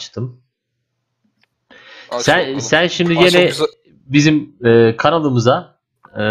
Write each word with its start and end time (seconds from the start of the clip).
açtım. 0.00 0.42
Aç 2.10 2.22
sen 2.22 2.38
bakalım. 2.40 2.60
sen 2.60 2.86
şimdi 2.86 3.12
yine 3.12 3.44
güzel. 3.44 3.66
bizim 3.88 4.56
e, 4.64 4.96
kanalımıza 4.96 5.78
e, 6.18 6.24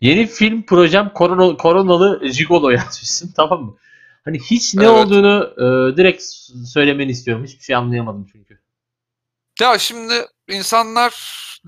yeni 0.00 0.26
film 0.26 0.62
projem 0.62 1.12
korona, 1.12 1.56
koronalı 1.56 2.28
Gigolo 2.28 2.70
yazmışsın 2.78 3.32
tamam 3.36 3.62
mı? 3.62 3.76
Hani 4.24 4.38
hiç 4.40 4.74
ne 4.74 4.84
Evet. 4.84 4.94
olduğunu 4.94 5.54
e, 5.56 5.96
direkt 5.96 6.22
söylemeni 6.72 7.10
istiyorum. 7.10 7.44
Hiçbir 7.44 7.64
şey 7.64 7.76
anlayamadım 7.76 8.26
çünkü. 8.32 8.60
Ya 9.60 9.78
şimdi 9.78 10.14
insanlar 10.48 11.14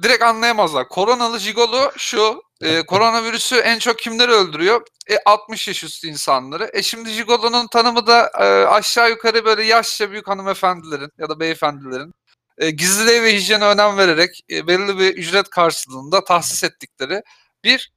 direkt 0.02 0.22
anlayamazlar. 0.22 0.88
Koronalı 0.88 1.38
jigolo 1.38 1.90
şu. 1.96 2.42
E, 2.62 2.82
koronavirüsü 2.82 3.56
en 3.56 3.78
çok 3.78 3.98
kimleri 3.98 4.32
öldürüyor? 4.32 4.86
E, 5.10 5.16
60 5.26 5.68
yaş 5.68 5.84
üstü 5.84 6.08
insanları. 6.08 6.70
E 6.72 6.82
şimdi 6.82 7.10
jigolonun 7.10 7.66
tanımı 7.66 8.06
da 8.06 8.30
e, 8.38 8.44
aşağı 8.66 9.10
yukarı 9.10 9.44
böyle 9.44 9.64
yaşça 9.64 10.10
büyük 10.10 10.28
hanımefendilerin 10.28 11.10
ya 11.18 11.28
da 11.28 11.40
beyefendilerin 11.40 12.14
e, 12.58 12.70
gizliliğe 12.70 13.22
ve 13.22 13.34
hijyene 13.34 13.64
önem 13.64 13.96
vererek 13.96 14.44
e, 14.50 14.66
belirli 14.66 14.98
bir 14.98 15.16
ücret 15.16 15.50
karşılığında 15.50 16.24
tahsis 16.24 16.64
ettikleri 16.64 17.22
bir 17.64 17.92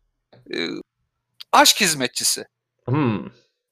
e, 0.53 0.67
aşk 1.51 1.81
hizmetçisi. 1.81 2.45
Hmm. 2.85 3.25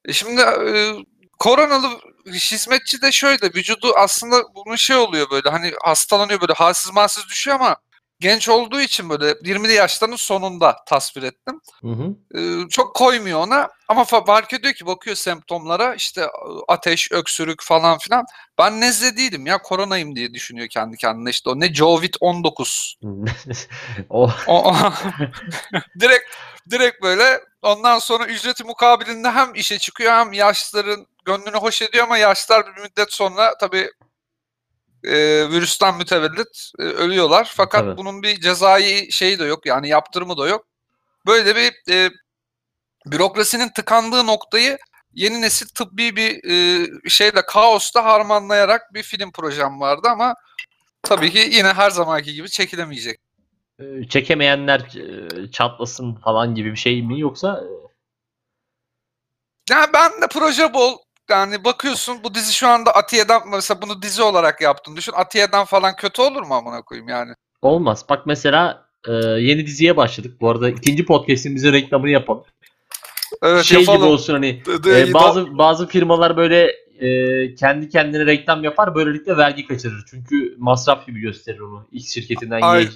E 0.05 0.13
Şimdi 0.13 0.41
e, 0.41 0.93
koronalı 1.39 1.99
hizmetçi 2.25 3.01
de 3.01 3.11
şöyle 3.11 3.53
vücudu 3.53 3.93
aslında 3.95 4.43
bunun 4.55 4.75
şey 4.75 4.95
oluyor 4.95 5.29
böyle 5.31 5.49
hani 5.49 5.73
hastalanıyor 5.83 6.41
böyle 6.41 6.53
halsiz 6.53 6.93
malsiz 6.93 7.25
düşüyor 7.29 7.55
ama 7.59 7.77
genç 8.19 8.49
olduğu 8.49 8.81
için 8.81 9.09
böyle 9.09 9.31
20'li 9.31 9.73
yaşlarının 9.73 10.15
sonunda 10.15 10.75
tasvir 10.85 11.23
ettim. 11.23 11.61
Hı 11.81 11.87
hı. 11.87 12.15
E, 12.39 12.69
çok 12.69 12.95
koymuyor 12.95 13.39
ona 13.39 13.69
ama 13.87 14.01
fa- 14.01 14.25
fark 14.25 14.53
ediyor 14.53 14.73
ki 14.73 14.85
bakıyor 14.85 15.15
semptomlara 15.15 15.95
işte 15.95 16.21
e, 16.21 16.27
ateş, 16.67 17.11
öksürük 17.11 17.63
falan 17.63 17.97
filan. 17.97 18.25
Ben 18.57 18.81
nezle 18.81 19.17
değilim 19.17 19.45
ya 19.45 19.57
koronayım 19.61 20.15
diye 20.15 20.33
düşünüyor 20.33 20.67
kendi 20.67 20.97
kendine 20.97 21.29
işte 21.29 21.49
o 21.49 21.59
ne 21.59 21.65
Covid-19 21.65 22.95
o 24.09 24.29
o, 24.47 24.71
o- 24.71 24.73
direkt 25.99 26.25
direkt 26.69 27.01
böyle 27.03 27.41
ondan 27.61 27.99
sonra 27.99 28.25
ücreti 28.25 28.63
mukabilinde 28.63 29.31
hem 29.31 29.55
işe 29.55 29.77
çıkıyor 29.77 30.11
hem 30.11 30.33
yaşlıların 30.33 31.07
gönlünü 31.25 31.57
hoş 31.57 31.81
ediyor 31.81 32.03
ama 32.03 32.17
yaşlılar 32.17 32.75
bir 32.75 32.81
müddet 32.81 33.13
sonra 33.13 33.57
tabii 33.57 33.89
e, 35.03 35.15
virüsten 35.49 35.97
mütevellit 35.97 36.71
e, 36.79 36.83
ölüyorlar. 36.83 37.51
Fakat 37.55 37.81
Tabii. 37.81 37.97
bunun 37.97 38.23
bir 38.23 38.41
cezai 38.41 39.11
şeyi 39.11 39.39
de 39.39 39.45
yok 39.45 39.65
yani 39.65 39.89
yaptırımı 39.89 40.37
da 40.37 40.47
yok. 40.47 40.67
Böyle 41.25 41.55
bir 41.55 41.93
e, 41.93 42.09
bürokrasinin 43.05 43.69
tıkandığı 43.69 44.27
noktayı 44.27 44.77
yeni 45.13 45.41
nesil 45.41 45.67
tıbbi 45.67 46.15
bir 46.15 46.49
e, 46.49 46.87
şeyle 47.09 47.41
kaosla 47.45 48.05
harmanlayarak 48.05 48.93
bir 48.93 49.03
film 49.03 49.31
projem 49.31 49.79
vardı 49.81 50.07
ama 50.11 50.35
tabii 51.03 51.31
ki 51.31 51.49
yine 51.51 51.73
her 51.73 51.89
zamanki 51.89 52.33
gibi 52.33 52.49
çekilemeyecek. 52.49 53.19
e, 53.79 54.07
çekemeyenler 54.09 54.79
e, 54.79 55.51
çatlasın 55.51 56.15
falan 56.15 56.55
gibi 56.55 56.71
bir 56.71 56.77
şey 56.77 57.01
mi 57.01 57.19
yoksa 57.19 57.63
e, 57.63 57.87
Ya 59.69 59.89
ben 59.93 60.21
de 60.21 60.27
proje 60.27 60.73
bol. 60.73 60.97
Yani 61.29 61.63
bakıyorsun 61.63 62.23
bu 62.23 62.35
dizi 62.35 62.53
şu 62.53 62.67
anda 62.67 62.91
Atiye'den 62.91 63.41
mesela 63.51 63.81
bunu 63.81 64.01
dizi 64.01 64.21
olarak 64.21 64.61
yaptın. 64.61 64.95
Düşün 64.95 65.13
Atiye'den 65.15 65.65
falan 65.65 65.95
kötü 65.95 66.21
olur 66.21 66.41
mu 66.41 66.53
amına 66.53 66.81
koyayım 66.81 67.09
yani. 67.09 67.33
olmaz. 67.61 68.05
Bak 68.09 68.25
mesela 68.25 68.87
e, 69.07 69.13
yeni 69.13 69.65
diziye 69.65 69.97
başladık. 69.97 70.41
Bu 70.41 70.49
arada 70.49 70.69
ikinci 70.69 71.05
podcast'imizin 71.05 71.73
reklamını 71.73 72.09
yapalım. 72.09 72.43
Evet 73.43 73.63
şey 73.63 73.79
yapalım. 73.79 73.99
gibi 73.99 74.09
olsun 74.09 74.33
hani 74.33 74.63
e, 74.87 75.13
bazı 75.13 75.57
bazı 75.57 75.87
firmalar 75.87 76.37
böyle 76.37 76.71
e, 76.99 77.55
kendi 77.55 77.89
kendine 77.89 78.25
reklam 78.25 78.63
yapar 78.63 78.95
böylelikle 78.95 79.37
vergi 79.37 79.67
kaçırır. 79.67 80.05
Çünkü 80.09 80.55
masraf 80.57 81.07
gibi 81.07 81.19
gösterir 81.19 81.59
onu. 81.59 81.87
X 81.91 82.13
şirketinden 82.13 82.61
Aynen. 82.61 82.85
Y. 82.85 82.89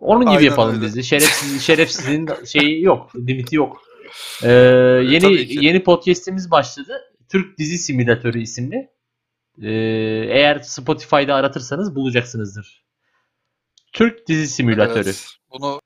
Onun 0.00 0.24
gibi 0.24 0.30
Aynen 0.30 0.44
yapalım 0.44 0.82
öyle. 0.82 0.94
de. 0.94 1.02
Şerefsiz, 1.02 1.62
şerefsizin 1.66 2.28
şeyi 2.46 2.82
yok. 2.82 3.10
Limiti 3.16 3.56
yok. 3.56 3.82
Ee, 4.42 4.50
yeni 5.08 5.64
yeni 5.64 5.82
podcast'imiz 5.82 6.50
başladı. 6.50 7.11
Türk 7.32 7.58
Dizi 7.58 7.78
Simülatörü 7.78 8.42
isimli. 8.42 8.90
Ee, 9.62 9.70
eğer 10.30 10.58
Spotify'da 10.58 11.34
aratırsanız 11.34 11.94
bulacaksınızdır. 11.94 12.84
Türk 13.92 14.28
Dizi 14.28 14.48
Simülatörü. 14.48 15.04
Evet, 15.04 15.26
bunu 15.52 15.80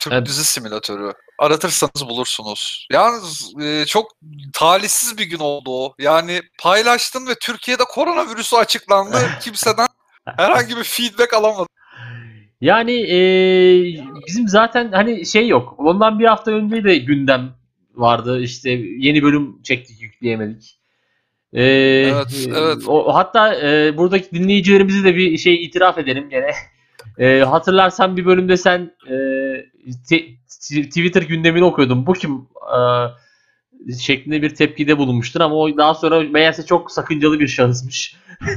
Türk 0.00 0.14
Evet. 0.14 0.26
dizi 0.26 0.44
simülatörü 0.44 1.12
aratırsanız 1.38 2.08
bulursunuz. 2.08 2.86
Yalnız 2.92 3.54
e, 3.62 3.84
çok 3.86 4.10
talihsiz 4.52 5.18
bir 5.18 5.24
gün 5.24 5.38
oldu 5.38 5.70
o. 5.70 5.94
Yani 5.98 6.42
paylaştın 6.62 7.26
ve 7.26 7.34
Türkiye'de 7.40 7.82
koronavirüsü 7.84 8.56
açıklandı. 8.56 9.16
Kimseden 9.40 9.86
herhangi 10.36 10.76
bir 10.76 10.84
feedback 10.84 11.34
alamadım. 11.34 11.66
Yani 12.60 12.92
e, 12.92 13.18
bizim 14.26 14.48
zaten 14.48 14.92
hani 14.92 15.26
şey 15.26 15.48
yok. 15.48 15.74
Ondan 15.78 16.18
bir 16.18 16.24
hafta 16.24 16.50
önce 16.50 16.84
de 16.84 16.98
gündem 16.98 17.61
vardı. 17.94 18.40
İşte 18.40 18.70
yeni 18.98 19.22
bölüm 19.22 19.62
çektik 19.62 20.02
yükleyemedik. 20.02 20.78
E, 21.52 21.62
Evet, 21.62 22.48
evet. 22.56 22.78
O, 22.88 23.14
hatta 23.14 23.54
e, 23.54 23.96
buradaki 23.96 24.30
dinleyicilerimizi 24.30 25.04
de 25.04 25.16
bir 25.16 25.38
şey 25.38 25.64
itiraf 25.64 25.98
edelim 25.98 26.30
gene. 26.30 26.50
E, 27.18 27.40
hatırlarsan 27.40 28.16
bir 28.16 28.26
bölümde 28.26 28.56
sen 28.56 28.96
e, 29.06 29.14
te- 30.08 30.26
t- 30.68 30.82
Twitter 30.88 31.22
gündemini 31.22 31.64
okuyordun. 31.64 32.06
Bu 32.06 32.12
kim? 32.12 32.48
E, 33.88 33.92
şeklinde 34.00 34.42
bir 34.42 34.54
tepkide 34.54 34.98
bulunmuştun 34.98 35.40
ama 35.40 35.54
o 35.54 35.76
daha 35.76 35.94
sonra 35.94 36.20
meğerse 36.20 36.66
çok 36.66 36.92
sakıncalı 36.92 37.40
bir 37.40 37.48
şahısmış. 37.48 38.16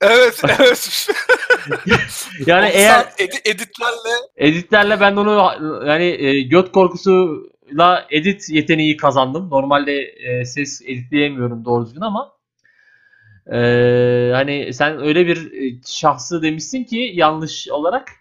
Evet, 0.00 0.42
evet. 0.58 1.08
Yani 2.46 2.68
eğer 2.68 3.06
editlerle 3.44 4.14
editlerle 4.36 5.00
ben 5.00 5.16
onu 5.16 5.50
yani 5.86 6.04
e, 6.04 6.42
göt 6.42 6.72
korkusuyla 7.64 8.06
edit 8.10 8.48
yeteneği 8.50 8.96
kazandım. 8.96 9.50
Normalde 9.50 9.92
e, 10.02 10.44
ses 10.44 10.82
editleyemiyorum 10.82 11.64
doğru 11.64 11.86
düzgün 11.86 12.00
ama 12.00 12.32
e, 13.52 14.30
hani 14.34 14.72
sen 14.72 14.98
öyle 15.00 15.26
bir 15.26 15.52
e, 15.52 15.80
şahsı 15.86 16.42
demişsin 16.42 16.84
ki 16.84 17.12
yanlış 17.14 17.68
olarak 17.70 18.12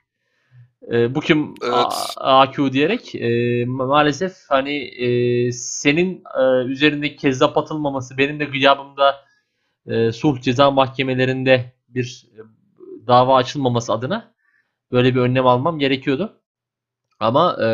e, 0.92 1.16
bu 1.16 1.20
kim 1.22 1.54
Evet. 1.64 2.16
A- 2.18 2.42
AQ 2.42 2.74
diyerek 2.74 3.16
e, 3.16 3.20
ma- 3.64 3.88
maalesef 3.88 4.34
hani 4.50 4.78
e, 4.78 5.52
senin 5.52 6.24
e, 6.40 6.66
üzerindeki 6.66 7.16
kezzap 7.16 7.58
atılmaması 7.58 8.18
benim 8.18 8.40
de 8.40 8.46
gıyabımda 8.46 9.16
e, 9.88 10.12
sulh 10.12 10.42
ceza 10.42 10.72
mahkemelerinde 10.72 11.74
bir 11.90 12.26
e, 12.34 12.40
dava 13.08 13.36
açılmaması 13.38 13.94
adına 13.94 14.34
böyle 14.92 15.16
bir 15.16 15.20
önlem 15.22 15.48
almam 15.48 15.80
gerekiyordu. 15.80 16.43
Ama 17.24 17.58
e, 17.60 17.66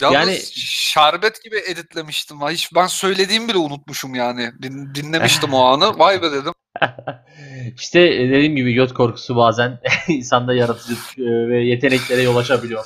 Yalnız 0.00 0.14
yani 0.14 0.38
şerbet 0.54 1.44
gibi 1.44 1.56
editlemiştim. 1.56 2.36
Hiç 2.40 2.74
ben 2.74 2.86
söylediğimi 2.86 3.48
bile 3.48 3.58
unutmuşum 3.58 4.14
yani. 4.14 4.50
Din- 4.62 4.94
dinlemiştim 4.94 5.54
o 5.54 5.64
anı. 5.64 5.98
Vay 5.98 6.22
be 6.22 6.32
dedim. 6.32 6.52
işte 7.76 8.00
dediğim 8.30 8.56
gibi 8.56 8.72
göt 8.72 8.94
korkusu 8.94 9.36
bazen 9.36 9.80
insanda 10.08 10.54
yaratıcılık 10.54 11.18
e, 11.18 11.48
ve 11.48 11.64
yeteneklere 11.64 12.22
yol 12.22 12.36
açabiliyor. 12.36 12.84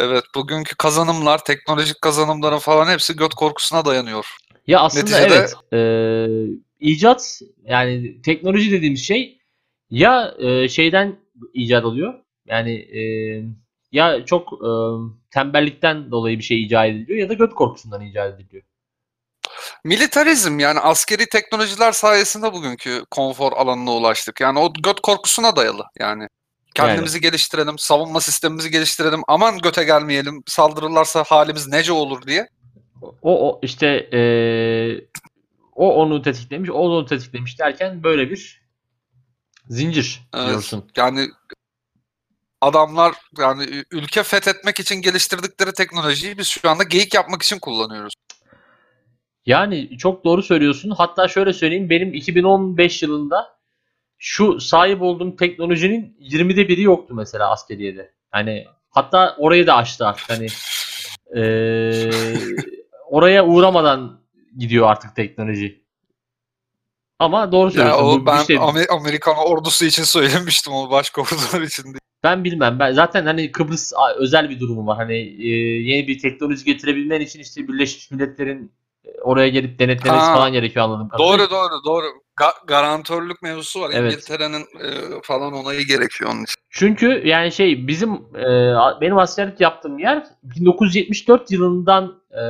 Evet 0.00 0.24
bugünkü 0.34 0.76
kazanımlar, 0.76 1.44
teknolojik 1.44 2.02
kazanımların 2.02 2.58
falan 2.58 2.92
hepsi 2.92 3.16
göt 3.16 3.34
korkusuna 3.34 3.84
dayanıyor. 3.84 4.26
Ya 4.66 4.80
aslında 4.80 5.04
Neticede- 5.04 5.34
evet 5.34 5.54
e, 5.72 5.80
icat 6.80 7.40
yani 7.64 8.22
teknoloji 8.22 8.72
dediğimiz 8.72 9.04
şey 9.06 9.38
ya 9.90 10.34
e, 10.38 10.68
şeyden 10.68 11.16
icat 11.54 11.84
oluyor 11.84 12.14
yani 12.46 12.72
e, 12.72 13.00
ya 13.92 14.24
çok 14.24 14.52
e, 14.52 14.70
tembellikten 15.30 16.10
dolayı 16.10 16.38
bir 16.38 16.44
şey 16.44 16.62
icat 16.62 16.86
ediliyor 16.86 17.18
ya 17.18 17.28
da 17.28 17.34
göt 17.34 17.54
korkusundan 17.54 18.00
icat 18.00 18.34
ediliyor. 18.34 18.62
Militarizm 19.84 20.58
yani 20.58 20.80
askeri 20.80 21.26
teknolojiler 21.26 21.92
sayesinde 21.92 22.52
bugünkü 22.52 23.04
konfor 23.10 23.52
alanına 23.52 23.90
ulaştık. 23.92 24.40
Yani 24.40 24.58
o 24.58 24.72
göt 24.82 25.00
korkusuna 25.00 25.56
dayalı 25.56 25.84
yani. 25.98 26.28
Kendimizi 26.74 27.20
geliştirelim, 27.20 27.78
savunma 27.78 28.20
sistemimizi 28.20 28.70
geliştirelim. 28.70 29.20
Aman 29.28 29.58
göte 29.58 29.84
gelmeyelim, 29.84 30.42
saldırırlarsa 30.46 31.24
halimiz 31.26 31.68
nece 31.68 31.92
olur 31.92 32.22
diye. 32.22 32.48
O, 33.02 33.48
o 33.48 33.60
işte 33.62 33.86
e, 34.12 34.20
o 35.74 35.94
onu 35.94 36.22
tetiklemiş, 36.22 36.70
o 36.70 36.74
onu 36.74 37.06
tetiklemiş 37.06 37.58
derken 37.58 38.02
böyle 38.02 38.30
bir 38.30 38.62
zincir 39.68 40.28
Evet. 40.34 40.48
diyorsun. 40.48 40.90
Yani 40.96 41.28
adamlar 42.60 43.14
yani 43.38 43.84
ülke 43.90 44.22
fethetmek 44.22 44.80
için 44.80 44.94
geliştirdikleri 44.94 45.72
teknolojiyi 45.72 46.38
biz 46.38 46.46
şu 46.46 46.70
anda 46.70 46.82
geyik 46.82 47.14
yapmak 47.14 47.42
için 47.42 47.58
kullanıyoruz. 47.58 48.14
Yani 49.46 49.98
çok 49.98 50.24
doğru 50.24 50.42
söylüyorsun. 50.42 50.90
Hatta 50.90 51.28
şöyle 51.28 51.52
söyleyeyim 51.52 51.90
benim 51.90 52.14
2015 52.14 53.02
yılında 53.02 53.58
şu 54.18 54.60
sahip 54.60 55.02
olduğum 55.02 55.36
teknolojinin 55.36 56.16
20'de 56.20 56.68
biri 56.68 56.82
yoktu 56.82 57.14
mesela 57.14 57.50
askeriyede. 57.50 58.12
Hani 58.30 58.66
hatta 58.90 59.36
orayı 59.38 59.66
da 59.66 59.76
açtı 59.76 60.06
artık. 60.06 60.30
Hani 60.30 60.46
eee, 61.34 62.10
oraya 63.06 63.46
uğramadan 63.46 64.20
gidiyor 64.58 64.86
artık 64.90 65.16
teknoloji. 65.16 65.82
Ama 67.18 67.52
doğru 67.52 67.64
Ya 67.66 67.70
söylüyorsun. 67.70 68.04
o 68.04 68.20
Bu 68.20 68.26
ben 68.26 68.38
Amer- 68.38 68.88
Amerikan 68.90 69.36
ordusu 69.36 69.84
için 69.84 70.02
söylemiştim 70.16 70.72
o 70.72 70.90
başka 70.90 71.20
ordular 71.22 71.62
için 71.62 71.84
değil. 71.84 71.98
Ben 72.22 72.44
bilmem. 72.44 72.78
Ben 72.78 72.92
zaten 72.92 73.26
hani 73.26 73.52
Kıbrıs 73.52 73.92
özel 74.18 74.50
bir 74.50 74.60
durumu 74.60 74.86
var. 74.86 74.96
Hani 74.96 75.16
e, 75.18 75.48
yeni 75.82 76.08
bir 76.08 76.18
teknoloji 76.18 76.64
getirebilmen 76.64 77.20
için 77.20 77.40
işte 77.40 77.68
Birleşmiş 77.68 78.10
Milletler'in 78.10 78.72
e, 79.04 79.20
oraya 79.20 79.48
gelip 79.48 79.78
denetlemesi 79.78 80.24
Ha. 80.24 80.34
falan 80.34 80.52
gerekiyor 80.52 80.86
kadarıyla. 80.86 81.18
Doğru 81.18 81.50
doğru 81.50 81.84
doğru. 81.84 82.06
Ga- 82.36 82.66
garantörlük 82.66 83.42
mevzusu 83.42 83.80
var. 83.80 83.90
Evet. 83.94 84.12
İngiltere'nin 84.12 84.60
e, 84.60 84.88
falan 85.22 85.52
onayı 85.52 85.86
gerekiyor 85.86 86.30
onun 86.34 86.42
için. 86.44 86.54
Çünkü 86.70 87.22
yani 87.24 87.52
şey 87.52 87.86
bizim 87.88 88.12
e, 88.14 88.74
benim 89.00 89.18
askerlik 89.18 89.60
yaptığım 89.60 89.98
yer 89.98 90.24
1974 90.42 91.50
yılından 91.50 92.22
e, 92.30 92.42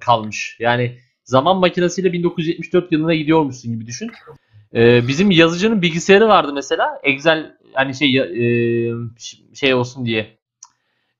kalmış. 0.00 0.56
Yani 0.60 0.98
zaman 1.26 1.56
makinesiyle 1.56 2.12
1974 2.12 2.92
yılına 2.92 3.14
gidiyormuşsun 3.14 3.72
gibi 3.72 3.86
düşün. 3.86 4.10
E, 4.74 5.08
bizim 5.08 5.30
yazıcının 5.30 5.82
bilgisayarı 5.82 6.28
vardı 6.28 6.52
mesela. 6.54 7.00
Excel 7.02 7.56
hani 7.72 7.94
şey 7.94 8.18
e, 8.18 8.94
şey 9.54 9.74
olsun 9.74 10.06
diye. 10.06 10.38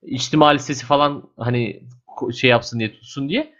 İçtima 0.02 0.48
listesi 0.48 0.86
falan 0.86 1.22
hani 1.38 1.82
şey 2.34 2.50
yapsın 2.50 2.78
diye 2.78 2.92
tutsun 2.92 3.28
diye. 3.28 3.56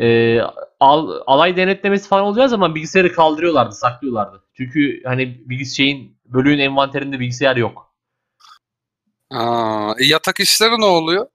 E, 0.00 0.38
al, 0.80 1.22
alay 1.26 1.56
denetlemesi 1.56 2.08
falan 2.08 2.24
olacağı 2.24 2.48
zaman 2.48 2.74
bilgisayarı 2.74 3.12
kaldırıyorlardı, 3.12 3.74
saklıyorlardı. 3.74 4.42
Çünkü 4.56 5.02
hani 5.04 5.42
bilgis 5.48 5.76
şeyin 5.76 6.18
bölüğün 6.24 6.58
envanterinde 6.58 7.20
bilgisayar 7.20 7.56
yok. 7.56 7.94
Aa, 9.30 9.94
e, 9.98 10.04
yatak 10.04 10.40
işleri 10.40 10.80
ne 10.80 10.84
oluyor? 10.84 11.26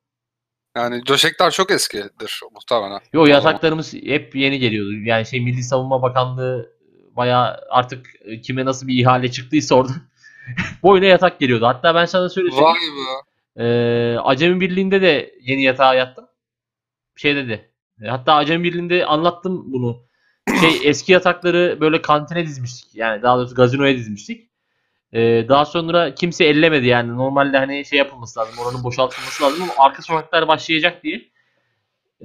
Yani 0.77 1.05
döşekler 1.07 1.51
çok 1.51 1.71
eskidir 1.71 2.41
muhtemelen. 2.53 2.99
Yo 3.13 3.25
yataklarımız 3.25 3.93
hep 3.93 4.35
yeni 4.35 4.59
geliyordu. 4.59 4.91
Yani 4.93 5.25
şey 5.25 5.41
Milli 5.41 5.63
Savunma 5.63 6.01
Bakanlığı 6.01 6.71
bayağı 7.15 7.57
artık 7.69 8.05
e, 8.21 8.41
kime 8.41 8.65
nasıl 8.65 8.87
bir 8.87 8.99
ihale 8.99 9.31
çıktıysa 9.31 9.75
orada 9.75 9.91
boyuna 10.83 11.05
yatak 11.05 11.39
geliyordu. 11.39 11.65
Hatta 11.65 11.95
ben 11.95 12.05
sana 12.05 12.29
şöyle 12.29 12.49
Vay 12.49 12.73
be. 12.73 13.63
Ee, 13.63 14.17
Acemi 14.23 14.61
Birliği'nde 14.61 15.01
de 15.01 15.33
yeni 15.41 15.63
yatağa 15.63 15.93
yattım. 15.95 16.25
Şey 17.15 17.35
dedi. 17.35 17.71
e, 18.01 18.07
Hatta 18.07 18.33
Acemi 18.33 18.63
Birliği'nde 18.63 19.05
anlattım 19.05 19.73
bunu. 19.73 20.07
Şey 20.61 20.89
eski 20.89 21.11
yatakları 21.11 21.77
böyle 21.81 22.01
kantine 22.01 22.45
dizmiştik. 22.45 22.95
Yani 22.95 23.21
daha 23.21 23.37
doğrusu 23.37 23.55
gazinoya 23.55 23.97
dizmiştik. 23.97 24.46
Ee, 25.13 25.45
daha 25.49 25.65
sonra 25.65 26.15
kimse 26.15 26.45
ellemedi 26.45 26.87
yani. 26.87 27.15
Normalde 27.15 27.57
hani 27.57 27.85
şey 27.85 27.99
yapılması 27.99 28.39
lazım. 28.39 28.55
Oranın 28.59 28.83
boşaltılması 28.83 29.43
lazım 29.43 29.63
ama 29.63 29.73
arka 29.77 30.01
sokaklar 30.01 30.47
başlayacak 30.47 31.03
diye 31.03 31.31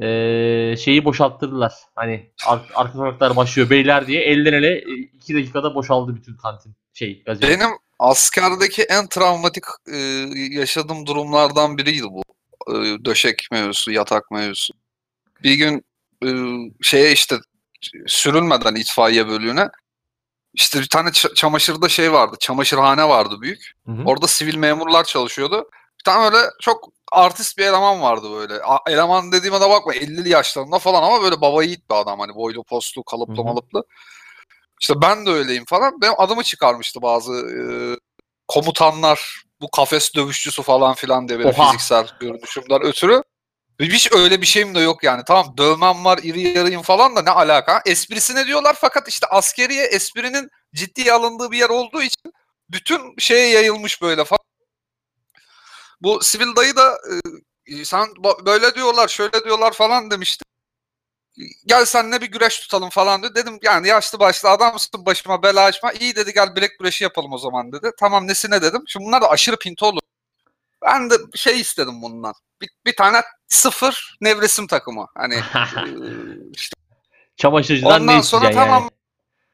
ee, 0.00 0.76
şeyi 0.76 1.04
boşalttırdılar. 1.04 1.72
Hani 1.94 2.30
ar- 2.46 2.70
arka 2.74 2.92
sokaklar 2.92 3.36
başlıyor 3.36 3.70
beyler 3.70 4.06
diye 4.06 4.22
elden 4.22 4.52
ele 4.52 4.82
2 5.14 5.34
dakikada 5.34 5.74
boşaldı 5.74 6.16
bütün 6.16 6.36
kantin 6.36 6.74
şey 6.94 7.22
gazino. 7.26 7.48
Benim 7.48 7.70
askerdeki 7.98 8.82
en 8.82 9.08
travmatik 9.08 9.64
e, 9.92 9.96
yaşadığım 10.50 11.06
durumlardan 11.06 11.78
biriydi 11.78 12.04
bu. 12.04 12.22
E, 12.68 13.04
döşek 13.04 13.48
mevzusu, 13.52 13.92
yatak 13.92 14.30
mevzusu. 14.30 14.74
Bir 15.42 15.54
gün 15.54 15.84
e, 16.24 16.28
şeye 16.82 17.12
işte 17.12 17.36
sürülmeden 18.06 18.74
itfaiye 18.74 19.28
bölüğüne 19.28 19.68
işte 20.54 20.80
bir 20.80 20.88
tane 20.88 21.08
ça- 21.08 21.34
çamaşırda 21.34 21.88
şey 21.88 22.12
vardı. 22.12 22.36
Çamaşırhane 22.40 23.08
vardı 23.08 23.40
büyük. 23.40 23.72
Hı 23.86 23.92
hı. 23.92 24.02
Orada 24.06 24.26
sivil 24.26 24.56
memurlar 24.56 25.04
çalışıyordu. 25.04 25.64
Bir 26.00 26.04
tane 26.04 26.24
öyle 26.24 26.50
çok 26.60 26.88
artist 27.12 27.58
bir 27.58 27.64
eleman 27.64 28.02
vardı 28.02 28.26
böyle. 28.32 28.62
A- 28.62 28.90
Eleman 28.90 29.32
dediğime 29.32 29.60
de 29.60 29.70
bakma 29.70 29.94
50'li 29.94 30.28
yaşlarında 30.28 30.78
falan 30.78 31.02
ama 31.02 31.22
böyle 31.22 31.40
baba 31.40 31.62
yiğit 31.64 31.90
bir 31.90 31.94
adam 31.94 32.20
hani 32.20 32.34
boylu 32.34 32.64
postlu 32.64 33.04
kalıplı 33.04 33.44
malıplı. 33.44 33.84
İşte 34.80 34.94
ben 35.02 35.26
de 35.26 35.30
öyleyim 35.30 35.64
falan. 35.64 36.00
Benim 36.00 36.14
adımı 36.18 36.42
çıkarmıştı 36.42 37.02
bazı 37.02 37.32
e, 37.32 37.58
komutanlar 38.48 39.42
bu 39.60 39.70
kafes 39.70 40.14
dövüşçüsü 40.14 40.62
falan 40.62 40.94
filan 40.94 41.28
diye 41.28 41.38
benim 41.38 41.50
Oha. 41.50 41.66
fiziksel 41.66 42.08
görünüşümden 42.20 42.82
ötürü. 42.82 43.22
Ve 43.82 43.86
Hiç 43.86 44.12
öyle 44.12 44.40
bir 44.40 44.46
şeyim 44.46 44.74
de 44.74 44.80
yok 44.80 45.04
yani. 45.04 45.22
Tamam 45.26 45.54
dövmem 45.58 46.04
var, 46.04 46.20
iri 46.22 46.58
yarıyım 46.58 46.82
falan 46.82 47.16
da 47.16 47.22
ne 47.22 47.30
alaka? 47.30 47.82
Esprisine 47.86 48.46
diyorlar 48.46 48.76
fakat 48.80 49.08
işte 49.08 49.26
askeriye 49.26 49.84
esprinin 49.84 50.50
ciddiye 50.74 51.12
alındığı 51.12 51.50
bir 51.50 51.58
yer 51.58 51.70
olduğu 51.70 52.02
için 52.02 52.32
bütün 52.70 53.14
şeye 53.18 53.48
yayılmış 53.48 54.02
böyle 54.02 54.24
falan. 54.24 54.44
Bu 56.02 56.20
sivil 56.22 56.56
dayı 56.56 56.76
da 56.76 56.98
e, 57.66 57.84
sen 57.84 58.06
ba- 58.06 58.46
böyle 58.46 58.74
diyorlar, 58.74 59.08
şöyle 59.08 59.44
diyorlar 59.44 59.72
falan 59.72 60.10
demişti. 60.10 60.44
Gel 61.66 61.84
seninle 61.84 62.20
bir 62.20 62.26
güreş 62.26 62.60
tutalım 62.60 62.90
falan 62.90 63.22
dedi. 63.22 63.34
Dedim 63.34 63.58
yani 63.62 63.88
yaşlı 63.88 64.18
başlı 64.20 64.50
adamsın 64.50 65.06
başıma 65.06 65.42
bela 65.42 65.64
açma. 65.64 65.92
İyi 65.92 66.16
dedi 66.16 66.32
gel 66.34 66.56
bilek 66.56 66.78
güreşi 66.78 67.04
yapalım 67.04 67.32
o 67.32 67.38
zaman 67.38 67.72
dedi. 67.72 67.90
Tamam 68.00 68.28
nesine 68.28 68.62
dedim. 68.62 68.82
Şimdi 68.88 69.06
bunlar 69.06 69.22
da 69.22 69.30
aşırı 69.30 69.56
pinto 69.58 69.86
olur. 69.86 70.01
Ben 70.84 71.10
de 71.10 71.14
şey 71.34 71.60
istedim 71.60 72.02
bundan. 72.02 72.34
Bir, 72.60 72.70
bir 72.86 72.96
tane 72.96 73.22
sıfır 73.48 74.16
nevresim 74.20 74.66
takımı. 74.66 75.06
Hani 75.14 75.34
işte 76.54 76.76
Çamaşırcıdan 77.36 78.02
Ondan 78.02 78.18
ne 78.18 78.22
sonra 78.22 78.50
tamam 78.50 78.90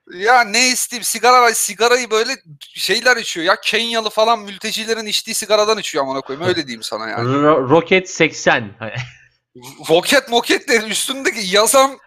yani? 0.08 0.22
ya 0.25 0.40
ne 0.44 0.69
isteyeyim 0.69 1.04
sigara 1.04 1.54
sigarayı 1.54 2.10
böyle 2.10 2.36
şeyler 2.60 3.16
içiyor 3.16 3.46
ya 3.46 3.60
Kenyalı 3.60 4.10
falan 4.10 4.38
mültecilerin 4.38 5.06
içtiği 5.06 5.34
sigaradan 5.34 5.78
içiyor 5.78 6.04
amına 6.04 6.20
koyayım 6.20 6.48
öyle 6.48 6.66
diyeyim 6.66 6.82
sana 6.82 7.08
yani. 7.08 7.28
Ro- 7.28 7.70
Roket 7.70 8.10
80. 8.10 8.74
Hani 8.78 8.92
Roket 9.90 10.28
moket 10.28 10.69
de 10.69 10.76
üstündeki 10.76 11.56
yazan 11.56 11.98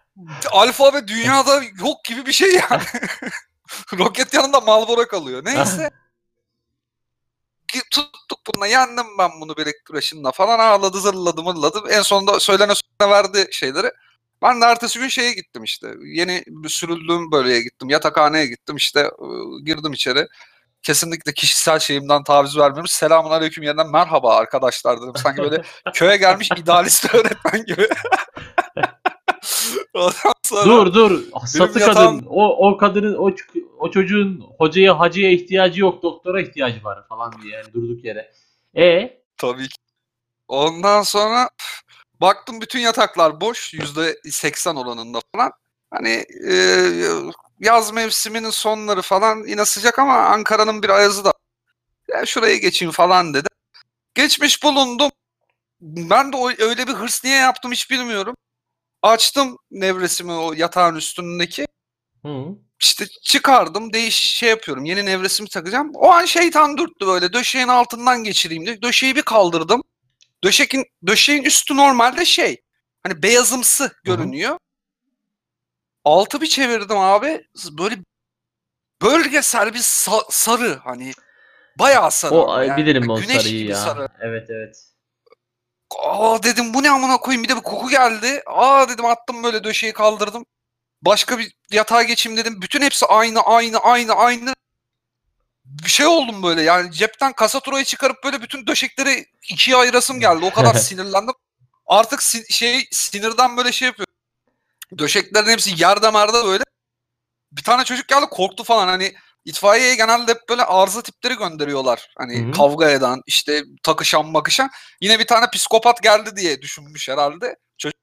alfabe 0.51 1.07
dünyada 1.07 1.61
yok 1.79 2.03
gibi 2.03 2.25
bir 2.25 2.31
şey 2.33 2.51
yani. 2.53 2.83
Roket 3.99 4.33
yanında 4.33 4.59
Marlboro 4.59 5.07
kalıyor. 5.07 5.45
Neyse. 5.45 5.91
Tuttuk 7.91 8.39
bununla 8.47 8.67
yendim 8.67 9.05
ben 9.17 9.31
bunu 9.41 9.57
bilek 9.57 9.85
güreşinde 9.85 10.31
falan 10.31 10.59
ağladı 10.59 10.99
zırladı 10.99 11.43
mırladı. 11.43 11.79
En 11.89 12.01
sonunda 12.01 12.39
söylene 12.39 12.73
söylene 12.75 13.15
verdi 13.15 13.47
şeyleri. 13.51 13.91
Ben 14.41 14.61
de 14.61 14.65
ertesi 14.65 14.99
gün 14.99 15.07
şeye 15.07 15.33
gittim 15.33 15.63
işte. 15.63 15.93
Yeni 16.03 16.43
sürüldüğüm 16.67 17.31
bölgeye 17.31 17.61
gittim. 17.61 17.89
Yatakhaneye 17.89 18.45
gittim 18.45 18.75
işte 18.75 19.11
girdim 19.65 19.93
içeri. 19.93 20.27
Kesinlikle 20.83 21.33
kişisel 21.33 21.79
şeyimden 21.79 22.23
taviz 22.23 22.57
vermemiş. 22.57 22.91
Selamun 22.91 23.31
aleyküm 23.31 23.63
yerden 23.63 23.91
merhaba 23.91 24.35
arkadaşlar 24.35 25.01
dedim. 25.01 25.13
Sanki 25.23 25.41
böyle 25.41 25.63
köye 25.93 26.17
gelmiş 26.17 26.49
idealist 26.57 27.15
öğretmen 27.15 27.65
gibi. 27.65 27.87
Ondan 29.93 30.33
sonra 30.43 30.65
dur 30.65 30.93
dur. 30.93 31.23
Satı 31.45 31.79
yatağım- 31.79 32.19
kadın. 32.19 32.27
O 32.29 32.69
o 32.69 32.77
kadının 32.77 33.15
o 33.15 33.29
ç- 33.29 33.65
o 33.79 33.91
çocuğun 33.91 34.43
hocaya 34.57 34.99
hacıya 34.99 35.31
ihtiyacı 35.31 35.81
yok, 35.81 36.03
doktora 36.03 36.41
ihtiyacı 36.41 36.83
var 36.83 37.07
falan 37.07 37.41
diye 37.41 37.53
yani 37.53 37.73
durduk 37.73 38.05
yere. 38.05 38.31
E 38.77 39.17
Tabii 39.37 39.67
ki. 39.67 39.75
Ondan 40.47 41.01
sonra 41.01 41.49
pf, 41.57 41.81
baktım 42.21 42.61
bütün 42.61 42.79
yataklar 42.79 43.41
boş. 43.41 43.73
Yüzde 43.73 44.17
seksen 44.29 44.75
oranında 44.75 45.19
falan. 45.35 45.51
Hani 45.93 46.25
e, 46.49 46.55
yaz 47.59 47.93
mevsiminin 47.93 48.49
sonları 48.49 49.01
falan 49.01 49.43
yine 49.47 49.65
sıcak 49.65 49.99
ama 49.99 50.13
Ankara'nın 50.17 50.83
bir 50.83 50.89
ayazı 50.89 51.25
da. 51.25 51.33
Ya 52.07 52.25
şuraya 52.25 52.57
geçeyim 52.57 52.91
falan 52.91 53.33
dedim. 53.33 53.49
Geçmiş 54.15 54.63
bulundum. 54.63 55.11
Ben 55.81 56.33
de 56.33 56.37
o, 56.37 56.49
öyle 56.49 56.87
bir 56.87 56.93
hırs 56.93 57.23
niye 57.23 57.37
yaptım 57.37 57.71
hiç 57.71 57.91
bilmiyorum. 57.91 58.35
Açtım 59.01 59.57
nevresimi 59.71 60.31
o 60.31 60.53
yatağın 60.53 60.95
üstündeki. 60.95 61.65
hı. 62.25 62.45
İşte 62.81 63.05
çıkardım 63.23 63.93
değiş 63.93 64.15
şey 64.15 64.49
yapıyorum 64.49 64.85
yeni 64.85 65.05
nevresimi 65.05 65.49
takacağım. 65.49 65.91
O 65.95 66.09
an 66.11 66.25
şeytan 66.25 66.77
dürttü 66.77 67.07
böyle 67.07 67.33
döşeğin 67.33 67.67
altından 67.67 68.23
geçireyim 68.23 68.65
diye. 68.65 68.81
Döşeği 68.81 69.15
bir 69.15 69.21
kaldırdım. 69.21 69.83
Döşekin, 70.43 70.85
döşeğin 71.07 71.43
üstü 71.43 71.77
normalde 71.77 72.25
şey 72.25 72.61
hani 73.03 73.23
beyazımsı 73.23 73.91
görünüyor. 74.03 74.57
Altı 76.05 76.41
bir 76.41 76.47
çevirdim 76.47 76.97
abi 76.97 77.47
böyle 77.77 77.97
bölgesel 79.01 79.73
bir 79.73 79.79
sa- 79.79 80.25
sarı 80.31 80.79
hani 80.83 81.13
bayağı 81.79 82.11
sarı. 82.11 82.35
O 82.35 82.61
yani. 82.61 82.81
bilirim 82.81 83.09
o 83.09 83.19
Güneş 83.19 83.37
sarıyı 83.41 83.65
ya. 83.65 83.75
sarı. 83.75 84.07
Evet 84.19 84.49
evet. 84.49 84.87
Aa 85.99 86.43
dedim 86.43 86.73
bu 86.73 86.83
ne 86.83 86.89
amına 86.89 87.17
koyayım 87.17 87.43
bir 87.43 87.49
de 87.49 87.55
bir 87.55 87.61
koku 87.61 87.89
geldi. 87.89 88.43
Aa 88.47 88.89
dedim 88.89 89.05
attım 89.05 89.43
böyle 89.43 89.63
döşeği 89.63 89.93
kaldırdım. 89.93 90.45
Başka 91.01 91.39
bir 91.39 91.55
yatağa 91.71 92.03
geçeyim 92.03 92.37
dedim. 92.37 92.61
Bütün 92.61 92.81
hepsi 92.81 93.05
aynı 93.05 93.41
aynı 93.41 93.77
aynı 93.77 94.13
aynı. 94.13 94.53
Bir 95.65 95.89
şey 95.89 96.05
oldum 96.05 96.43
böyle 96.43 96.61
yani 96.61 96.91
cepten 96.91 97.33
kasaturayı 97.33 97.85
çıkarıp 97.85 98.23
böyle 98.23 98.41
bütün 98.41 98.67
döşekleri 98.67 99.25
ikiye 99.49 99.77
ayırasım 99.77 100.19
geldi. 100.19 100.45
O 100.45 100.51
kadar 100.53 100.73
sinirlendim. 100.79 101.33
Artık 101.87 102.23
si- 102.23 102.53
şey 102.53 102.87
sinirden 102.91 103.57
böyle 103.57 103.71
şey 103.71 103.85
yapıyorum. 103.85 104.13
Döşeklerin 104.97 105.49
hepsi 105.49 105.81
yerde 105.83 106.11
merde 106.11 106.45
böyle. 106.45 106.63
Bir 107.51 107.63
tane 107.63 107.83
çocuk 107.83 108.07
geldi 108.07 108.25
korktu 108.31 108.63
falan 108.63 108.87
hani 108.87 109.15
itfaiyeye 109.45 109.95
genelde 109.95 110.31
hep 110.31 110.49
böyle 110.49 110.63
arıza 110.63 111.01
tipleri 111.01 111.35
gönderiyorlar. 111.35 112.09
Hani 112.17 112.43
Hı 112.43 112.47
hı. 112.47 112.51
kavga 112.51 112.89
eden 112.89 113.21
işte 113.25 113.63
takışan 113.83 114.33
bakışan. 114.33 114.69
Yine 115.01 115.19
bir 115.19 115.27
tane 115.27 115.49
psikopat 115.53 116.03
geldi 116.03 116.35
diye 116.35 116.61
düşünmüş 116.61 117.09
herhalde. 117.09 117.55
Çocuk, 117.77 117.97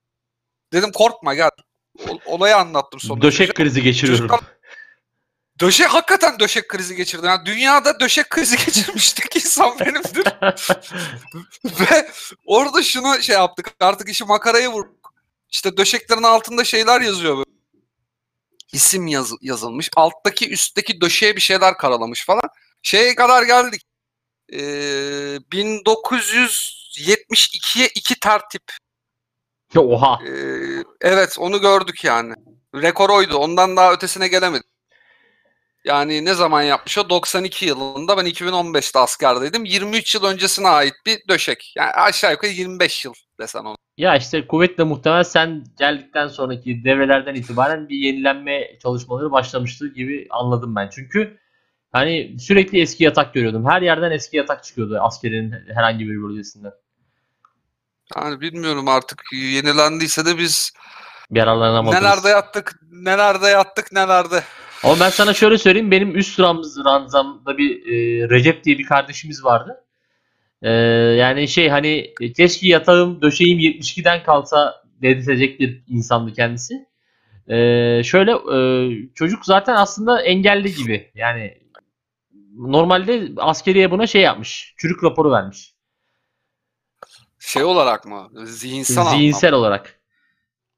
dedim 0.73 0.93
korkma 0.93 1.35
gel. 1.35 1.51
Olayı 2.27 2.57
anlattım 2.57 3.01
sonra. 3.01 3.23
Döşek 3.23 3.55
krizi 3.55 3.83
geçiriyorum. 3.83 4.27
Çocuklar- 4.29 4.59
Döşek 5.61 5.87
hakikaten 5.87 6.39
döşek 6.39 6.69
krizi 6.69 6.97
geçirdi. 6.97 7.27
Yani 7.27 7.47
dünyada 7.47 8.01
döşek 8.01 8.31
krizi 8.31 8.57
geçirmiş 8.67 9.13
tek 9.13 9.37
insan 9.37 9.79
benimdir. 9.79 10.25
Ve 11.65 12.11
orada 12.47 12.83
şunu 12.83 13.23
şey 13.23 13.35
yaptık. 13.35 13.75
Artık 13.81 14.09
işi 14.09 14.25
makaraya 14.25 14.73
vurduk. 14.73 15.15
İşte 15.51 15.77
döşeklerin 15.77 16.23
altında 16.23 16.65
şeyler 16.65 17.01
yazıyor 17.01 17.37
böyle. 17.37 17.48
İsim 18.73 19.07
yaz, 19.07 19.33
yazılmış. 19.41 19.91
Alttaki 19.97 20.51
üstteki 20.51 21.01
döşeğe 21.01 21.37
bir 21.37 21.41
şeyler 21.41 21.77
karalamış 21.77 22.27
falan. 22.27 22.49
Şeye 22.83 23.15
kadar 23.15 23.43
geldik. 23.43 23.83
Ee, 24.53 24.59
1972'ye 25.53 27.89
iki 27.95 28.21
tertip. 28.21 28.63
Oha. 29.77 30.19
Ee, 30.27 30.31
evet 31.01 31.37
onu 31.39 31.61
gördük 31.61 32.05
yani. 32.05 32.35
Rekor 32.75 33.11
oydu. 33.11 33.37
Ondan 33.37 33.77
daha 33.77 33.93
ötesine 33.93 34.29
gelemedik. 34.29 34.69
Yani 35.85 36.25
ne 36.25 36.35
zaman 36.35 36.63
yapmış 36.63 36.99
o? 36.99 37.11
92 37.11 37.67
yılında 37.67 38.17
ben 38.17 38.27
2015'te 38.27 38.99
askerdeydim. 38.99 39.65
23 39.65 40.15
yıl 40.15 40.25
öncesine 40.25 40.69
ait 40.69 40.95
bir 41.07 41.29
döşek. 41.29 41.73
Yani 41.77 41.91
aşağı 41.91 42.33
yukarı 42.33 42.51
25 42.51 43.05
yıl 43.05 43.15
desen 43.39 43.65
onu. 43.65 43.77
Ya 43.97 44.17
işte 44.17 44.47
kuvvetle 44.47 44.85
muhtemel 44.85 45.25
sen 45.25 45.65
geldikten 45.79 46.29
sonraki 46.29 46.85
devrelerden 46.85 47.35
itibaren 47.35 47.89
bir 47.89 47.97
yenilenme 47.97 48.79
çalışmaları 48.83 49.33
başlamıştı 49.33 49.89
gibi 49.89 50.27
anladım 50.31 50.77
ben. 50.77 50.89
Çünkü 50.93 51.39
hani 51.93 52.37
sürekli 52.41 52.81
eski 52.81 53.05
yatak 53.05 53.35
görüyordum. 53.35 53.67
Her 53.67 53.83
yerden 53.83 54.11
eski 54.11 54.37
yatak 54.37 54.65
çıkıyordu 54.65 54.99
askerin 55.01 55.55
herhangi 55.75 56.09
bir 56.09 56.23
bölgesinden. 56.23 56.73
Yani 58.17 58.41
bilmiyorum 58.41 58.89
artık 58.89 59.23
yenilendiyse 59.33 60.27
de 60.27 60.39
biz 60.39 60.73
Yararlanamadınız. 61.31 62.03
nelerde 62.03 62.29
yattık, 62.29 62.81
nelerde 62.93 63.47
yattık, 63.47 63.93
nelerde. 63.93 64.43
Ama 64.85 65.01
ben 65.01 65.11
sana 65.11 65.35
şöyle 65.35 65.59
söyleyeyim. 65.59 65.91
Benim 65.91 66.17
üst 66.17 66.41
ranzamda 66.41 67.59
bir 67.59 67.87
e, 67.87 68.29
Recep 68.31 68.65
diye 68.65 68.79
bir 68.79 68.87
kardeşimiz 68.87 69.45
vardı. 69.45 69.85
E, 70.63 70.71
yani 71.19 71.49
şey 71.49 71.69
hani 71.69 72.15
e, 72.21 72.33
keşke 72.33 72.69
yatağım 72.69 73.23
döşeğim 73.23 73.59
72'den 73.59 74.23
kalsa 74.23 74.83
dedirtecek 75.03 75.61
bir 75.61 75.83
insandı 75.89 76.33
kendisi. 76.33 76.75
E, 77.49 77.57
şöyle 78.05 78.33
e, 78.33 78.59
çocuk 79.15 79.45
zaten 79.47 79.75
aslında 79.75 80.23
engelli 80.23 80.75
gibi. 80.75 81.11
Yani 81.15 81.59
normalde 82.57 83.29
askeriye 83.37 83.91
buna 83.91 84.07
şey 84.07 84.23
yapmış. 84.23 84.75
Çürük 84.79 85.05
raporu 85.05 85.31
vermiş. 85.31 85.75
Şey 87.39 87.65
olarak 87.65 88.05
mı? 88.07 88.31
Zihinsel. 88.45 89.05
Zihinsel 89.05 89.53
olarak. 89.53 90.01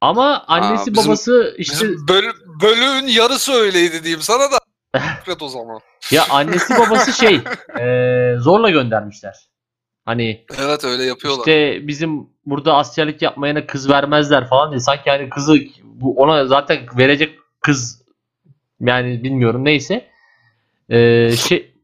Ama 0.00 0.44
annesi 0.48 0.92
bizim- 0.92 1.06
babası 1.06 1.54
işte 1.58 1.74
Bizim 1.74 2.08
böl- 2.08 2.60
bölüğün 2.62 3.06
yarısı 3.06 3.52
öyleydi 3.52 4.02
diyeyim 4.04 4.22
sana 4.22 4.52
da. 4.52 4.58
O 5.40 5.48
zaman. 5.48 5.80
ya 6.10 6.26
annesi 6.30 6.74
babası 6.78 7.12
şey 7.12 7.34
e, 7.80 8.36
zorla 8.38 8.70
göndermişler. 8.70 9.49
Hani 10.04 10.44
Evet 10.58 10.84
öyle 10.84 11.04
yapıyorlar. 11.04 11.40
İşte 11.40 11.86
bizim 11.88 12.28
burada 12.46 12.74
askerlik 12.74 13.22
yapmayana 13.22 13.66
kız 13.66 13.90
vermezler 13.90 14.48
falan 14.48 14.70
diye. 14.70 14.80
Sanki 14.80 15.10
hani 15.10 15.28
kızı 15.28 15.58
bu 15.84 16.16
ona 16.16 16.46
zaten 16.46 16.78
verecek 16.98 17.38
kız 17.60 18.02
yani 18.80 19.22
bilmiyorum 19.24 19.64
neyse. 19.64 20.10
Ee, 20.88 21.30
şey 21.48 21.74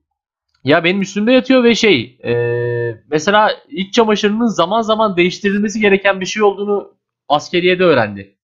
ya 0.64 0.84
benim 0.84 1.02
üstümde 1.02 1.32
yatıyor 1.32 1.64
ve 1.64 1.74
şey 1.74 2.18
e, 2.24 2.32
mesela 3.10 3.50
iç 3.68 3.94
çamaşırının 3.94 4.46
zaman 4.46 4.82
zaman 4.82 5.16
değiştirilmesi 5.16 5.80
gereken 5.80 6.20
bir 6.20 6.26
şey 6.26 6.42
olduğunu 6.42 6.94
askeriyede 7.28 7.84
öğrendi. 7.84 8.36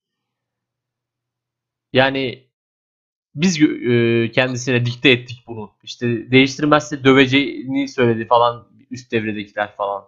Yani 1.93 2.49
biz 3.35 3.63
e, 3.63 4.31
kendisine 4.31 4.87
dikte 4.87 5.11
ettik 5.11 5.45
bunu. 5.47 5.71
İşte 5.83 6.31
değiştirmezse 6.31 7.05
döveceğini 7.05 7.89
söyledi 7.89 8.27
falan 8.27 8.69
üst 8.93 9.13
devredekiler 9.13 9.77
falan. 9.77 10.05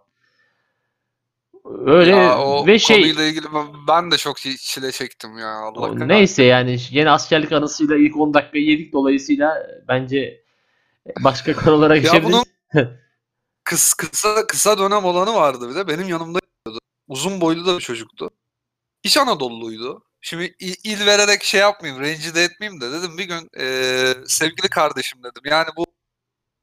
Öyle 1.86 2.10
Ya 2.10 2.38
o 2.38 2.66
ve 2.66 2.78
şey 2.78 2.96
konuyla 2.96 3.24
ilgili 3.24 3.46
ben- 3.88 4.10
de 4.10 4.16
çok 4.16 4.36
çile 4.38 4.92
çektim 4.92 5.38
ya. 5.38 5.48
Allah 5.48 5.80
o- 5.80 6.08
neyse 6.08 6.42
yani 6.42 6.76
yine 6.90 7.10
askerlik 7.10 7.52
anısıyla 7.52 7.96
ilk 7.96 8.16
10 8.16 8.34
dakikayı 8.34 8.64
yedik 8.64 8.92
dolayısıyla 8.92 9.66
bence 9.88 10.44
başka 11.20 11.52
konulara 11.64 11.96
geçebiliriz. 11.96 12.32
bunun- 12.72 12.88
Kıs, 13.64 13.94
kısa 13.94 14.46
kısa 14.46 14.78
dönem 14.78 15.04
olanı 15.04 15.34
vardı 15.34 15.70
bir 15.70 15.74
de 15.74 15.88
benim 15.88 16.08
yanımda. 16.08 16.38
Uzun 17.08 17.40
boylu 17.40 17.66
da 17.66 17.76
bir 17.76 17.82
çocuktu. 17.82 18.30
İç 19.02 19.16
Anadolu'luydu. 19.16 20.04
Şimdi 20.20 20.54
il, 20.58 20.74
il 20.84 21.06
vererek 21.06 21.44
şey 21.44 21.60
yapmayayım, 21.60 22.02
rencide 22.02 22.42
etmeyeyim 22.44 22.80
de 22.80 22.92
dedim 22.92 23.18
bir 23.18 23.24
gün 23.24 23.50
eee, 23.58 24.14
sevgili 24.26 24.68
kardeşim 24.68 25.18
dedim. 25.22 25.42
Yani 25.44 25.66
bu 25.76 25.86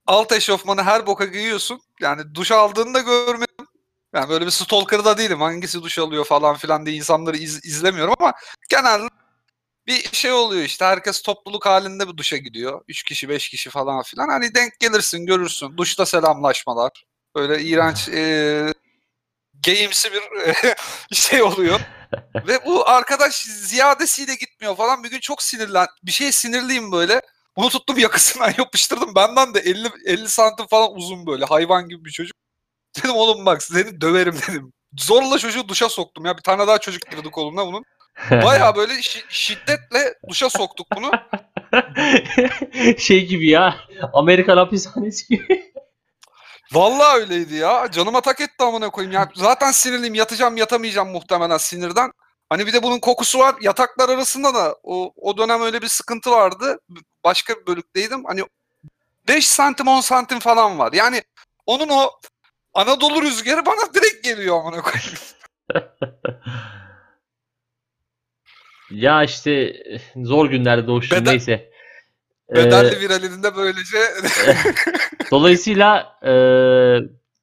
alt 0.08 0.32
eşofmanı 0.32 0.84
her 0.84 1.08
boka 1.08 1.26
giyiyorsun. 1.26 1.82
Yani 2.02 2.36
duş 2.36 2.52
aldığını 2.52 2.94
da 2.94 3.00
görmedim. 3.00 3.68
Yani 4.16 4.30
böyle 4.30 4.46
bir 4.46 4.52
stalker 4.52 5.06
da 5.06 5.18
değilim. 5.18 5.42
Hangisi 5.42 5.84
duş 5.84 6.00
alıyor 6.00 6.26
falan 6.26 6.56
filan 6.56 6.86
diye 6.86 6.96
insanları 6.98 7.38
iz- 7.38 7.66
izlemiyorum 7.66 8.14
ama 8.20 8.34
genelde 8.70 9.08
bir 9.88 10.10
şey 10.14 10.32
oluyor 10.32 10.64
işte 10.64 10.86
herkes 10.86 11.22
topluluk 11.22 11.66
halinde 11.66 12.08
bir 12.08 12.18
duşa 12.18 12.38
gidiyor. 12.38 12.82
Üç 12.88 13.04
kişi 13.04 13.30
beş 13.30 13.50
kişi 13.50 13.70
falan 13.70 14.02
filan. 14.04 14.30
Hani 14.30 14.56
denk 14.56 14.80
gelirsin 14.80 15.26
görürsün. 15.26 15.78
Duşta 15.78 16.06
selamlaşmalar. 16.06 17.06
Böyle 17.36 17.64
iğrenç 17.64 18.10
e, 18.14 18.74
geyimsi 19.62 20.10
bir 20.14 20.22
şey 21.16 21.42
oluyor. 21.44 21.80
Ve 22.48 22.66
bu 22.66 22.90
arkadaş 22.90 23.36
ziyadesiyle 23.46 24.36
gitmiyor 24.36 24.76
falan. 24.78 25.04
Bir 25.04 25.12
gün 25.12 25.20
çok 25.20 25.44
sinirlen. 25.44 25.88
Bir 26.04 26.12
şeye 26.12 26.32
sinirliyim 26.32 26.92
böyle. 26.92 27.22
Bunu 27.58 27.70
tuttum 27.70 27.98
yakasından 27.98 28.54
yapıştırdım. 28.58 29.16
Benden 29.16 29.54
de 29.54 29.60
50 29.60 29.88
50 30.06 30.30
santim 30.30 30.68
falan 30.68 30.96
uzun 30.96 31.28
böyle 31.28 31.46
hayvan 31.46 31.90
gibi 31.90 32.06
bir 32.06 32.12
çocuk. 32.12 32.38
Dedim 32.98 33.16
oğlum 33.16 33.46
bak 33.46 33.64
seni 33.64 34.02
döverim 34.02 34.36
dedim. 34.48 34.74
Zorla 35.00 35.38
çocuğu 35.40 35.68
duşa 35.68 35.90
soktum 35.90 36.26
ya. 36.26 36.38
Bir 36.38 36.42
tane 36.42 36.68
daha 36.68 36.78
çocuk 36.78 37.12
girdi 37.12 37.32
koluna 37.32 37.68
bunun. 37.68 37.84
Bayağı 38.32 38.76
böyle 38.76 38.94
şi- 38.94 39.26
şiddetle 39.30 40.14
duşa 40.30 40.50
soktuk 40.50 40.88
bunu. 40.96 41.12
şey 42.98 43.26
gibi 43.26 43.50
ya. 43.50 43.76
Amerikan 44.14 44.58
hapishanesi 44.58 45.28
gibi. 45.28 45.74
Vallahi 46.72 47.20
öyleydi 47.20 47.56
ya. 47.56 47.92
Canıma 47.92 48.22
tak 48.22 48.42
etti 48.42 48.64
amına 48.64 48.90
koyayım. 48.90 49.14
Ya 49.14 49.30
zaten 49.36 49.72
sinirliyim. 49.72 50.16
Yatacağım 50.16 50.58
yatamayacağım 50.58 51.10
muhtemelen 51.10 51.58
sinirden. 51.58 52.12
Hani 52.50 52.68
bir 52.68 52.74
de 52.74 52.84
bunun 52.84 53.00
kokusu 53.00 53.40
var. 53.40 53.56
Yataklar 53.62 54.10
arasında 54.10 54.54
da 54.56 54.76
o, 54.84 55.14
o 55.16 55.38
dönem 55.38 55.62
öyle 55.62 55.82
bir 55.82 55.88
sıkıntı 55.88 56.32
vardı. 56.32 56.80
Başka 57.24 57.54
bir 57.56 57.68
bölükteydim. 57.68 58.26
Hani 58.26 58.42
5 59.28 59.48
santim 59.50 59.88
10 59.88 60.02
santim 60.02 60.40
falan 60.40 60.80
var. 60.80 60.94
Yani 60.94 61.22
onun 61.66 61.90
o 61.90 62.10
Anadolu 62.74 63.22
rüzgarı 63.22 63.66
bana 63.66 63.94
direkt 63.94 64.24
geliyor 64.24 64.60
amına 64.60 64.82
koyayım. 64.82 65.14
ya 68.92 69.24
işte 69.24 69.74
zor 70.16 70.50
günlerde 70.50 70.88
doğuştum 70.88 71.18
Beden- 71.18 71.32
neyse. 71.32 71.72
Ee, 72.50 72.56
Bedelli 72.56 73.00
viralinin 73.00 73.44
de 73.44 73.56
böylece 73.56 73.98
Dolayısıyla 75.32 76.20
e, 76.24 76.32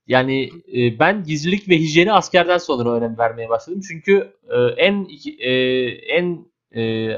yani 0.06 0.50
e, 0.76 0.99
ben 0.99 1.25
gizlilik 1.25 1.68
ve 1.68 1.76
hijyeni 1.76 2.12
askerden 2.12 2.58
sonra 2.58 2.92
önem 2.92 3.18
vermeye 3.18 3.49
başladım. 3.49 3.80
Çünkü 3.88 4.32
e, 4.49 4.56
en 4.76 5.04
iki- 5.04 5.37
e, 5.40 5.52
en 5.88 6.47
e, 6.76 7.12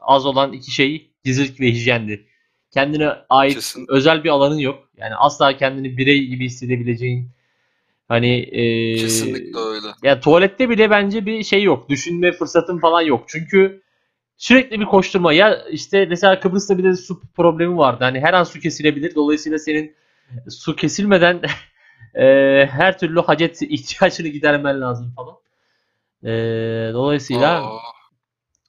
az 0.00 0.26
olan 0.26 0.52
iki 0.52 0.70
şey 0.70 1.11
gizlilik 1.24 1.60
ve 1.60 1.66
hijyendi. 1.66 2.26
Kendine 2.70 3.08
ait 3.28 3.54
Kesin. 3.54 3.86
özel 3.88 4.24
bir 4.24 4.28
alanın 4.28 4.58
yok. 4.58 4.88
Yani 4.96 5.14
asla 5.14 5.56
kendini 5.56 5.96
birey 5.96 6.26
gibi 6.26 6.44
hissedebileceğin 6.44 7.30
hani 8.08 8.38
e, 8.38 8.96
kesinlikle 8.96 9.58
öyle. 9.58 9.86
ya 10.02 10.20
tuvalette 10.20 10.70
bile 10.70 10.90
bence 10.90 11.26
bir 11.26 11.42
şey 11.44 11.62
yok. 11.62 11.88
Düşünme 11.88 12.32
fırsatın 12.32 12.78
falan 12.78 13.00
yok. 13.00 13.24
Çünkü 13.26 13.82
sürekli 14.36 14.80
bir 14.80 14.84
koşturma. 14.84 15.32
Ya 15.32 15.64
işte 15.70 16.06
mesela 16.06 16.40
Kıbrıs'ta 16.40 16.78
bir 16.78 16.84
de 16.84 16.96
su 16.96 17.20
problemi 17.36 17.76
vardı. 17.76 18.04
Hani 18.04 18.20
her 18.20 18.34
an 18.34 18.44
su 18.44 18.60
kesilebilir. 18.60 19.14
Dolayısıyla 19.14 19.58
senin 19.58 19.94
su 20.48 20.76
kesilmeden 20.76 21.42
e, 22.14 22.24
her 22.70 22.98
türlü 22.98 23.20
hacet 23.20 23.62
ihtiyacını 23.62 24.28
gidermen 24.28 24.80
lazım 24.80 25.14
falan. 25.16 25.36
E, 26.24 26.30
dolayısıyla 26.92 27.66
Aa, 27.66 27.78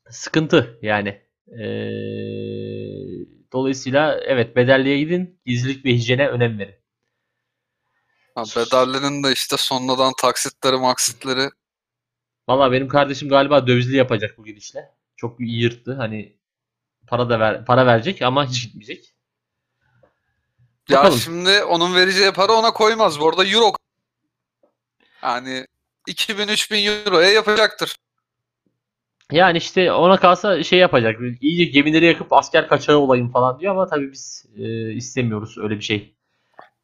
sıkıntı 0.10 0.80
yani. 0.82 1.23
E, 1.60 1.66
dolayısıyla 3.54 4.20
evet 4.26 4.56
bedelliye 4.56 5.00
gidin. 5.00 5.40
Gizlilik 5.46 5.86
ve 5.86 5.94
hijyene 5.94 6.28
önem 6.28 6.60
verin. 6.60 6.76
ha, 8.36 8.44
de 9.24 9.32
işte 9.32 9.58
sonradan 9.58 10.14
taksitleri 10.22 10.78
maksitleri 10.78 11.50
Valla 12.48 12.72
benim 12.72 12.88
kardeşim 12.88 13.30
galiba 13.30 13.68
dövizli 13.68 13.96
yapacak 13.96 14.38
bu 14.38 14.46
gidişle. 14.46 14.92
Çok 15.16 15.40
iyi 15.40 15.62
yırttı. 15.62 15.94
Hani 15.94 16.38
para 17.08 17.30
da 17.30 17.40
ver, 17.40 17.66
para 17.66 17.86
verecek 17.86 18.22
ama 18.22 18.46
hiç 18.46 18.64
gitmeyecek. 18.64 19.14
Ya 20.90 20.98
Bakalım. 20.98 21.20
şimdi 21.20 21.64
onun 21.64 21.96
vereceği 21.96 22.32
para 22.32 22.54
ona 22.54 22.74
koymaz. 22.74 23.20
Bu 23.20 23.30
arada 23.30 23.46
euro 23.46 23.74
yani 25.24 25.68
2000-3000 26.08 27.06
euroya 27.06 27.30
yapacaktır. 27.30 27.96
Yani 29.32 29.58
işte 29.58 29.92
ona 29.92 30.20
kalsa 30.20 30.64
şey 30.64 30.80
yapacak. 30.80 31.20
İyice 31.42 31.64
gemileri 31.64 32.06
yakıp 32.06 32.34
asker 32.34 32.68
kaçağı 32.68 32.98
olayım 32.98 33.32
falan 33.32 33.60
diyor 33.60 33.72
ama 33.72 33.88
tabii 33.88 34.12
biz 34.12 34.46
e, 34.58 34.92
istemiyoruz 34.94 35.58
öyle 35.58 35.76
bir 35.76 35.82
şey. 35.82 36.16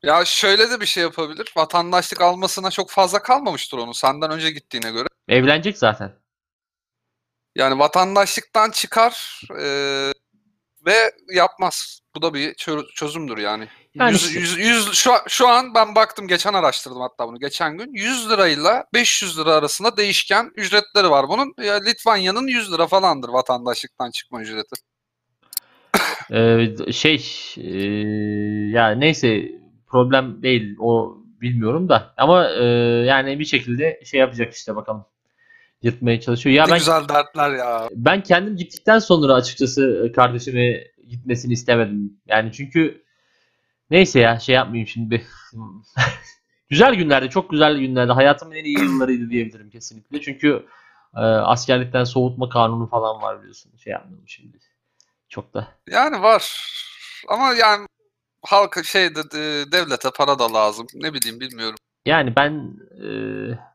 Ya 0.03 0.25
şöyle 0.25 0.69
de 0.69 0.81
bir 0.81 0.85
şey 0.85 1.03
yapabilir. 1.03 1.53
Vatandaşlık 1.57 2.21
almasına 2.21 2.71
çok 2.71 2.89
fazla 2.89 3.21
kalmamıştır 3.21 3.77
onun 3.77 3.91
senden 3.91 4.31
önce 4.31 4.51
gittiğine 4.51 4.91
göre. 4.91 5.07
Evlenecek 5.27 5.77
zaten. 5.77 6.15
Yani 7.55 7.79
vatandaşlıktan 7.79 8.71
çıkar 8.71 9.41
e, 9.59 9.65
ve 10.85 11.11
yapmaz. 11.33 11.99
Bu 12.15 12.21
da 12.21 12.33
bir 12.33 12.53
çö- 12.53 12.93
çözümdür 12.93 13.37
yani. 13.37 13.67
Yani 13.95 14.11
Yüz- 14.11 14.25
işte- 14.27 14.39
yüz- 14.39 14.57
yüz- 14.57 14.93
şu, 14.93 15.13
an- 15.13 15.21
şu 15.27 15.47
an 15.47 15.73
ben 15.75 15.95
baktım 15.95 16.27
geçen 16.27 16.53
araştırdım 16.53 17.01
hatta 17.01 17.27
bunu 17.27 17.39
geçen 17.39 17.77
gün 17.77 17.93
100 17.93 18.29
lirayla 18.29 18.85
500 18.93 19.39
lira 19.39 19.53
arasında 19.53 19.97
değişken 19.97 20.51
ücretleri 20.55 21.09
var 21.09 21.25
bunun. 21.29 21.53
Ya 21.63 21.75
Litvanya'nın 21.83 22.47
100 22.47 22.73
lira 22.73 22.87
falandır 22.87 23.29
vatandaşlıktan 23.29 24.11
çıkma 24.11 24.41
ücreti. 24.41 24.75
Ee, 26.31 26.91
şey 26.91 27.27
e, 27.57 27.69
ya 28.69 28.89
neyse 28.91 29.51
problem 29.87 30.43
değil 30.43 30.75
o 30.79 31.17
bilmiyorum 31.41 31.89
da 31.89 32.13
ama 32.17 32.49
e, 32.49 32.63
yani 33.05 33.39
bir 33.39 33.45
şekilde 33.45 34.01
şey 34.05 34.19
yapacak 34.19 34.53
işte 34.53 34.75
bakalım 34.75 35.05
yırtmaya 35.81 36.19
çalışıyor. 36.21 36.55
Ya 36.55 36.65
Ne 36.65 36.71
ben 36.71 36.77
güzel 36.77 37.07
dertler 37.09 37.51
ya. 37.51 37.87
ben 37.91 38.23
kendim 38.23 38.55
gittikten 38.57 38.99
sonra 38.99 39.33
açıkçası 39.33 40.11
kardeşime 40.15 40.83
gitmesini 41.09 41.53
istemedim. 41.53 42.13
Yani 42.27 42.51
çünkü 42.51 43.03
neyse 43.91 44.19
ya 44.19 44.39
şey 44.39 44.55
yapmayayım 44.55 44.87
şimdi. 44.87 45.25
güzel 46.69 46.95
günlerde, 46.95 47.29
çok 47.29 47.49
güzel 47.49 47.77
günlerde 47.79 48.11
hayatımın 48.11 48.55
en 48.55 48.63
iyi 48.65 48.79
yıllarıydı 48.79 49.29
diyebilirim 49.29 49.69
kesinlikle. 49.69 50.21
Çünkü 50.21 50.65
e, 51.15 51.19
askerlikten 51.19 52.03
soğutma 52.03 52.49
kanunu 52.49 52.87
falan 52.89 53.21
var 53.21 53.39
biliyorsun. 53.39 53.71
Şey 53.83 53.93
yapmayalım 53.93 54.27
şimdi. 54.27 54.57
Çok 55.29 55.53
da 55.53 55.67
Yani 55.91 56.21
var. 56.21 56.69
Ama 57.29 57.53
yani 57.53 57.85
halka 58.45 58.83
şeyde 58.83 59.31
de- 59.31 59.71
devlete 59.71 60.09
para 60.17 60.39
da 60.39 60.53
lazım. 60.53 60.87
Ne 60.95 61.13
bileyim 61.13 61.39
bilmiyorum. 61.39 61.75
Yani 62.05 62.33
ben 62.35 62.73
e, 63.03 63.07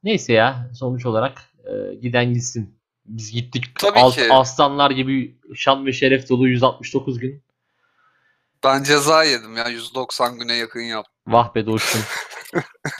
neyse 0.04 0.32
ya 0.32 0.70
sonuç 0.74 1.06
olarak 1.06 1.42
e, 1.64 1.94
giden 1.94 2.34
gitsin. 2.34 2.78
Biz 3.06 3.32
gittik 3.32 3.64
Tabii 3.78 3.98
as- 3.98 4.16
ki. 4.16 4.32
aslanlar 4.32 4.90
gibi 4.90 5.36
şan 5.54 5.86
ve 5.86 5.92
şeref 5.92 6.28
dolu 6.28 6.48
169 6.48 7.18
gün. 7.18 7.42
Ben 8.64 8.82
ceza 8.82 9.24
yedim 9.24 9.56
ya 9.56 9.68
190 9.68 10.38
güne 10.38 10.54
yakın 10.54 10.80
yaptım. 10.80 11.14
Vah 11.26 11.54
be 11.54 11.66
dostum. 11.66 12.00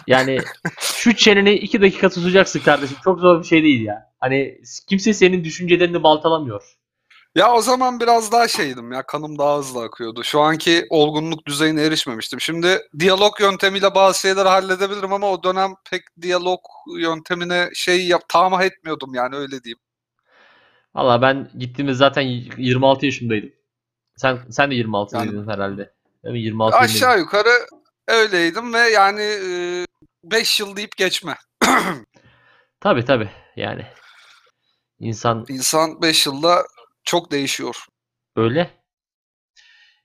Yani 0.07 0.39
şu 0.79 1.17
çeneni 1.17 1.53
2 1.53 1.81
dakika 1.81 2.09
tutacaksın 2.09 2.61
kardeşim. 2.61 2.97
Çok 3.05 3.21
zor 3.21 3.41
bir 3.41 3.47
şey 3.47 3.63
değil 3.63 3.85
ya. 3.85 4.13
Hani 4.21 4.61
kimse 4.89 5.13
senin 5.15 5.45
düşüncelerini 5.45 6.03
baltalamıyor. 6.03 6.63
Ya 7.35 7.53
o 7.53 7.61
zaman 7.61 8.01
biraz 8.01 8.33
daha 8.33 8.49
şeydim 8.49 8.93
ya 8.93 9.03
kanım 9.03 9.39
daha 9.39 9.59
hızlı 9.59 9.83
akıyordu. 9.83 10.25
Şu 10.25 10.41
anki 10.41 10.87
olgunluk 10.91 11.47
düzeyine 11.47 11.83
erişmemiştim. 11.83 12.41
Şimdi 12.41 12.79
diyalog 12.99 13.41
yöntemiyle 13.41 13.95
bazı 13.95 14.21
şeyleri 14.21 14.49
halledebilirim 14.49 15.13
ama 15.13 15.31
o 15.31 15.43
dönem 15.43 15.75
pek 15.91 16.03
diyalog 16.23 16.61
yöntemine 16.99 17.71
şey 17.75 18.07
yap 18.07 18.23
tamah 18.29 18.63
etmiyordum 18.63 19.15
yani 19.15 19.37
öyle 19.37 19.65
diyeyim. 19.65 19.79
Valla 20.95 21.23
ben 21.23 21.51
gittiğimde 21.59 21.95
zaten 21.95 22.23
26 22.23 23.07
yaşındaydım. 23.07 23.53
Sen 24.17 24.39
sen 24.51 24.71
de 24.71 24.75
26'ydın 24.75 25.49
herhalde. 25.49 25.93
Değil 26.25 26.33
mi? 26.33 26.41
26 26.41 26.77
Aşağı 26.77 27.19
yukarı 27.19 27.51
öyleydim 28.09 28.75
ve 28.75 28.79
yani 28.79 29.39
5 30.25 30.61
yıl 30.61 30.77
deyip 30.77 30.97
geçme. 30.97 31.37
Tabii 32.81 33.05
tabii 33.05 33.31
yani. 33.57 33.87
İnsan 34.99 35.45
İnsan 35.49 36.03
5 36.03 36.27
yılda 36.27 36.67
çok 37.05 37.31
değişiyor. 37.31 37.77
öyle. 38.37 38.71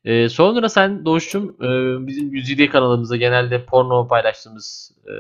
Ee, 0.04 0.30
sonra 0.30 0.70
sen 0.70 1.06
Doğuş'cum 1.06 1.50
e, 1.50 1.68
bizim 2.08 2.34
Yüzide 2.34 2.70
kanalımıza 2.70 3.16
genelde 3.16 3.66
porno 3.66 4.08
paylaştığımız 4.08 4.92
e, 5.06 5.14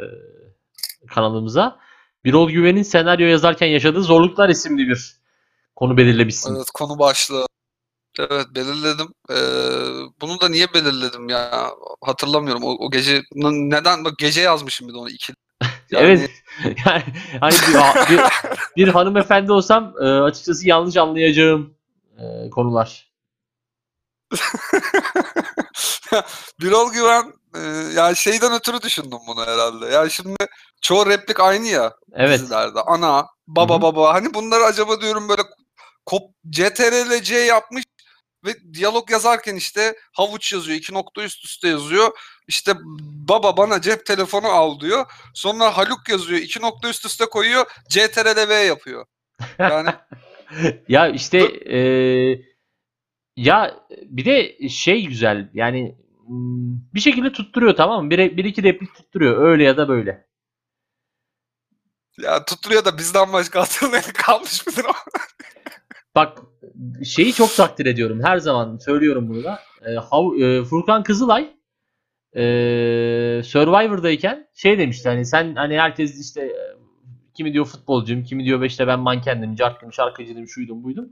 kanalımıza 1.07 1.79
Birol 2.25 2.49
Güven'in 2.49 2.83
senaryo 2.83 3.27
yazarken 3.27 3.67
yaşadığı 3.67 4.03
zorluklar 4.03 4.49
isimli 4.49 4.87
bir 4.87 5.15
konu 5.75 5.97
belirlemişsin. 5.97 6.55
Evet 6.55 6.69
konu 6.73 6.99
başlığı. 6.99 7.48
Evet 8.19 8.47
belirledim. 8.55 9.08
Ee, 9.32 9.36
bunu 10.21 10.41
da 10.41 10.49
niye 10.49 10.73
belirledim 10.73 11.29
ya? 11.29 11.71
Hatırlamıyorum. 12.01 12.63
O, 12.63 12.86
o 12.86 12.91
gece 12.91 13.21
neden 13.36 14.05
bak 14.05 14.13
gece 14.17 14.41
yazmışım 14.41 14.88
bir 14.88 14.93
de 14.93 14.97
onu 14.97 15.10
iki. 15.10 15.34
Yani- 15.91 16.05
Evet. 16.05 16.29
Yani 16.86 17.03
hani 17.41 17.53
bir, 17.53 18.17
bir, 18.17 18.21
bir 18.77 18.88
hanımefendi 18.88 19.51
olsam 19.51 19.93
e, 20.01 20.05
açıkçası 20.05 20.67
yanlış 20.67 20.97
anlayacağım 20.97 21.73
e, 22.17 22.49
konular. 22.49 23.10
Birol 26.62 26.91
Güven 26.91 27.34
e, 27.55 27.60
yani 27.95 28.15
şeyden 28.15 28.53
ötürü 28.53 28.82
düşündüm 28.82 29.19
bunu 29.27 29.45
herhalde. 29.45 29.86
Ya 29.86 30.10
şimdi 30.10 30.36
çoğu 30.82 31.05
replik 31.05 31.39
aynı 31.39 31.67
ya 31.67 31.93
Evet. 32.13 32.39
dizilerde. 32.39 32.79
Ana, 32.82 33.27
baba 33.47 33.73
Hı 33.73 33.77
hı. 33.77 33.82
baba. 33.82 34.13
Hani 34.13 34.34
bunları 34.34 34.63
acaba 34.63 35.01
diyorum 35.01 35.29
böyle 35.29 35.41
kop 36.05 36.21
CTRL 36.49 37.21
C 37.23 37.36
yapmış 37.36 37.84
ve 38.45 38.73
diyalog 38.73 39.12
yazarken 39.12 39.56
işte 39.56 39.95
havuç 40.12 40.54
yazıyor. 40.54 40.78
iki 40.78 40.93
nokta 40.93 41.23
üst 41.23 41.45
üste 41.45 41.67
yazıyor. 41.67 42.17
İşte 42.47 42.73
baba 43.30 43.58
bana 43.58 43.82
cep 43.82 44.06
telefonu 44.06 44.47
al 44.47 44.80
diyor. 44.80 45.06
Sonra 45.34 45.78
Haluk 45.78 46.10
yazıyor. 46.10 46.39
iki 46.39 46.62
nokta 46.62 46.89
üst 46.89 47.06
üste 47.06 47.25
koyuyor. 47.25 47.65
CTRL 47.89 48.49
V 48.49 48.54
yapıyor. 48.54 49.06
Yani 49.60 49.89
ya 50.88 51.08
işte 51.08 51.38
e, 51.75 51.80
ya 53.36 53.80
bir 54.06 54.25
de 54.25 54.69
şey 54.69 55.06
güzel 55.06 55.49
yani 55.54 55.95
bir 56.93 56.99
şekilde 56.99 57.32
tutturuyor 57.32 57.75
tamam 57.75 58.06
mı? 58.06 58.10
Bir, 58.12 58.38
bir 58.38 58.45
iki 58.45 58.63
replik 58.63 58.95
tutturuyor 58.95 59.49
öyle 59.52 59.63
ya 59.63 59.78
da 59.78 59.89
böyle. 59.89 60.28
ya 62.17 62.45
tutturuyor 62.45 62.86
da 62.86 62.97
bizden 62.97 63.34
başka 63.34 63.62
hatırlayan 63.62 64.13
kalmış 64.13 64.67
mıdır 64.67 64.86
o? 64.86 64.93
Bak 66.19 66.41
şeyi 67.05 67.34
çok 67.34 67.55
takdir 67.55 67.86
ediyorum. 67.86 68.19
Her 68.23 68.38
zaman 68.38 68.77
söylüyorum 68.77 69.29
bunu 69.29 69.43
da. 69.43 69.60
E, 69.82 69.89
Hav- 69.95 70.43
e, 70.43 70.63
Furkan 70.63 71.03
Kızılay 71.03 71.49
e, 72.36 72.41
Survivor'dayken 73.43 74.47
şey 74.53 74.77
demişti 74.77 75.10
hani 75.10 75.25
sen 75.25 75.55
hani 75.55 75.79
herkes 75.79 76.21
işte 76.21 76.41
e, 76.41 76.75
kimi 77.34 77.53
diyor 77.53 77.65
futbolcuyum, 77.65 78.23
kimi 78.23 78.45
diyor 78.45 78.63
işte 78.63 78.88
ben 78.88 78.99
mankendim, 78.99 79.55
cartım, 79.55 79.93
şarkıcıydım, 79.93 80.47
şuydum, 80.47 80.84
buydum. 80.84 81.10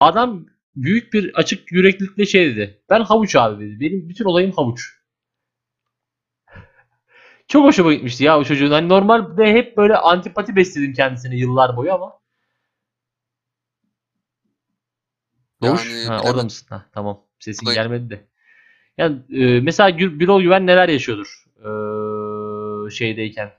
Adam 0.00 0.46
büyük 0.76 1.12
bir 1.12 1.34
açık 1.34 1.72
yüreklilikle 1.72 2.26
şey 2.26 2.56
dedi. 2.56 2.82
Ben 2.90 3.00
havuç 3.00 3.36
abi 3.36 3.64
dedi. 3.64 3.80
Benim 3.80 4.08
bütün 4.08 4.24
olayım 4.24 4.52
havuç. 4.52 4.80
Çok 7.48 7.64
hoşuma 7.64 7.94
gitmişti 7.94 8.24
ya 8.24 8.38
o 8.38 8.44
çocuğun. 8.44 8.70
Hani 8.70 8.88
normalde 8.88 9.52
hep 9.52 9.76
böyle 9.76 9.96
antipati 9.96 10.56
besledim 10.56 10.92
kendisine 10.92 11.36
yıllar 11.36 11.76
boyu 11.76 11.92
ama. 11.92 12.21
Doğuş. 15.62 15.86
Yani 15.86 16.06
ha, 16.06 16.20
orada 16.24 16.42
mısın? 16.42 16.66
Ha, 16.70 16.86
tamam. 16.92 17.20
Sesin 17.40 17.66
Buradayım. 17.66 17.90
gelmedi 17.90 18.10
de. 18.10 18.26
Yani 18.98 19.18
e, 19.30 19.60
mesela 19.60 19.98
Birol 19.98 20.42
Güven 20.42 20.66
neler 20.66 20.88
yaşıyordur? 20.88 21.44
E, 21.58 21.70
şeydeyken. 22.90 23.52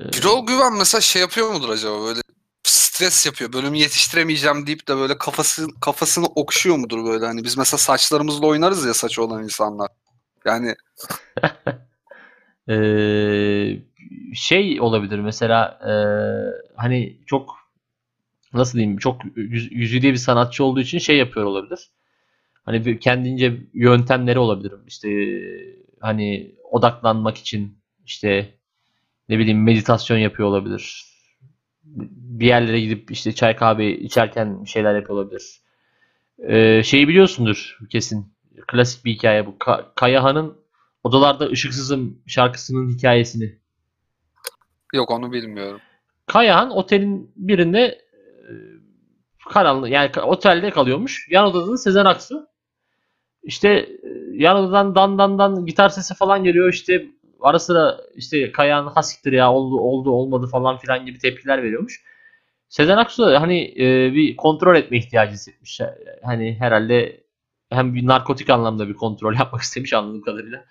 E, 0.00 0.04
Birol 0.04 0.46
Güven 0.46 0.72
mesela 0.78 1.00
şey 1.00 1.22
yapıyor 1.22 1.52
mudur 1.52 1.68
acaba 1.68 2.02
böyle 2.02 2.20
stres 2.96 3.26
yapıyor. 3.26 3.52
Bölümü 3.52 3.76
yetiştiremeyeceğim 3.78 4.66
deyip 4.66 4.88
de 4.88 4.96
böyle 4.96 5.18
kafası 5.18 5.66
kafasını 5.80 6.26
okşuyor 6.26 6.76
mudur 6.76 7.04
böyle 7.04 7.26
hani 7.26 7.44
biz 7.44 7.56
mesela 7.58 7.78
saçlarımızla 7.78 8.46
oynarız 8.46 8.86
ya 8.86 8.94
saçı 8.94 9.24
olan 9.24 9.44
insanlar. 9.44 9.88
Yani 10.44 10.74
e, 12.68 12.76
şey 14.34 14.80
olabilir 14.80 15.18
mesela 15.18 15.78
e, 15.82 15.92
hani 16.76 17.18
çok 17.26 17.65
nasıl 18.56 18.78
diyeyim 18.78 18.96
çok 18.98 19.20
yüz, 19.36 19.72
yüzüde 19.72 20.12
bir 20.12 20.16
sanatçı 20.16 20.64
olduğu 20.64 20.80
için 20.80 20.98
şey 20.98 21.16
yapıyor 21.16 21.46
olabilir. 21.46 21.80
Hani 22.64 22.84
bir 22.84 23.00
kendince 23.00 23.56
yöntemleri 23.74 24.38
olabilir. 24.38 24.72
İşte 24.86 25.08
hani 26.00 26.54
odaklanmak 26.70 27.36
için 27.38 27.78
işte 28.04 28.54
ne 29.28 29.38
bileyim 29.38 29.62
meditasyon 29.64 30.18
yapıyor 30.18 30.48
olabilir. 30.48 31.04
Bir 31.84 32.46
yerlere 32.46 32.80
gidip 32.80 33.10
işte 33.10 33.32
çay 33.32 33.56
kahve 33.56 33.98
içerken 33.98 34.64
şeyler 34.64 34.94
yapıyor 34.94 35.18
olabilir. 35.18 35.60
Ee, 36.48 36.82
şeyi 36.82 37.08
biliyorsundur 37.08 37.78
kesin. 37.90 38.36
Klasik 38.66 39.04
bir 39.04 39.12
hikaye 39.12 39.46
bu. 39.46 39.50
Ka- 39.50 39.84
Kayahan'ın 39.94 40.66
Odalarda 41.04 41.48
Işıksızım 41.48 42.18
şarkısının 42.26 42.90
hikayesini. 42.94 43.58
yok 44.94 45.10
onu 45.10 45.32
bilmiyorum. 45.32 45.80
Kayahan 46.26 46.70
otelin 46.70 47.32
birinde 47.36 47.98
karanlık 49.48 49.90
yani 49.90 50.10
otelde 50.22 50.70
kalıyormuş. 50.70 51.28
Yan 51.30 51.46
odada 51.46 51.72
da 51.72 51.76
Sezen 51.76 52.04
Aksu. 52.04 52.46
İşte 53.42 53.68
e, 53.68 53.88
yan 54.32 54.56
odadan 54.56 54.94
dan 54.94 55.18
dan 55.18 55.38
dan 55.38 55.66
gitar 55.66 55.88
sesi 55.88 56.14
falan 56.14 56.44
geliyor. 56.44 56.72
İşte 56.72 57.06
ara 57.40 57.58
sıra 57.58 58.00
işte 58.14 58.52
Kayahan 58.52 58.86
hasiktir 58.86 59.32
ya 59.32 59.52
oldu 59.52 59.80
oldu 59.80 60.10
olmadı 60.10 60.46
falan 60.46 60.78
filan 60.78 61.06
gibi 61.06 61.18
tepkiler 61.18 61.62
veriyormuş. 61.62 62.02
Sezen 62.68 62.96
Aksu 62.96 63.22
da 63.22 63.40
hani 63.40 63.74
e, 63.78 64.12
bir 64.14 64.36
kontrol 64.36 64.76
etme 64.76 64.98
ihtiyacı 64.98 65.32
hissetmiş. 65.32 65.80
Hani 66.22 66.56
herhalde 66.58 67.20
hem 67.70 67.94
bir 67.94 68.06
narkotik 68.06 68.50
anlamda 68.50 68.88
bir 68.88 68.94
kontrol 68.94 69.34
yapmak 69.38 69.62
istemiş 69.62 69.92
anladığım 69.92 70.22
kadarıyla. 70.22 70.64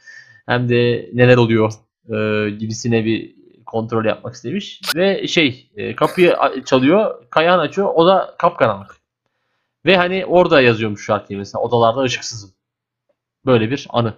Hem 0.46 0.70
de 0.70 1.10
neler 1.14 1.38
oluyor 1.38 1.72
e, 2.10 2.50
gibisine 2.50 3.06
bir 3.06 3.36
kontrol 3.76 4.06
yapmak 4.06 4.36
istemiş. 4.36 4.82
Ve 4.96 5.28
şey 5.28 5.70
e, 5.76 5.96
kapıyı 5.96 6.36
çalıyor, 6.66 7.30
kayağını 7.30 7.62
açıyor. 7.62 7.92
O 7.96 8.08
da 8.08 8.36
kapkaranlık. 8.40 8.96
Ve 9.86 9.98
hani 9.98 10.26
orada 10.26 10.62
yazıyormuş 10.62 11.06
şarkıyı 11.06 11.40
mesela 11.40 11.62
odalarda 11.64 12.02
ışıksızım. 12.02 12.52
Böyle 13.46 13.72
bir 13.72 13.88
anı. 13.90 14.14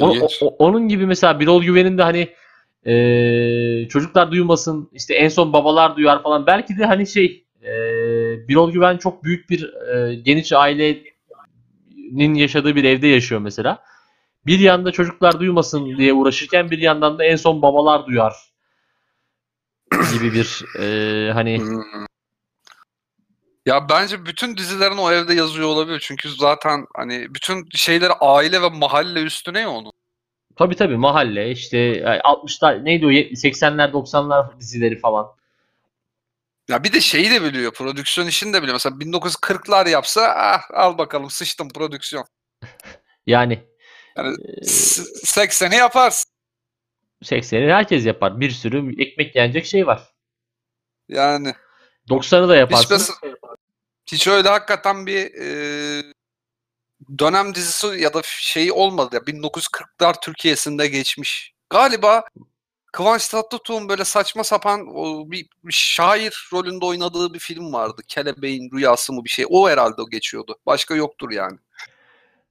O- 0.00 0.28
o- 0.40 0.56
onun 0.58 0.88
gibi 0.88 1.06
mesela 1.06 1.40
Birol 1.40 1.62
Güven'in 1.62 1.98
de 1.98 2.02
hani 2.02 2.28
eee, 2.86 3.88
çocuklar 3.88 4.30
duymasın 4.30 4.90
işte 4.92 5.14
en 5.14 5.28
son 5.28 5.52
babalar 5.52 5.96
duyar 5.96 6.22
falan 6.22 6.46
belki 6.46 6.78
de 6.78 6.84
hani 6.84 7.06
şey 7.06 7.44
eee 7.62 8.40
Birol 8.48 8.72
Güven 8.72 8.96
çok 8.96 9.24
büyük 9.24 9.50
bir 9.50 9.70
eee, 9.94 10.14
geniş 10.14 10.52
ailenin 10.52 11.04
yaşadığı 12.34 12.76
bir 12.76 12.84
evde 12.84 13.06
yaşıyor 13.06 13.40
mesela. 13.40 13.82
Bir 14.46 14.58
yanda 14.58 14.92
çocuklar 14.92 15.40
duymasın 15.40 15.96
diye 15.98 16.12
uğraşırken 16.12 16.70
bir 16.70 16.78
yandan 16.78 17.18
da 17.18 17.24
en 17.24 17.36
son 17.36 17.62
babalar 17.62 18.06
duyar 18.06 18.34
gibi 20.12 20.32
bir 20.34 20.64
eee, 20.78 21.32
hani 21.32 21.58
Hmm. 21.58 22.06
Ya 23.66 23.88
bence 23.88 24.26
bütün 24.26 24.56
dizilerin 24.56 24.96
o 24.96 25.12
evde 25.12 25.34
yazıyor 25.34 25.68
olabilir. 25.68 26.00
Çünkü 26.00 26.30
zaten 26.30 26.86
hani 26.96 27.34
bütün 27.34 27.68
şeyleri 27.74 28.12
aile 28.12 28.62
ve 28.62 28.68
mahalle 28.68 29.22
üstüne 29.22 29.60
ya 29.60 29.70
onun. 29.70 29.92
tabi 30.56 30.76
tabi 30.76 30.96
mahalle 30.96 31.50
işte 31.50 31.78
yani 31.78 32.20
60'lar 32.20 32.84
neydi 32.84 33.06
o 33.06 33.10
80'ler 33.10 33.92
90'lar 33.92 34.60
dizileri 34.60 34.98
falan. 34.98 35.26
Ya 36.68 36.84
bir 36.84 36.92
de 36.92 37.00
şeyi 37.00 37.30
de 37.30 37.42
biliyor. 37.42 37.72
Prodüksiyon 37.72 38.26
işini 38.26 38.52
de 38.52 38.58
biliyor. 38.62 38.74
Mesela 38.74 38.96
1940'lar 38.96 39.90
yapsa 39.90 40.22
ah 40.36 40.62
al 40.74 40.98
bakalım 40.98 41.30
sıçtım 41.30 41.68
prodüksiyon. 41.68 42.24
Yani 43.26 43.64
Yani 44.16 44.36
eee, 44.44 44.64
s- 44.64 45.02
80'i 45.42 45.76
yaparsın. 45.76 46.30
80'i 47.24 47.72
herkes 47.72 48.06
yapar. 48.06 48.40
Bir 48.40 48.50
sürü 48.50 49.02
ekmek 49.02 49.36
yenecek 49.36 49.66
şey 49.66 49.86
var. 49.86 50.02
Yani 51.08 51.54
90'ı 52.08 52.48
da 52.48 52.52
hiç, 52.54 52.58
yaparsın. 52.60 52.94
mes- 52.94 53.56
hiç 54.06 54.26
öyle 54.28 54.48
hakikaten 54.48 55.06
bir 55.06 55.34
e, 55.34 55.48
dönem 57.18 57.54
dizisi 57.54 57.86
ya 57.86 58.14
da 58.14 58.20
şeyi 58.24 58.72
olmadı 58.72 59.14
ya. 59.14 59.20
1940'lar 59.20 60.20
Türkiye'sinde 60.22 60.86
geçmiş. 60.88 61.54
Galiba 61.70 62.24
Kıvanç 62.92 63.28
Tatlıtuğ'un 63.28 63.88
böyle 63.88 64.04
saçma 64.04 64.44
sapan 64.44 64.86
o 64.94 65.30
bir, 65.30 65.46
bir 65.64 65.72
şair 65.72 66.48
rolünde 66.52 66.84
oynadığı 66.84 67.34
bir 67.34 67.38
film 67.38 67.72
vardı. 67.72 68.02
Kelebeğin 68.08 68.70
Rüyası 68.72 69.12
mı 69.12 69.24
bir 69.24 69.30
şey. 69.30 69.44
O 69.48 69.68
herhalde 69.68 70.02
o 70.02 70.10
geçiyordu. 70.10 70.58
Başka 70.66 70.94
yoktur 70.94 71.30
yani. 71.30 71.58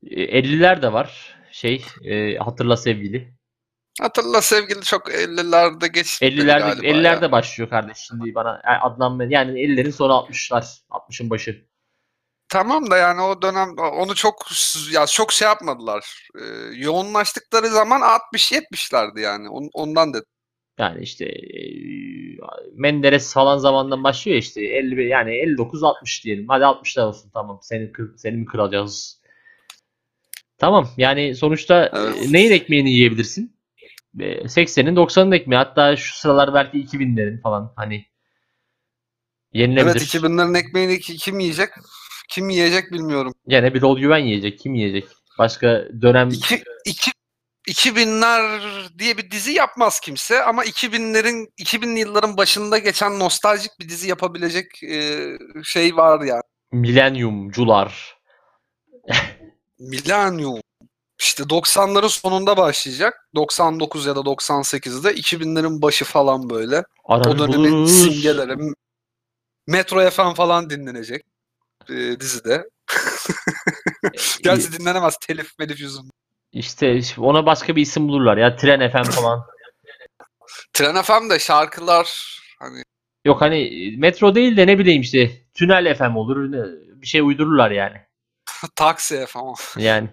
E, 0.04 0.39
50'ler 0.39 0.82
de 0.82 0.93
var. 0.93 1.38
Şey, 1.54 1.86
e, 2.04 2.38
hatırla 2.38 2.78
sevgili. 2.78 3.34
Hatırla 4.02 4.42
sevgili 4.42 4.82
çok 4.82 5.10
50'lerde 5.10 5.88
geçti 5.88 6.26
50'lerde 6.26 6.60
galiba 6.60 6.88
50'lerde 6.88 7.24
ya. 7.24 7.32
başlıyor 7.32 7.70
kardeş 7.70 7.98
şimdi 7.98 8.36
bana 8.36 8.62
adnan 8.82 9.30
yani 9.30 9.60
50'lerin 9.60 9.92
sonu 9.92 10.13
60'lar, 10.13 10.82
60'ın 10.89 11.30
başı. 11.30 11.66
Tamam 12.50 12.92
da 12.92 12.98
yani 12.98 13.22
o 13.22 13.42
dönem 13.42 13.78
onu 13.78 14.16
çok 14.16 14.46
ya 14.94 15.06
çok 15.06 15.32
şey 15.32 15.48
yapmadılar. 15.48 16.30
Ee, 16.39 16.44
yoğunlaştıkları 16.76 17.68
zaman 17.68 18.02
60-70'lerdi 18.02 19.20
yani. 19.20 19.50
On- 19.50 19.70
Ondan 19.74 20.13
dedim. 20.13 20.26
Yani 20.80 21.04
işte 21.04 21.26
e, 21.26 21.62
Menderes 22.74 23.34
falan 23.34 23.58
zamandan 23.58 24.04
başlıyor 24.04 24.38
işte 24.38 24.62
50 24.62 25.08
yani 25.08 25.32
59 25.32 25.84
60 25.84 26.26
diyelim. 26.26 26.46
Hadi 26.48 26.63
60'lar 26.63 27.04
olsun 27.04 27.32
tamam. 27.34 27.60
Seni 27.62 27.92
seni 28.18 28.38
mi 28.38 28.46
kıracağız? 28.46 29.22
Tamam. 30.63 30.89
Yani 30.97 31.36
sonuçta 31.36 31.91
Evet. 31.93 32.28
e, 32.28 32.34
neyin 32.34 32.52
ekmeğini 32.52 32.91
yiyebilirsin? 32.91 33.56
E, 34.19 34.26
80'in 34.47 34.95
90'ın 34.95 35.32
ekmeği. 35.32 35.58
Hatta 35.58 35.95
şu 35.95 36.15
sıralar 36.17 36.54
belki 36.54 36.78
2000'lerin 36.78 37.41
falan 37.41 37.73
hani 37.76 38.06
yenilebilir. 39.54 39.91
Evet 39.91 40.02
2000'lerin 40.02 40.58
ekmeğini 40.58 40.99
ki- 40.99 41.17
kim 41.17 41.39
yiyecek? 41.39 41.69
Kim 42.30 42.49
yiyecek 42.49 42.91
bilmiyorum. 42.91 43.34
Gene 43.47 43.73
bir 43.73 43.82
rol 43.82 43.99
güven 43.99 44.17
yiyecek. 44.17 44.60
Kim 44.60 44.73
yiyecek? 44.76 45.06
Başka 45.39 45.67
dönem 46.02 46.30
İki, 46.30 46.63
iki, 46.86 47.12
2000'ler 47.69 48.60
diye 48.99 49.17
bir 49.17 49.32
dizi 49.32 49.52
yapmaz 49.52 49.99
kimse 49.99 50.43
ama 50.43 50.65
2000'lerin 50.65 51.47
2000'li 51.60 51.99
yılların 51.99 52.38
başında 52.38 52.78
geçen 52.78 53.19
nostaljik 53.19 53.71
bir 53.80 53.89
dizi 53.89 54.10
yapabilecek 54.10 54.84
e, 54.84 55.28
şey 55.63 55.95
var 55.95 56.21
yani. 56.26 56.41
milenyumcular. 56.71 58.17
Millennium. 59.79 60.62
İşte 61.19 61.43
90'ların 61.43 62.09
sonunda 62.09 62.57
başlayacak. 62.57 63.27
99 63.36 64.05
ya 64.05 64.15
da 64.15 64.19
98'de 64.19 65.13
2000'lerin 65.13 65.81
başı 65.81 66.05
falan 66.05 66.49
böyle. 66.49 66.83
O 67.03 67.13
Aranır 67.13 67.39
dönemin 67.39 67.71
buluruz. 67.71 67.91
simgeleri 67.91 68.73
Metro 69.67 70.09
FM 70.09 70.33
falan 70.33 70.69
dinlenecek 70.69 71.23
e, 71.89 72.19
dizide. 72.19 72.69
Gerçi 74.43 74.71
dinlenemez 74.73 75.17
telif 75.17 75.59
melif 75.59 75.79
yüzünden. 75.79 76.12
İşte 76.51 77.01
ona 77.17 77.45
başka 77.45 77.75
bir 77.75 77.81
isim 77.81 78.07
bulurlar 78.07 78.38
ya. 78.38 78.55
Tren 78.55 78.91
FM 78.91 79.12
falan. 79.12 79.45
Tren 80.73 81.01
FM'de 81.01 81.39
şarkılar 81.39 82.39
hani 82.59 82.83
Yok 83.25 83.41
hani 83.41 83.93
metro 83.97 84.36
değil 84.36 84.57
de 84.57 84.67
ne 84.67 84.79
bileyim 84.79 85.01
işte 85.01 85.31
tünel 85.53 85.95
FM 85.95 86.15
olur. 86.15 86.51
Bir 87.01 87.07
şey 87.07 87.21
uydururlar 87.21 87.71
yani. 87.71 88.01
taksi 88.76 89.26
FM. 89.26 89.80
Yani 89.80 90.10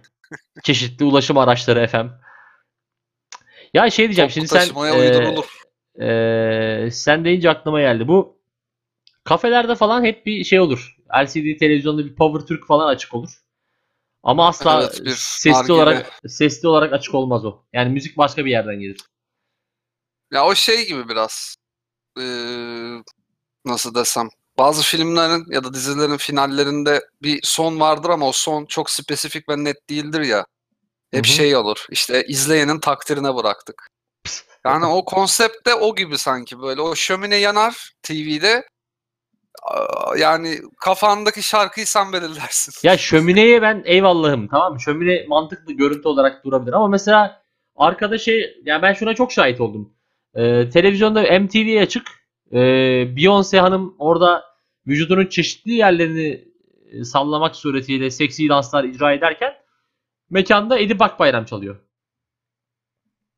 çeşitli 0.62 1.04
ulaşım 1.04 1.38
araçları 1.38 1.88
FM. 1.88 2.06
Ya 3.74 3.90
şey 3.90 4.04
diyeceğim 4.06 4.28
Toplu 4.28 4.48
şimdi 4.48 4.48
sen 4.48 4.74
e, 5.98 6.06
e, 6.06 6.90
sen 6.90 7.24
deyince 7.24 7.50
aklıma 7.50 7.80
geldi. 7.80 8.08
Bu 8.08 8.40
kafelerde 9.24 9.74
falan 9.74 10.04
hep 10.04 10.26
bir 10.26 10.44
şey 10.44 10.60
olur. 10.60 10.96
LCD 11.22 11.58
televizyonda 11.58 12.04
bir 12.04 12.14
Power 12.14 12.46
Türk 12.46 12.66
falan 12.66 12.88
açık 12.88 13.14
olur. 13.14 13.30
Ama 14.22 14.48
asla 14.48 14.80
Evet, 14.82 15.00
bir 15.04 15.10
sesli 15.10 15.52
nargile. 15.52 15.72
olarak 15.72 16.20
sesli 16.26 16.68
olarak 16.68 16.92
açık 16.92 17.14
olmaz 17.14 17.44
o. 17.44 17.62
Yani 17.72 17.92
müzik 17.92 18.18
başka 18.18 18.44
bir 18.44 18.50
yerden 18.50 18.80
gelir. 18.80 19.00
Ya 20.32 20.46
o 20.46 20.54
şey 20.54 20.86
gibi 20.88 21.08
biraz. 21.08 21.56
e, 22.20 22.24
nasıl 23.64 23.94
desem. 23.94 24.28
Bazı 24.60 24.82
filmlerin 24.82 25.44
ya 25.48 25.64
da 25.64 25.74
dizilerin 25.74 26.16
finallerinde 26.16 27.00
bir 27.22 27.40
son 27.42 27.80
vardır 27.80 28.10
ama 28.10 28.28
o 28.28 28.32
son 28.32 28.64
çok 28.64 28.90
spesifik 28.90 29.48
ve 29.48 29.64
net 29.64 29.90
değildir 29.90 30.20
ya. 30.20 30.46
Hep 31.10 31.26
Hı 31.26 31.30
hı. 31.30 31.34
şey 31.34 31.56
olur. 31.56 31.86
İşte 31.90 32.24
izleyenin 32.24 32.80
takdirine 32.80 33.36
bıraktık. 33.36 33.86
Yani 34.64 34.86
o 34.86 35.04
konsept 35.04 35.66
de 35.66 35.74
o 35.74 35.94
gibi 35.94 36.18
sanki 36.18 36.60
böyle. 36.60 36.80
O 36.80 36.94
şömine 36.94 37.36
yanar 37.36 37.92
TV'de. 38.02 38.64
Yani 40.18 40.58
kafandaki 40.80 41.42
şarkıyı 41.42 41.86
sen 41.86 42.12
belirlersin. 42.12 42.88
Ya 42.88 42.98
şömineye 42.98 43.62
ben 43.62 43.82
eyvallahım 43.84 44.48
tamam 44.48 44.72
mı? 44.72 44.80
Şömine 44.80 45.26
mantıklı 45.28 45.72
görüntü 45.72 46.08
olarak 46.08 46.44
durabilir 46.44 46.72
ama 46.72 46.88
mesela 46.88 47.42
arkada 47.76 48.18
şey 48.18 48.62
ya 48.64 48.82
ben 48.82 48.92
şuna 48.92 49.14
çok 49.14 49.32
şahit 49.32 49.60
oldum. 49.60 49.92
Ee, 50.34 50.70
televizyonda 50.70 51.22
MTV 51.40 51.82
açık. 51.82 52.06
Ee, 52.52 52.56
Beyoncé 53.16 53.58
hanım 53.58 53.94
orada 53.98 54.49
vücudunun 54.90 55.26
çeşitli 55.26 55.72
yerlerini 55.72 56.44
e, 56.92 57.05
sallamak 57.05 57.57
suretiyle 57.57 58.11
seksi 58.11 58.48
danslar 58.48 58.85
icra 58.85 59.12
ederken 59.12 59.55
mekanda 60.31 60.79
Edip 60.79 61.03
Akbayram 61.03 61.44
çalıyor. 61.44 61.76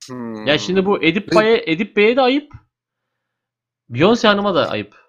Hmm. 0.09 0.47
Ya 0.47 0.59
şimdi 0.59 0.87
bu 0.87 1.03
Edip 1.03 1.33
Bey'e 1.35 1.65
Edip 1.67 1.97
Bey'e 1.97 2.17
de 2.17 2.21
ayıp. 2.21 2.53
Beyoncé 3.91 4.27
hanıma 4.27 4.55
da 4.55 4.71
ayıp. 4.71 5.03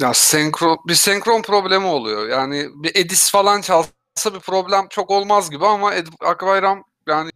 Ya 0.00 0.14
senkron 0.14 0.78
bir 0.88 0.94
senkron 0.94 1.42
problemi 1.42 1.86
oluyor. 1.86 2.28
Yani 2.28 2.68
bir 2.74 2.92
Edis 2.94 3.30
falan 3.30 3.60
çalsa 3.60 4.34
bir 4.34 4.40
problem 4.40 4.86
çok 4.90 5.10
olmaz 5.10 5.50
gibi 5.50 5.66
ama 5.66 5.94
Edip 5.94 6.14
Akbayram 6.20 6.84
yani 7.08 7.30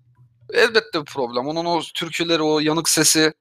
elbette 0.52 1.00
bir 1.00 1.04
problem. 1.04 1.46
Onun 1.46 1.64
o 1.64 1.80
türküleri, 1.94 2.42
o 2.42 2.60
yanık 2.60 2.88
sesi, 2.88 3.32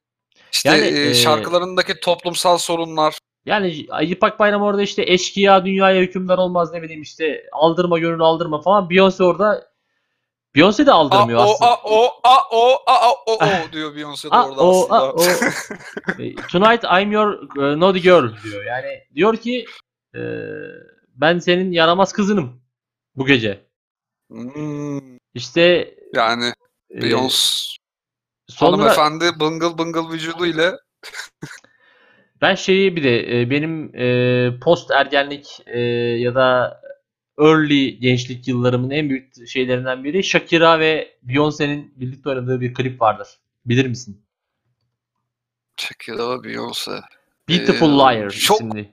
işte 0.52 0.70
Yani, 0.70 0.82
e, 0.82 1.10
e, 1.10 1.14
şarkılarındaki 1.14 2.00
toplumsal 2.00 2.58
sorunlar. 2.58 3.20
Yani 3.48 3.86
Edip 4.02 4.24
Akbayram 4.24 4.62
orada 4.62 4.82
işte 4.82 5.04
eşkıya 5.08 5.66
dünyaya 5.66 6.02
hükümdar 6.02 6.38
olmaz 6.38 6.74
ne 6.74 6.82
bileyim 6.82 7.02
işte 7.02 7.44
aldırma 7.52 8.00
gönül 8.00 8.22
aldırma 8.22 8.62
falan. 8.62 8.90
Beyoncé 8.90 9.24
orada 9.24 9.68
Beyoncé 10.56 10.86
de 10.86 10.92
A 10.92 10.96
aldırmıyor 10.96 11.40
o 11.40 11.44
aslında. 11.44 11.70
a 11.72 11.80
o 11.84 12.06
a 12.24 12.38
o 12.52 12.84
a 12.88 13.12
o 13.12 13.34
o 13.34 13.40
diyor 13.72 13.96
Beyoncé 13.96 14.32
de 14.32 14.36
A, 14.36 14.48
orada 14.50 14.62
o, 14.62 14.88
a, 14.94 15.14
aslında. 15.14 15.14
o. 15.14 15.22
E, 16.24 16.36
Tonight 16.36 16.84
I'm 16.84 17.12
your 17.12 17.28
uh, 17.58 17.80
naughty 17.80 18.00
girl 18.00 18.44
diyor. 18.44 18.66
Yani 18.66 19.04
diyor 19.16 19.38
ki 19.38 19.66
e, 20.16 20.20
ben 21.16 21.40
senin 21.40 21.72
yaramaz 21.72 22.14
kızınım 22.14 22.62
bu 23.16 23.26
gece. 23.26 23.68
Hmm, 24.30 25.18
İşte 25.34 25.96
yani 26.14 26.54
e, 26.92 27.00
Beyoncé 27.00 27.78
sonra 28.50 28.78
hanımefendi 28.78 29.40
bıngıl 29.40 29.78
bıngıl 29.78 30.12
vücudu 30.12 30.46
ile 30.46 30.72
Ben 32.42 32.56
şeyi 32.56 32.96
bir 32.96 33.04
de 33.04 33.42
e, 33.42 33.50
benim 33.50 33.96
e, 33.96 34.60
post 34.60 34.92
ergenlik 34.92 35.60
e, 35.66 35.80
ya 36.20 36.36
da 36.36 36.82
early 37.40 38.00
gençlik 38.00 38.48
yıllarımın 38.48 38.90
en 38.90 39.10
büyük 39.10 39.48
şeylerinden 39.48 40.04
biri 40.04 40.24
Shakira 40.24 40.80
ve 40.80 41.18
Beyoncé'nin 41.28 41.94
birlikte 41.96 42.30
oynadığı 42.30 42.62
bir 42.62 42.74
klip 42.74 43.02
vardır. 43.02 43.28
Bilir 43.66 43.86
misin? 43.88 44.26
Shakira 45.78 46.30
ve 46.30 46.48
Beyoncé. 46.48 47.02
Beautiful 47.50 47.90
Ee, 47.90 47.94
Liar 48.16 48.30
çok- 48.30 48.58
isimli. 48.58 48.90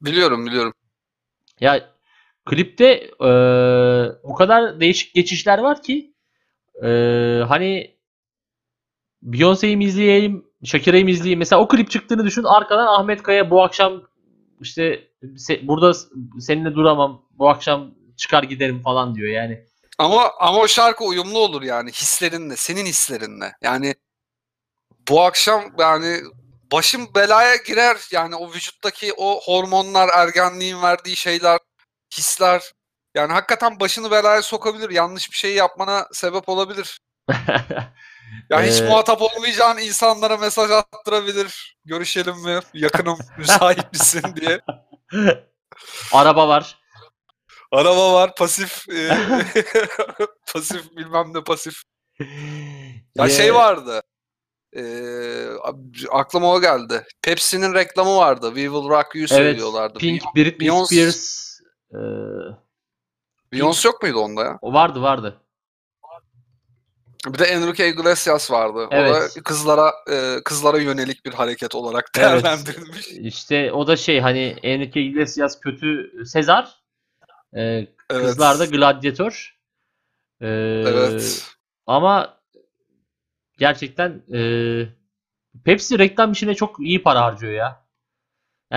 Biliyorum 0.00 0.46
biliyorum. 0.46 0.72
Ya 1.60 1.90
klipte 2.44 3.10
e, 3.20 3.28
o 4.22 4.34
kadar 4.34 4.80
değişik 4.80 5.14
geçişler 5.14 5.58
var 5.58 5.82
ki 5.82 6.14
e, 6.82 6.88
hani 7.48 7.96
Beyoncé'yi 9.22 9.76
mi 9.76 9.84
izleyeyim, 9.84 10.45
Mı 10.60 11.10
izleyeyim? 11.10 11.38
Mesela 11.38 11.62
o 11.62 11.68
klip 11.68 11.90
çıktığını 11.90 12.24
düşün. 12.24 12.44
Arkadan 12.44 12.86
Ahmet 12.86 13.22
Kaya 13.22 13.50
bu 13.50 13.62
akşam 13.62 14.02
işte 14.60 15.08
se- 15.22 15.66
burada 15.68 15.92
seninle 16.40 16.74
duramam. 16.74 17.22
Bu 17.30 17.48
akşam 17.48 17.94
çıkar 18.16 18.42
giderim 18.42 18.82
falan 18.82 19.14
diyor 19.14 19.28
yani. 19.28 19.66
Ama 19.98 20.30
ama 20.40 20.58
o 20.58 20.68
şarkı 20.68 21.04
uyumlu 21.04 21.38
olur 21.38 21.62
yani 21.62 21.90
hislerinle, 21.90 22.56
senin 22.56 22.86
hislerinle. 22.86 23.52
Yani 23.62 23.94
bu 25.08 25.22
akşam 25.22 25.64
yani 25.78 26.20
başım 26.72 27.08
belaya 27.14 27.56
girer 27.56 27.96
yani 28.12 28.36
o 28.36 28.52
vücuttaki 28.52 29.12
o 29.16 29.40
hormonlar, 29.44 30.08
ergenliğin 30.14 30.82
verdiği 30.82 31.16
şeyler, 31.16 31.58
hisler 32.18 32.72
yani 33.14 33.32
hakikaten 33.32 33.80
başını 33.80 34.10
belaya 34.10 34.42
sokabilir. 34.42 34.90
Yanlış 34.90 35.30
bir 35.30 35.36
şey 35.36 35.54
yapmana 35.54 36.06
sebep 36.12 36.48
olabilir. 36.48 37.00
Yani 38.50 38.66
hiç 38.70 38.80
Ee, 38.80 38.88
muhatap 38.88 39.22
olmayacağın 39.22 39.78
insanlara 39.78 40.36
mesaj 40.36 40.70
attırabilir. 40.70 41.76
Görüşelim 41.84 42.36
mi? 42.36 42.60
Yakınım, 42.74 43.18
müsait 43.38 43.92
misin 43.92 44.22
diye. 44.36 44.60
Araba 46.12 46.48
var. 46.48 46.78
Araba 47.72 48.12
var, 48.12 48.34
pasif 48.34 48.88
e, 48.88 49.08
pasif 50.52 50.96
bilmem 50.96 51.34
ne 51.34 51.44
pasif. 51.44 51.82
Ya 53.14 53.26
Ee, 53.26 53.30
şey 53.30 53.54
vardı. 53.54 54.02
Eee 54.76 55.48
aklıma 56.10 56.52
o 56.52 56.60
geldi. 56.60 57.06
Pepsi'nin 57.22 57.74
reklamı 57.74 58.16
vardı. 58.16 58.46
We 58.46 58.62
Will 58.62 58.88
Rock 58.88 59.14
You 59.14 59.20
Evet. 59.20 59.28
söylüyorlardı. 59.28 59.98
Pink, 59.98 60.22
Britney 60.36 60.68
Beyoncé- 60.68 60.86
Spears 60.86 61.60
e, 61.92 61.98
Beyoncé 63.52 63.86
yok 63.86 64.02
muydu 64.02 64.18
onda 64.18 64.44
ya? 64.44 64.58
o 64.62 64.72
vardı 64.72 65.02
vardı. 65.02 65.40
Bir 67.26 67.38
de 67.38 67.44
Enrique 67.44 67.88
Iglesias 67.88 68.50
vardı. 68.50 68.88
Evet. 68.90 69.10
O 69.10 69.14
da 69.14 69.42
kızlara 69.42 69.92
e, 70.10 70.36
kızlara 70.44 70.78
yönelik 70.78 71.24
bir 71.24 71.32
hareket 71.32 71.74
olarak 71.74 72.10
Evet. 72.18 72.44
değerlendirilmiş. 72.44 73.08
İşte 73.08 73.72
o 73.72 73.86
da 73.86 73.96
şey 73.96 74.20
hani 74.20 74.56
Enrique 74.62 75.04
Iglesias 75.04 75.60
kötü 75.60 76.12
Sezar. 76.26 76.74
E, 77.56 77.86
Evet. 78.10 78.26
Kızlar 78.26 78.58
da 78.58 78.64
gladyatör. 78.64 79.56
E, 80.40 80.46
Evet. 80.86 81.46
Ama 81.86 82.38
gerçekten 83.58 84.22
e, 84.34 84.40
Pepsi 85.64 85.98
reklam 85.98 86.32
işine 86.32 86.54
çok 86.54 86.80
iyi 86.80 87.02
para 87.02 87.20
harcıyor 87.20 87.52
ya. 87.52 87.85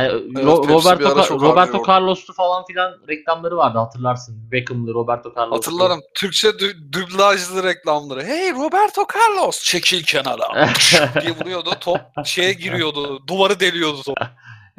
Yani 0.03 0.33
Pepsi 0.33 0.69
bir 0.69 0.73
Roberto 0.73 1.39
Roberto 1.39 1.57
harcıyordu. 1.59 1.87
Carlos'tu 1.87 2.33
falan 2.33 2.65
filan 2.65 2.91
reklamları 3.09 3.57
vardı 3.57 3.77
hatırlarsın. 3.77 4.51
Beckham'lı 4.51 4.93
Roberto 4.93 5.33
Carlos'tu. 5.37 5.71
Hatırlarım. 5.71 6.01
Türkçe 6.15 6.47
dü- 6.47 6.93
dublajlı 6.93 7.63
reklamları. 7.63 8.23
Hey 8.23 8.51
Roberto 8.53 9.05
Carlos 9.15 9.63
çekil 9.63 10.03
kenara. 10.03 10.47
diye 11.21 11.31
vuruyordu. 11.31 11.69
Top 11.81 11.99
şeye 12.25 12.53
giriyordu. 12.53 13.27
Duvarı 13.27 13.59
deliyordu 13.59 14.01
top. 14.05 14.17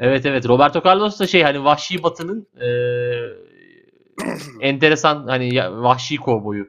Evet 0.03 0.25
evet 0.25 0.47
Roberto 0.47 0.81
Carlos 0.85 1.19
da 1.19 1.27
şey 1.27 1.43
hani 1.43 1.63
Vahşi 1.63 2.03
Batı'nın 2.03 2.47
e, 2.61 2.67
enteresan 4.61 5.27
hani 5.27 5.53
ya- 5.55 5.81
vahşi 5.81 6.17
kovboyu 6.17 6.65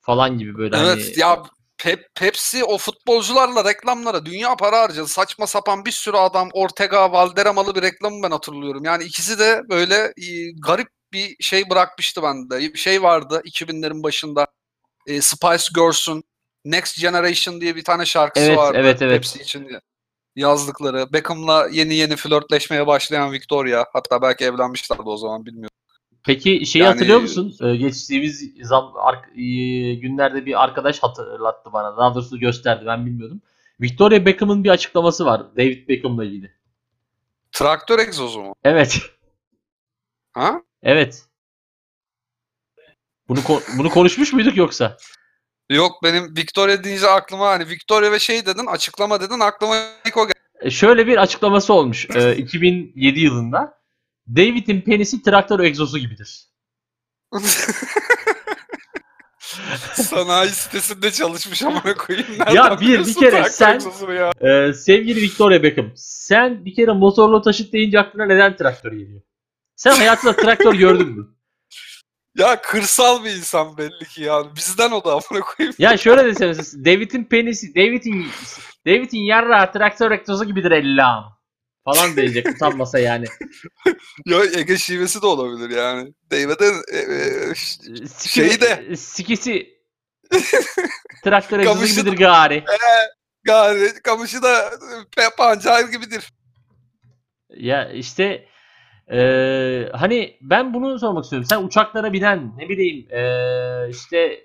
falan 0.00 0.38
gibi 0.38 0.58
böyle 0.58 0.76
Evet 0.76 0.88
hani 0.88 1.20
ya 1.20 1.42
Pep- 1.80 2.08
Pepsi 2.14 2.64
o 2.64 2.78
futbolcularla 2.78 3.64
reklamlara 3.64 4.26
dünya 4.26 4.56
para 4.56 4.80
harcadı. 4.80 5.08
Saçma 5.08 5.46
sapan 5.46 5.84
bir 5.84 5.90
sürü 5.90 6.16
adam 6.16 6.48
Ortega, 6.52 7.12
Valderramalı 7.12 7.74
bir 7.74 7.82
reklamı 7.82 8.22
ben 8.22 8.30
hatırlıyorum. 8.30 8.84
Yani 8.84 9.04
ikisi 9.04 9.38
de 9.38 9.62
böyle 9.70 9.94
e, 9.94 10.50
garip 10.66 10.88
bir 11.12 11.36
şey 11.40 11.70
bırakmıştı 11.70 12.22
bende. 12.22 12.58
Bir 12.58 12.78
şey 12.78 13.02
vardı 13.02 13.42
2000'lerin 13.44 14.02
başında. 14.02 14.46
E, 15.06 15.20
Spice 15.20 15.64
Girls'ün 15.74 16.24
Next 16.64 17.00
Generation 17.00 17.60
diye 17.60 17.76
bir 17.76 17.84
tane 17.84 18.06
şarkısı 18.06 18.46
Evet, 18.46 18.58
vardı. 18.58 18.78
evet, 18.80 19.02
evet. 19.02 19.14
Pepsi 19.14 19.42
için 19.42 19.68
yazdıkları. 20.36 21.12
Beckham'la 21.12 21.68
yeni 21.72 21.94
yeni 21.94 22.16
flörtleşmeye 22.16 22.86
başlayan 22.86 23.32
Victoria. 23.32 23.84
Hatta 23.92 24.22
belki 24.22 24.44
evlenmişlerdi 24.44 25.02
o 25.02 25.16
zaman 25.16 25.46
bilmiyorum. 25.46 25.69
Peki 26.26 26.66
şeyi 26.66 26.82
Yani- 26.82 26.92
hatırlıyor 26.92 27.20
musun? 27.20 27.56
Ee, 27.60 27.76
geçtiğimiz 27.76 28.50
zam, 28.62 28.92
ar- 28.96 29.38
e, 29.38 29.94
günlerde 29.94 30.46
bir 30.46 30.64
arkadaş 30.64 30.98
hatırlattı 30.98 31.72
bana. 31.72 31.96
Daha 31.96 32.14
doğrusu 32.14 32.38
gösterdi 32.38 32.84
ben 32.86 33.06
bilmiyordum. 33.06 33.40
Victoria 33.80 34.26
Beckham'ın 34.26 34.64
bir 34.64 34.68
açıklaması 34.70 35.24
var 35.26 35.56
David 35.56 35.88
Beckham'la 35.88 36.24
ilgili. 36.24 36.52
Traktör 37.52 37.98
egzozu 37.98 38.40
mu? 38.42 38.54
Evet. 38.64 39.00
Ha? 40.32 40.62
Evet. 40.82 41.24
Bunu 43.28 43.38
ko- 43.40 43.78
bunu 43.78 43.90
konuşmuş 43.90 44.32
muyduk 44.32 44.56
yoksa? 44.56 44.96
Yok 45.70 45.92
benim 46.02 46.36
Victoria 46.36 46.84
deyince 46.84 47.08
aklıma 47.08 47.46
hani 47.48 47.68
Victoria 47.68 48.12
ve 48.12 48.18
şey 48.18 48.46
dedin 48.46 48.66
açıklama 48.66 49.20
dedin 49.20 49.40
aklıma 49.40 49.76
ilk 50.06 50.16
o 50.16 50.26
geldi. 50.26 50.38
E, 50.60 50.70
Şöyle 50.70 51.06
bir 51.06 51.16
açıklaması 51.16 51.72
olmuş. 51.74 52.08
e, 52.14 52.36
2007 52.36 53.20
yılında. 53.20 53.79
David'in 54.36 54.80
penisi 54.80 55.22
traktör 55.22 55.60
egzozu 55.60 55.98
gibidir. 55.98 56.46
Sanayi 59.94 60.50
sitesinde 60.50 61.10
çalışmış 61.10 61.62
amına 61.62 61.94
koyayım. 61.94 62.26
Nereden 62.38 62.54
Ya 62.54 62.80
bir- 62.80 63.06
bir 63.06 63.14
kere 63.14 63.44
sen-? 63.50 63.80
Ee, 64.40 64.72
sevgili 64.72 65.20
Victoria 65.22 65.62
Beckham, 65.62 65.92
sen 65.96 66.64
bir 66.64 66.74
kere 66.74 66.92
motorlu 66.92 67.42
taşıt 67.42 67.72
deyince 67.72 68.00
aklına 68.00 68.26
neden 68.26 68.56
traktör 68.56 68.92
geliyor? 68.92 69.22
Sen 69.76 69.94
hayatında 69.96 70.36
traktör 70.36 70.74
gördün 70.74 71.08
mü? 71.08 71.28
Ya 72.38 72.60
kırsal 72.62 73.24
bir 73.24 73.30
insan 73.30 73.76
belli 73.78 74.04
ki 74.14 74.22
ya. 74.22 74.56
Bizden 74.56 74.90
o 74.90 75.04
da 75.04 75.10
amına 75.10 75.44
koyayım. 75.44 75.74
Ya 75.78 75.96
şöyle 75.96 76.22
mesela, 76.22 76.54
David'in 76.84 77.24
penisi, 77.24 77.74
David'in 77.74 78.26
David'in 78.86 79.18
yarra 79.24 79.70
traktör 79.72 80.10
egzozu 80.10 80.44
gibidir 80.44 80.70
ellam. 80.70 81.39
Falan 81.94 82.16
diyecek 82.16 82.48
utanmasa 82.48 82.98
yani. 82.98 83.24
Ya 84.26 84.44
Ege 84.56 84.78
şivesi 84.78 85.22
de 85.22 85.26
olabilir 85.26 85.76
yani. 85.76 86.12
David'in 86.30 86.74
e, 86.92 86.98
e, 86.98 87.54
Şeyi 88.28 88.60
de- 88.60 88.96
Sikisi 88.96 89.68
traktör 91.24 91.58
egzozu 91.60 91.76
Kamışı 91.78 92.00
gibidir 92.00 92.16
gari. 92.16 92.64
gari 93.44 93.88
kamışı 94.04 94.42
da 94.42 94.70
e, 95.18 95.36
pancar 95.38 95.84
gibidir. 95.88 96.32
Ya 97.56 97.90
işte 97.92 98.44
eee, 99.10 99.90
hani 99.92 100.38
ben 100.40 100.74
bunu 100.74 100.98
sormak 100.98 101.24
istiyorum. 101.24 101.46
Sen 101.50 101.62
uçaklara 101.64 102.12
binen 102.12 102.52
ne 102.58 102.68
bileyim 102.68 103.06
eee, 103.10 103.86
işte 103.90 104.40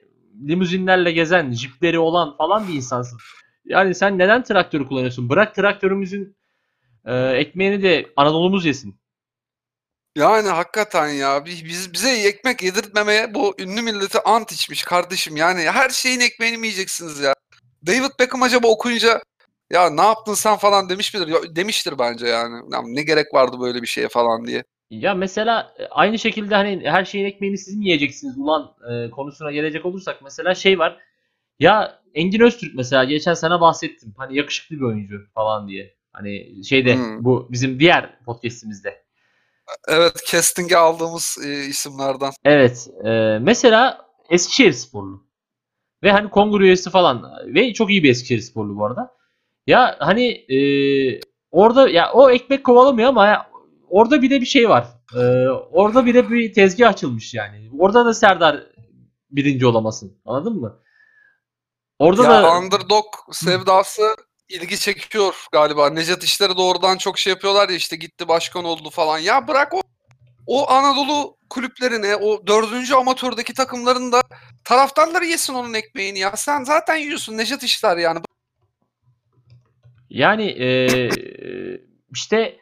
limuzinlerle 0.48 1.12
gezen, 1.12 1.52
jipleri 1.52 2.00
olan 2.00 2.38
falan 2.38 2.68
bir 2.68 2.74
insansın. 2.74 3.20
Yani 3.66 3.96
sen 3.96 4.18
neden 4.18 4.44
traktörü 4.44 4.88
kullanıyorsun? 4.88 5.30
Bırak 5.30 5.56
traktörümüzün 5.56 6.38
eee, 7.08 7.32
ekmeğini 7.38 7.84
de 7.84 8.06
Anadolu'muz 8.16 8.66
yesin. 8.66 9.00
Yani 10.16 10.48
hakikaten 10.50 11.08
ya 11.08 11.46
bi- 11.46 11.66
biz 11.66 11.94
bize 11.94 12.12
ekmek 12.28 12.64
yedirtmemeye 12.64 13.34
bu 13.34 13.56
ünlü 13.60 13.82
milleti 13.82 14.20
ant 14.22 14.52
içmiş 14.52 14.84
kardeşim. 14.84 15.36
Yani 15.38 15.62
her 15.62 15.90
şeyin 15.90 16.20
ekmeğini 16.20 16.58
mi 16.58 16.68
yiyeceksiniz 16.68 17.20
ya? 17.20 17.34
David 17.88 18.20
Beckham 18.20 18.44
acaba 18.44 18.68
okuyunca 18.68 19.22
ya 19.72 19.90
ne 19.90 20.02
yaptın 20.02 20.34
sen 20.34 20.58
falan 20.58 20.90
demiş 20.90 21.14
midir? 21.14 21.28
Ya, 21.28 21.56
demiştir 21.56 22.00
bence 22.00 22.28
yani. 22.28 22.56
Ya 22.74 22.82
ne 22.86 23.04
gerek 23.04 23.34
vardı 23.34 23.58
böyle 23.60 23.82
bir 23.82 23.88
şeye 23.88 24.10
falan 24.10 24.48
diye. 24.48 24.64
Ya 24.90 25.14
mesela 25.14 25.74
e, 25.80 25.86
aynı 25.86 26.20
şekilde 26.20 26.56
hani 26.56 26.82
her 26.90 27.06
şeyin 27.06 27.26
ekmeğini 27.26 27.58
siz 27.58 27.76
mi 27.76 27.86
yiyeceksiniz 27.86 28.38
ulan 28.38 28.76
e, 28.92 29.10
konusuna 29.10 29.52
gelecek 29.52 29.86
olursak 29.86 30.22
mesela 30.24 30.56
şey 30.56 30.80
var. 30.80 31.00
Ya 31.60 32.02
Engin 32.16 32.42
Öztürk 32.42 32.76
mesela 32.76 33.04
geçen 33.06 33.34
sene 33.34 33.62
bahsettim. 33.62 34.14
Hani 34.18 34.38
yakışıklı 34.38 34.76
bir 34.76 34.82
oyuncu 34.82 35.28
falan 35.36 35.68
diye. 35.70 35.95
Hani 36.16 36.64
şeyde 36.66 36.96
Hmm. 36.96 37.24
bu 37.26 37.48
bizim 37.52 37.80
diğer 37.80 38.20
podcast'imizde. 38.26 39.06
Evet 39.88 40.22
casting'e 40.28 40.78
aldığımız 40.78 41.38
e, 41.46 41.66
isimlerden. 41.66 42.32
Evet. 42.46 42.88
e, 43.06 43.10
mesela 43.42 44.06
Eskişehir 44.30 44.72
sporlu. 44.74 45.26
Ve 46.04 46.12
hani 46.12 46.30
kongre 46.30 46.64
üyesi 46.64 46.90
falan. 46.90 47.32
Ve 47.46 47.74
çok 47.74 47.90
iyi 47.90 48.04
bir 48.04 48.10
Eskişehir 48.10 48.42
sporlu 48.42 48.78
bu 48.78 48.86
arada. 48.86 49.16
Ya 49.68 49.96
hani 50.00 50.28
e, 50.28 50.58
orada 51.52 51.90
ya 51.90 52.12
o 52.14 52.30
ekmek 52.30 52.64
kovalamıyor 52.64 53.10
ama 53.10 53.28
ya, 53.28 53.48
orada 53.90 54.22
bir 54.22 54.30
de 54.30 54.42
bir 54.42 54.46
şey 54.46 54.70
var. 54.70 54.88
E, 55.16 55.20
orada 55.50 56.06
bir 56.06 56.14
de 56.14 56.30
bir 56.30 56.54
tezgah 56.54 56.90
açılmış 56.90 57.34
yani. 57.34 57.70
Orada 57.80 58.06
da 58.06 58.14
Serdar 58.14 58.64
birinci 59.32 59.66
olamasın. 59.66 60.18
Anladın 60.26 60.62
mı? 60.62 60.82
Orada 62.00 62.24
ya 62.24 62.30
da 62.30 62.58
underdog 62.58 63.06
sevdası 63.32 64.16
ilgi 64.50 64.80
çekiyor 64.80 65.46
galiba. 65.52 65.90
Nejat 65.90 66.24
İşler'e 66.24 66.58
doğrudan 66.58 66.98
çok 66.98 67.20
şey 67.20 67.32
yapıyorlar 67.32 67.70
ya 67.70 67.76
işte 67.76 67.96
gitti 67.96 68.28
başkan 68.28 68.66
oldu 68.66 68.90
falan. 68.90 69.20
Ya 69.20 69.48
bırak 69.48 69.74
o 69.74 69.82
o 70.48 70.72
Anadolu 70.72 71.38
kulüplerine, 71.50 72.16
o 72.16 72.48
dördüncü 72.48 72.94
amatördeki 72.94 73.54
takımların 73.54 74.12
da 74.12 74.22
taraftarları 74.64 75.26
yesin 75.26 75.54
onun 75.54 75.74
ekmeğini 75.74 76.20
ya. 76.20 76.36
Sen 76.36 76.64
zaten 76.64 76.96
yiyorsun 76.96 77.38
Nejat 77.38 77.64
İşler 77.64 77.98
yani. 77.98 78.20
Yani 80.10 80.46
e, 80.46 81.10
işte 82.14 82.60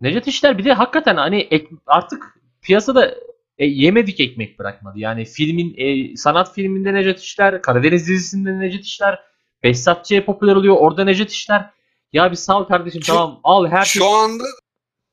Necdet 0.00 0.26
İşler 0.26 0.58
bir 0.58 0.64
de 0.64 0.72
hakikaten 0.72 1.16
hani 1.16 1.40
ek, 1.40 1.66
artık 1.86 2.38
piyasada 2.62 3.14
e, 3.58 3.66
yemedik 3.66 4.20
ekmek 4.20 4.58
bırakmadı. 4.58 4.98
Yani 4.98 5.24
filmin 5.24 5.74
e, 5.76 6.16
sanat 6.16 6.54
filminde 6.54 6.94
Necdet 6.94 7.20
İşler, 7.20 7.62
Karadeniz 7.62 8.08
dizisinde 8.08 8.60
Necdet 8.60 8.84
İşler, 8.84 9.18
Behzatçı'ya 9.62 10.24
popüler 10.24 10.56
oluyor. 10.56 10.76
Orada 10.78 11.04
Necdet 11.04 11.30
İşler. 11.30 11.70
Ya 12.12 12.30
bir 12.30 12.36
sağ 12.36 12.58
ol 12.60 12.64
kardeşim 12.64 13.02
Şu- 13.02 13.12
tamam 13.12 13.40
al 13.44 13.66
her 13.66 13.84
Şu 13.84 14.06
anda 14.08 14.44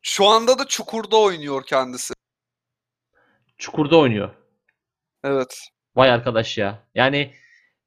şu 0.02 0.26
anda 0.28 0.60
da 0.60 0.68
Çukur'da 0.68 1.18
oynuyor 1.18 1.64
kendisi. 1.66 2.14
çukurda 3.58 3.98
oynuyor. 3.98 4.30
Evet. 5.24 5.60
Vay 5.96 6.12
arkadaş 6.12 6.58
ya. 6.58 6.84
Yani 6.96 7.34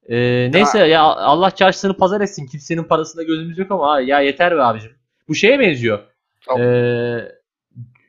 e, 0.09 0.15
neyse 0.51 0.79
ya 0.79 1.01
Allah 1.01 1.51
çarşısını 1.51 1.97
pazar 1.97 2.21
etsin. 2.21 2.47
Kimsenin 2.47 2.83
parasında 2.83 3.23
gözümüz 3.23 3.57
yok 3.57 3.71
ama 3.71 3.99
ya 4.01 4.19
yeter 4.19 4.57
be 4.57 4.61
abicim. 4.63 4.95
Bu 5.27 5.35
şeye 5.35 5.59
benziyor. 5.59 5.99
Tamam. 6.45 6.61
E, 6.67 7.31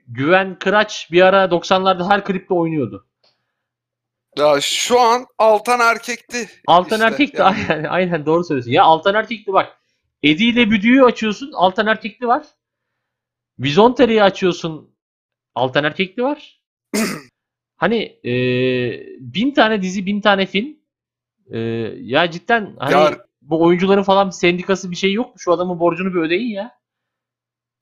Güven 0.09 0.59
Kıraç 0.59 1.09
bir 1.13 1.23
ara 1.23 1.45
90'larda 1.45 2.11
her 2.11 2.25
klipte 2.25 2.55
oynuyordu. 2.55 3.07
Ya 4.37 4.61
şu 4.61 5.01
an 5.01 5.27
Altan 5.39 5.81
erkekti. 5.81 6.49
Altan 6.67 6.97
işte, 6.97 7.07
Erkekli 7.07 7.39
yani. 7.41 7.57
aynen, 7.69 7.85
aynen 7.85 8.27
doğru 8.27 8.45
söylüyorsun. 8.45 8.71
Ya 8.71 8.85
Altan 8.85 9.15
Erkekli 9.15 9.53
bak. 9.53 9.79
Edi 10.23 10.45
ile 10.45 10.71
Büdü'yü 10.71 11.05
açıyorsun. 11.05 11.53
Altan 11.53 11.87
Erkekli 11.87 12.27
var. 12.27 12.47
Vizonteri'yi 13.59 14.23
açıyorsun. 14.23 14.95
Altan 15.55 15.85
Erkekli 15.85 16.23
var. 16.23 16.61
hani 17.77 18.03
e, 18.25 18.33
bin 19.21 19.51
tane 19.55 19.83
dizi, 19.83 20.07
bin 20.07 20.21
tane 20.21 20.47
film. 20.47 20.77
E, 21.51 21.59
ya 22.01 22.31
cidden 22.31 22.77
hani 22.79 22.93
Ya- 22.93 23.25
bu 23.43 23.63
oyuncuların 23.63 24.03
falan 24.03 24.31
sendikası 24.31 24.91
bir 24.91 24.97
şey 24.97 25.13
yok 25.13 25.27
mu? 25.27 25.35
Şu 25.39 25.53
adamın 25.53 25.81
borcunu 25.81 26.15
bir 26.15 26.21
ödeyin 26.21 26.55
ya. 26.55 26.79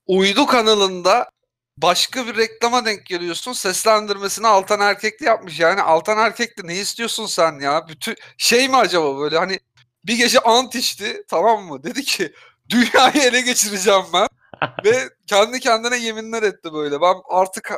Uydu 0.06 0.46
kanalında 0.46 1.28
başka 1.76 2.26
bir 2.26 2.36
reklama 2.36 2.84
denk 2.84 3.06
geliyorsun. 3.06 3.52
Seslendirmesini 3.52 4.46
Altan 4.46 4.80
Erkekli 4.80 5.26
yapmış. 5.26 5.60
Yani 5.60 5.82
Altan 5.82 6.18
Erkekli 6.18 6.66
ne 6.66 6.76
istiyorsun 6.76 7.26
sen 7.26 7.60
ya? 7.60 7.88
Bütün 7.88 8.16
şey 8.38 8.68
mi 8.68 8.76
acaba 8.76 9.18
böyle 9.18 9.38
hani 9.38 9.60
bir 10.04 10.16
gece 10.16 10.38
ant 10.40 10.74
içti 10.74 11.24
tamam 11.28 11.62
mı? 11.64 11.82
Dedi 11.82 12.02
ki 12.02 12.32
dünyayı 12.68 13.22
ele 13.22 13.40
geçireceğim 13.40 14.04
ben. 14.12 14.28
Ve 14.84 15.08
kendi 15.26 15.60
kendine 15.60 15.96
yeminler 15.96 16.42
etti 16.42 16.72
böyle. 16.72 17.00
Ben 17.00 17.14
artık 17.30 17.72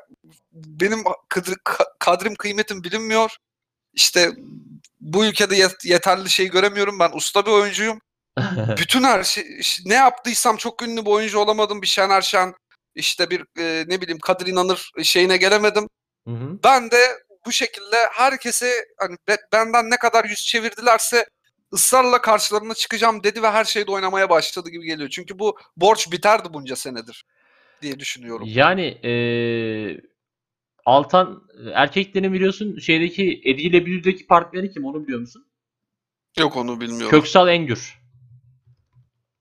benim 0.52 1.00
kadr- 1.30 1.62
ka- 1.64 1.92
kadrim 1.98 2.34
kıymetim 2.34 2.84
bilinmiyor. 2.84 3.36
İşte 3.92 4.32
bu 5.00 5.24
ülkede 5.24 5.56
yet- 5.56 5.88
yeterli 5.88 6.30
şey 6.30 6.50
göremiyorum. 6.50 6.98
Ben 6.98 7.10
usta 7.14 7.46
bir 7.46 7.50
oyuncuyum. 7.50 8.00
Bütün 8.78 9.02
her 9.02 9.24
şey 9.24 9.60
ne 9.84 9.94
yaptıysam 9.94 10.56
çok 10.56 10.82
ünlü 10.82 11.04
bir 11.04 11.10
oyuncu 11.10 11.38
olamadım. 11.38 11.82
Bir 11.82 11.86
Şener 11.86 12.22
Şen 12.22 12.54
işte 12.94 13.30
bir 13.30 13.44
e, 13.58 13.84
ne 13.88 14.00
bileyim 14.00 14.18
Kadir 14.18 14.46
İnanır 14.46 14.90
şeyine 15.02 15.36
gelemedim. 15.36 15.88
Hı 16.28 16.30
hı. 16.34 16.58
Ben 16.64 16.90
de 16.90 16.98
bu 17.46 17.52
şekilde 17.52 17.96
herkese 18.12 18.70
hani 18.98 19.16
be- 19.28 19.46
benden 19.52 19.90
ne 19.90 19.96
kadar 19.96 20.24
yüz 20.24 20.46
çevirdilerse 20.46 21.26
ısrarla 21.72 22.20
karşılarına 22.20 22.74
çıkacağım 22.74 23.24
dedi 23.24 23.42
ve 23.42 23.50
her 23.50 23.64
şeyde 23.64 23.90
oynamaya 23.90 24.30
başladı 24.30 24.70
gibi 24.70 24.86
geliyor. 24.86 25.08
Çünkü 25.08 25.38
bu 25.38 25.58
borç 25.76 26.12
biterdi 26.12 26.48
bunca 26.54 26.76
senedir 26.76 27.24
diye 27.82 27.98
düşünüyorum. 27.98 28.46
Yani 28.50 28.86
e, 29.04 29.12
Altan 30.86 31.42
erkeklerin 31.74 32.32
biliyorsun 32.32 32.78
şeydeki 32.78 33.40
Edi 33.44 33.62
ile 33.62 33.86
Büdü'deki 33.86 34.26
partneri 34.26 34.70
kim 34.72 34.84
onu 34.84 35.02
biliyor 35.04 35.20
musun? 35.20 35.46
Yok 36.38 36.56
onu 36.56 36.80
bilmiyorum. 36.80 37.10
Köksal 37.10 37.48
Engür. 37.48 37.98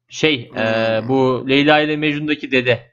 Şey 0.09 0.33
e, 0.41 0.49
Hmm. 0.49 1.09
bu 1.09 1.45
Leyla 1.49 1.79
ile 1.79 1.97
Mecnun'daki 1.97 2.51
dede. 2.51 2.92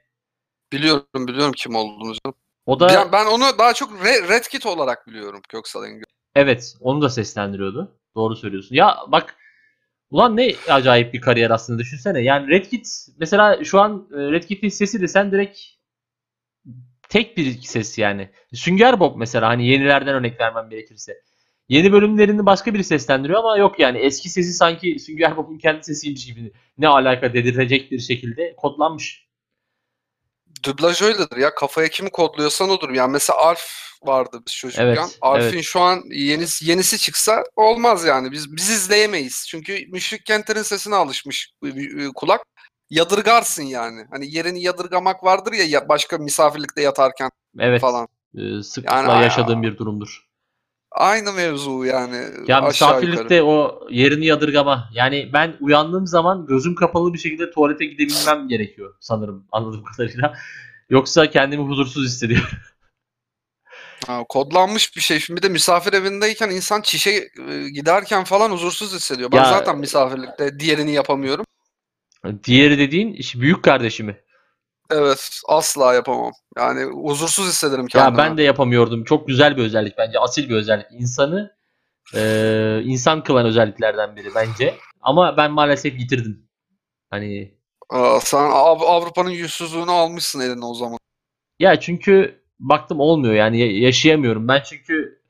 Biliyorum 0.71 1.27
biliyorum 1.27 1.51
kim 1.57 1.75
olduğunu. 1.75 2.13
canım. 2.13 2.37
O 2.65 2.79
da 2.79 2.87
Ben, 2.87 3.11
ben 3.11 3.25
onu 3.25 3.43
daha 3.59 3.73
çok 3.73 3.91
Re- 3.91 4.29
Red 4.29 4.43
Kit 4.43 4.65
olarak 4.65 5.07
biliyorum 5.07 5.41
Köksal 5.49 5.85
Engin. 5.85 6.03
evet 6.35 6.73
onu 6.79 7.01
da 7.01 7.09
seslendiriyordu. 7.09 7.97
Doğru 8.15 8.35
söylüyorsun. 8.35 8.75
Ya 8.75 8.97
bak 9.07 9.35
ulan 10.09 10.37
ne 10.37 10.55
acayip 10.69 11.13
bir 11.13 11.21
kariyer 11.21 11.49
aslında 11.51 11.79
düşünsene. 11.79 12.21
Yani 12.21 12.47
Red 12.49 12.65
Kit 12.65 12.87
mesela 13.17 13.63
şu 13.63 13.81
an 13.81 14.07
e, 14.13 14.17
Red 14.17 14.43
Kit'in 14.43 14.69
sesi 14.69 15.01
desen 15.01 15.31
direkt 15.31 15.59
tek 17.09 17.37
bir 17.37 17.61
ses 17.61 17.97
yani. 17.97 18.29
Sünger 18.53 18.99
Bob 18.99 19.15
mesela 19.17 19.47
hani 19.49 19.67
yenilerden 19.67 20.13
örnek 20.15 20.39
vermem 20.39 20.69
gerekirse. 20.69 21.21
Yeni 21.69 21.91
bölümlerini 21.91 22.45
başka 22.45 22.73
biri 22.73 22.83
seslendiriyor 22.83 23.39
ama 23.39 23.57
yok 23.57 23.79
yani 23.79 23.97
eski 23.97 24.29
sesi 24.29 24.53
sanki 24.53 24.99
Sünger 24.99 25.37
Bob'un 25.37 25.57
kendi 25.57 25.83
sesiymiş 25.83 26.25
gibi 26.25 26.51
ne 26.77 26.87
alaka 26.87 27.33
dedirtecek 27.33 27.91
bir 27.91 27.99
şekilde 27.99 28.55
kodlanmış. 28.57 29.30
Dublaj 30.65 31.01
öyledir 31.01 31.37
ya. 31.37 31.55
Kafaya 31.55 31.87
kimi 31.87 32.09
kodluyorsan 32.09 32.69
odur. 32.69 32.89
Yani 32.89 33.11
mesela 33.11 33.39
Alf 33.39 33.91
vardı 34.03 34.41
biz 34.47 34.55
çocukken. 34.55 34.85
Evet, 34.85 35.17
Alf'in 35.21 35.53
evet. 35.53 35.63
şu 35.63 35.79
an 35.81 36.03
yenisi, 36.11 36.69
yenisi 36.69 36.97
çıksa 36.97 37.43
olmaz 37.55 38.05
yani. 38.05 38.31
Biz 38.31 38.55
biz 38.55 38.69
izleyemeyiz. 38.69 39.45
Çünkü 39.49 39.85
Müşrik 39.91 40.25
Kenter'in 40.25 40.61
sesine 40.61 40.95
alışmış 40.95 41.51
kulak. 42.15 42.41
Yadırgarsın 42.89 43.63
yani. 43.63 44.05
Hani 44.11 44.35
yerini 44.35 44.63
yadırgamak 44.63 45.23
vardır 45.23 45.53
ya, 45.53 45.89
başka 45.89 46.17
misafirlikte 46.17 46.81
yatarken 46.81 47.29
Evet. 47.59 47.81
falan. 47.81 48.07
e, 48.37 48.63
sıklıkla 48.63 48.95
Yani- 48.97 49.23
yaşadığım 49.23 49.63
bir 49.63 49.77
durumdur. 49.77 50.30
Aynı 50.91 51.33
mevzu 51.33 51.85
yani. 51.85 52.25
Ya 52.47 52.61
misafirlikte 52.61 53.35
yukarı. 53.35 53.45
o 53.45 53.87
yerini 53.89 54.25
yadırgama. 54.25 54.89
Yani 54.93 55.29
ben 55.33 55.53
uyandığım 55.59 56.07
zaman 56.07 56.45
gözüm 56.45 56.75
kapalı 56.75 57.13
bir 57.13 57.19
şekilde 57.19 57.51
tuvalete 57.51 57.85
gidebilmem 57.85 58.47
gerekiyor 58.47 58.95
sanırım 58.99 59.45
anladığım 59.51 59.83
kadarıyla. 59.97 60.33
Yoksa 60.89 61.29
kendimi 61.29 61.63
huzursuz 61.63 62.05
hissediyorum. 62.05 62.49
Ha, 64.07 64.23
kodlanmış 64.29 64.95
bir 64.95 65.01
şey. 65.01 65.19
Şimdi 65.19 65.37
bir 65.37 65.43
de 65.43 65.49
misafir 65.49 65.93
evindeyken 65.93 66.49
insan 66.49 66.81
çişe 66.81 67.29
e, 67.49 67.69
giderken 67.69 68.23
falan 68.23 68.51
huzursuz 68.51 68.93
hissediyor. 68.93 69.31
Ben 69.31 69.37
Ya- 69.37 69.49
zaten 69.49 69.77
misafirlikte 69.77 70.59
diğerini 70.59 70.91
yapamıyorum. 70.93 71.45
Diğeri 72.43 72.77
dediğin 72.77 73.19
büyük 73.35 73.63
kardeşimi. 73.63 74.17
Evet, 74.91 75.41
asla 75.47 75.93
yapamam. 75.93 76.31
Yani 76.57 76.83
huzursuz 76.83 77.47
hissederim 77.47 77.81
Ya 77.83 77.87
kendimi. 77.87 78.17
ben 78.17 78.37
de 78.37 78.43
yapamıyordum. 78.43 79.03
Çok 79.03 79.27
güzel 79.27 79.57
bir 79.57 79.63
özellik 79.63 79.97
bence. 79.97 80.19
Asil 80.19 80.49
bir 80.49 80.55
özellik. 80.55 80.85
İnsanı 80.91 81.55
e, 82.15 82.81
insan 82.83 83.23
kılan 83.23 83.45
özelliklerden 83.45 84.15
biri 84.15 84.29
bence. 84.35 84.75
Ama 85.01 85.37
ben 85.37 85.51
maalesef 85.51 85.99
yitirdim. 85.99 86.47
Hani 87.09 87.53
Aa, 87.89 88.19
sen 88.19 88.37
Av- 88.51 88.81
Avrupa'nın 88.81 89.29
yüzsüzlüğünü 89.29 89.91
almışsın 89.91 90.39
eline 90.39 90.65
o 90.65 90.73
zaman. 90.73 90.97
ya 91.59 91.79
çünkü 91.79 92.41
baktım 92.59 92.99
olmuyor 92.99 93.33
yani 93.33 93.59
ya- 93.59 93.79
yaşayamıyorum. 93.79 94.47
Ben 94.47 94.61
çünkü 94.65 95.21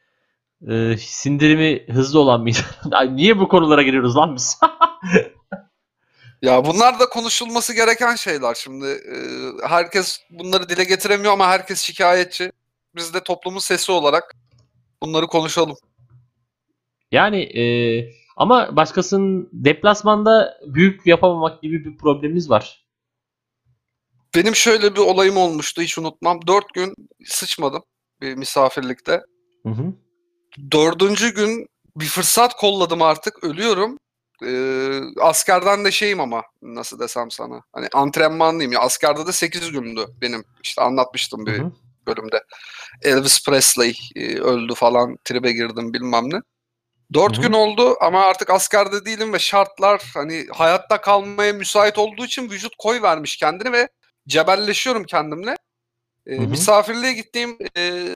e, 0.70 0.98
sindirimi 0.98 1.86
hızlı 1.94 2.20
olan 2.20 2.46
bir 2.46 2.50
insanım. 2.50 2.92
Ay, 2.92 3.16
Niye 3.16 3.40
bu 3.40 3.48
konulara 3.48 3.82
giriyoruz 3.82 4.16
lan 4.16 4.36
biz? 4.36 4.60
Ya 6.42 6.66
bunlar 6.66 7.00
da 7.00 7.10
konuşulması 7.10 7.74
gereken 7.74 8.16
şeyler. 8.16 8.54
Şimdi 8.54 8.86
e, 8.86 9.16
herkes 9.68 10.20
bunları 10.30 10.70
dile 10.70 10.84
getiremiyor 10.84 11.34
ama 11.34 11.48
herkes 11.48 11.82
şikayetçi. 11.82 12.52
Biz 12.96 13.14
de 13.14 13.24
toplumun 13.24 13.60
sesi 13.60 13.92
olarak 13.92 14.36
bunları 15.04 15.28
konuşalım. 15.28 15.78
Yani 17.12 17.42
e, 17.42 17.64
ama 18.38 18.76
başkasının 18.76 19.50
deplasmanda 19.54 20.60
büyük 20.66 21.08
yapamamak 21.08 21.62
gibi 21.62 21.86
bir 21.86 21.98
problemimiz 21.98 22.50
var. 22.50 22.86
Benim 24.36 24.56
şöyle 24.56 24.96
bir 24.96 25.00
olayım 25.00 25.38
olmuştu 25.38 25.82
hiç 25.82 25.98
unutmam. 25.98 26.40
Dört 26.48 26.74
gün 26.74 26.96
sıçmadım 27.26 27.84
bir 28.22 28.36
misafirlikte. 28.36 29.22
Hı 29.64 29.70
hı. 29.70 29.94
Dördüncü 30.72 31.34
gün 31.34 31.68
bir 31.96 32.06
fırsat 32.06 32.56
kolladım 32.56 33.02
artık 33.02 33.44
ölüyorum. 33.44 33.98
Ee, 34.46 35.02
askerden 35.22 35.86
de 35.86 35.92
şeyim 35.92 36.20
ama 36.20 36.44
nasıl 36.62 37.00
desem 37.00 37.32
sana. 37.32 37.62
Hani 37.74 37.88
antrenmanlıyım 37.94 38.72
ya 38.72 38.80
askerde 38.80 39.28
de 39.28 39.32
8 39.32 39.72
gündü 39.72 40.06
benim. 40.22 40.44
İşte 40.64 40.82
anlatmıştım 40.82 41.46
bir 41.46 41.60
Hı 41.60 41.64
hı. 41.64 41.72
bölümde. 42.08 42.44
Elvis 43.02 43.46
Presley 43.46 43.98
e, 44.16 44.38
öldü 44.38 44.74
falan 44.76 45.18
tribe 45.24 45.52
girdim 45.52 45.94
bilmem 45.94 46.30
ne. 46.30 46.42
Dört 47.14 47.38
Hı 47.38 47.42
hı. 47.42 47.46
gün 47.48 47.54
oldu 47.54 47.98
ama 48.02 48.26
artık 48.26 48.50
askerde 48.50 49.06
değilim 49.06 49.34
ve 49.34 49.40
şartlar 49.40 50.12
hani 50.14 50.46
hayatta 50.52 51.02
kalmaya 51.02 51.54
müsait 51.54 51.98
olduğu 51.98 52.26
için 52.26 52.50
vücut 52.50 52.76
koy 52.78 53.02
vermiş 53.02 53.38
kendini 53.38 53.72
ve 53.72 53.90
cebelleşiyorum 54.28 55.04
kendimle. 55.04 55.56
E, 56.28 56.38
Hı 56.38 56.42
hı. 56.42 56.48
misafirliğe 56.48 57.14
gittiğim 57.14 57.58
e, 57.78 58.16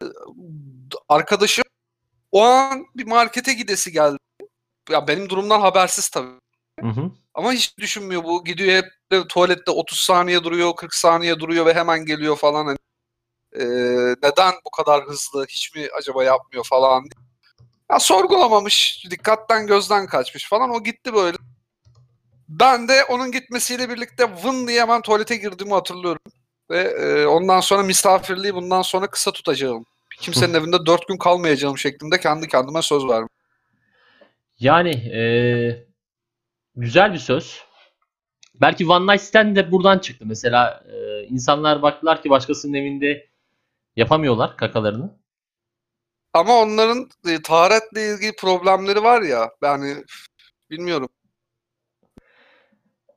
arkadaşım 1.10 1.66
o 2.32 2.42
an 2.44 2.86
bir 2.96 3.08
markete 3.08 3.54
gidesi 3.54 3.92
geldi. 3.92 4.18
Ya 4.90 5.08
benim 5.08 5.30
durumdan 5.30 5.62
habersiz 5.62 6.10
tabii. 6.10 6.28
Hı 6.82 6.88
hı. 6.88 7.12
Ama 7.34 7.52
hiç 7.54 7.78
düşünmüyor 7.78 8.24
bu. 8.24 8.44
Gidiyor 8.44 8.74
hep 8.74 8.86
de 9.12 9.28
tuvalette 9.28 9.72
30 9.72 10.00
saniye 10.00 10.44
duruyor, 10.44 10.76
40 10.76 10.94
saniye 10.94 11.40
duruyor 11.40 11.66
ve 11.66 11.74
hemen 11.74 12.06
geliyor 12.06 12.36
falan. 12.36 12.66
Hani, 12.66 12.78
e, 13.56 13.66
neden 14.24 14.54
bu 14.66 14.72
kadar 14.72 15.04
hızlı? 15.04 15.46
Hiç 15.50 15.76
mi 15.76 15.88
acaba 15.98 16.24
yapmıyor 16.24 16.66
falan. 16.66 17.06
Ya 17.92 18.00
sorgulamamış, 18.00 19.06
dikkatten 19.12 19.68
gözden 19.68 20.08
kaçmış 20.08 20.50
falan. 20.50 20.70
O 20.70 20.84
gitti 20.84 21.14
böyle. 21.14 21.38
Ben 22.50 22.88
de 22.88 23.04
onun 23.04 23.32
gitmesiyle 23.32 23.90
birlikte 23.90 24.36
vın 24.44 24.68
diye 24.68 24.82
hemen 24.82 25.02
tuvalete 25.02 25.36
girdiğimi 25.36 25.74
hatırlıyorum. 25.74 26.22
Ve 26.70 26.82
e, 26.82 27.26
ondan 27.26 27.60
sonra 27.60 27.84
misafirliği 27.84 28.56
bundan 28.56 28.82
sonra 28.82 29.08
kısa 29.08 29.32
tutacağım. 29.32 29.86
Kimsenin 30.20 30.54
evinde 30.54 30.86
dört 30.86 31.08
gün 31.08 31.18
kalmayacağım 31.18 31.78
şeklinde 31.78 32.20
kendi 32.20 32.48
kendime 32.48 32.82
söz 32.82 33.08
verdim. 33.08 33.30
Yani 34.60 34.90
eee, 34.92 35.88
güzel 36.76 37.14
bir 37.14 37.20
söz. 37.20 37.64
Belki 38.56 38.88
One 38.88 39.14
Night 39.14 39.24
Stand 39.24 39.56
de 39.58 39.72
buradan 39.72 40.00
çıktı. 40.00 40.26
Mesela 40.28 40.84
eee, 40.90 41.28
insanlar 41.30 41.82
baktılar 41.82 42.24
ki 42.24 42.32
başkasının 42.32 42.74
evinde 42.74 43.30
yapamıyorlar 43.98 44.58
kakalarını. 44.58 45.20
Ama 46.34 46.54
onların 46.62 47.10
e, 47.28 47.42
taharetle 47.42 48.14
ilgili 48.14 48.36
problemleri 48.36 49.04
var 49.04 49.22
ya. 49.22 49.50
Yani 49.64 50.04
bilmiyorum. 50.72 51.10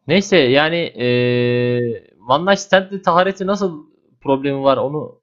Neyse 0.06 0.36
yani 0.36 0.76
eee 0.76 2.06
One 2.28 2.50
Night 2.50 2.60
Stand'de 2.60 3.02
tahareti 3.02 3.46
nasıl 3.46 3.86
problemi 4.20 4.62
var 4.62 4.76
onu 4.76 5.17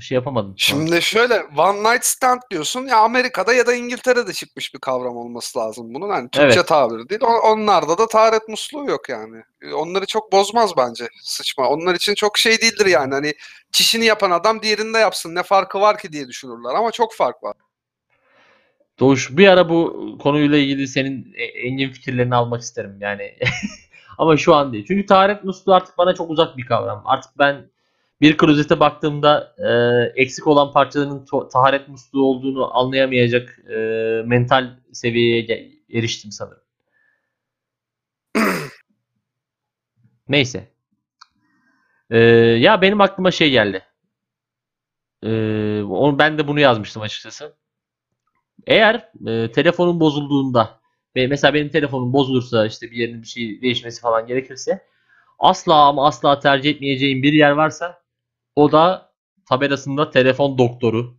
şey 0.00 0.14
yapamadım. 0.14 0.54
Şimdi 0.56 1.02
şöyle 1.02 1.42
one 1.56 1.92
night 1.92 2.04
stand 2.04 2.40
diyorsun 2.50 2.86
ya 2.86 2.98
Amerika'da 2.98 3.52
ya 3.54 3.66
da 3.66 3.74
İngiltere'de 3.74 4.32
çıkmış 4.32 4.74
bir 4.74 4.78
kavram 4.78 5.16
olması 5.16 5.58
lazım 5.58 5.94
bunun. 5.94 6.10
Hani 6.10 6.30
Türkçe 6.30 6.58
Evet. 6.58 6.68
tabiri 6.68 7.08
değil. 7.08 7.20
Onlarda 7.44 7.98
da 7.98 8.06
taharet 8.08 8.48
musluğu 8.48 8.84
yok 8.90 9.08
yani. 9.08 9.42
E, 9.62 9.72
Onları 9.72 10.06
çok 10.06 10.32
bozmaz 10.32 10.76
bence 10.76 11.08
sıçma. 11.22 11.68
Onlar 11.68 11.94
için 11.94 12.14
çok 12.14 12.38
şey 12.38 12.60
değildir 12.60 12.86
yani. 12.86 13.14
Hani 13.14 13.34
çişini 13.72 14.04
yapan 14.04 14.30
adam 14.30 14.62
diğerinde 14.62 14.98
yapsın. 14.98 15.34
Ne 15.34 15.42
farkı 15.42 15.80
var 15.80 15.98
ki 15.98 16.12
diye 16.12 16.28
düşünürler 16.28 16.74
ama 16.74 16.90
çok 16.90 17.14
fark 17.14 17.42
var. 17.42 17.54
Doğuş 18.98 19.30
bir 19.36 19.48
ara 19.48 19.68
bu 19.68 20.18
konuyla 20.22 20.58
ilgili 20.58 20.88
senin 20.88 21.32
e- 21.36 21.44
engin 21.44 21.92
fikirlerini 21.92 22.34
almak 22.34 22.62
isterim 22.62 22.96
yani. 23.00 23.38
Ama 24.18 24.36
şu 24.36 24.54
an 24.54 24.72
değil. 24.72 24.84
Çünkü 24.88 25.06
taharet 25.06 25.44
musluğu 25.44 25.74
artık 25.74 25.98
bana 25.98 26.14
çok 26.14 26.30
uzak 26.30 26.56
bir 26.56 26.66
kavram. 26.66 27.02
Artık 27.06 27.38
ben 27.38 27.70
bir 28.20 28.36
klozete 28.36 28.80
baktığımda 28.80 29.54
e, 29.58 29.70
eksik 30.22 30.46
olan 30.46 30.72
parçaların 30.72 31.24
taharet 31.52 31.88
musluğu 31.88 32.24
olduğunu 32.24 32.78
anlayamayacak 32.78 33.58
e, 33.70 33.76
mental 34.26 34.76
seviyeye 34.92 35.72
eriştim 35.92 36.32
sanırım. 36.32 36.62
Neyse. 40.28 40.68
E, 42.10 42.18
ya 42.58 42.82
benim 42.82 43.00
aklıma 43.00 43.30
şey 43.30 43.50
geldi. 43.50 43.82
E, 45.22 45.28
onu, 45.82 46.18
ben 46.18 46.38
de 46.38 46.48
bunu 46.48 46.60
yazmıştım 46.60 47.02
açıkçası. 47.02 47.54
Eğer 48.66 49.10
e, 49.26 49.52
telefonun 49.52 50.00
bozulduğunda 50.00 50.80
ve 51.16 51.26
mesela 51.26 51.54
benim 51.54 51.68
telefonum 51.68 52.12
bozulursa 52.12 52.66
işte 52.66 52.90
bir 52.90 52.96
yerin 52.96 53.22
bir 53.22 53.26
şey 53.26 53.62
değişmesi 53.62 54.00
falan 54.00 54.26
gerekirse 54.26 54.86
asla 55.38 55.74
ama 55.74 56.06
asla 56.06 56.40
tercih 56.40 56.70
etmeyeceğim 56.70 57.22
bir 57.22 57.32
yer 57.32 57.50
varsa 57.50 57.99
o 58.60 58.72
da 58.72 59.12
tabelasında 59.48 60.10
telefon 60.10 60.58
doktoru, 60.58 61.18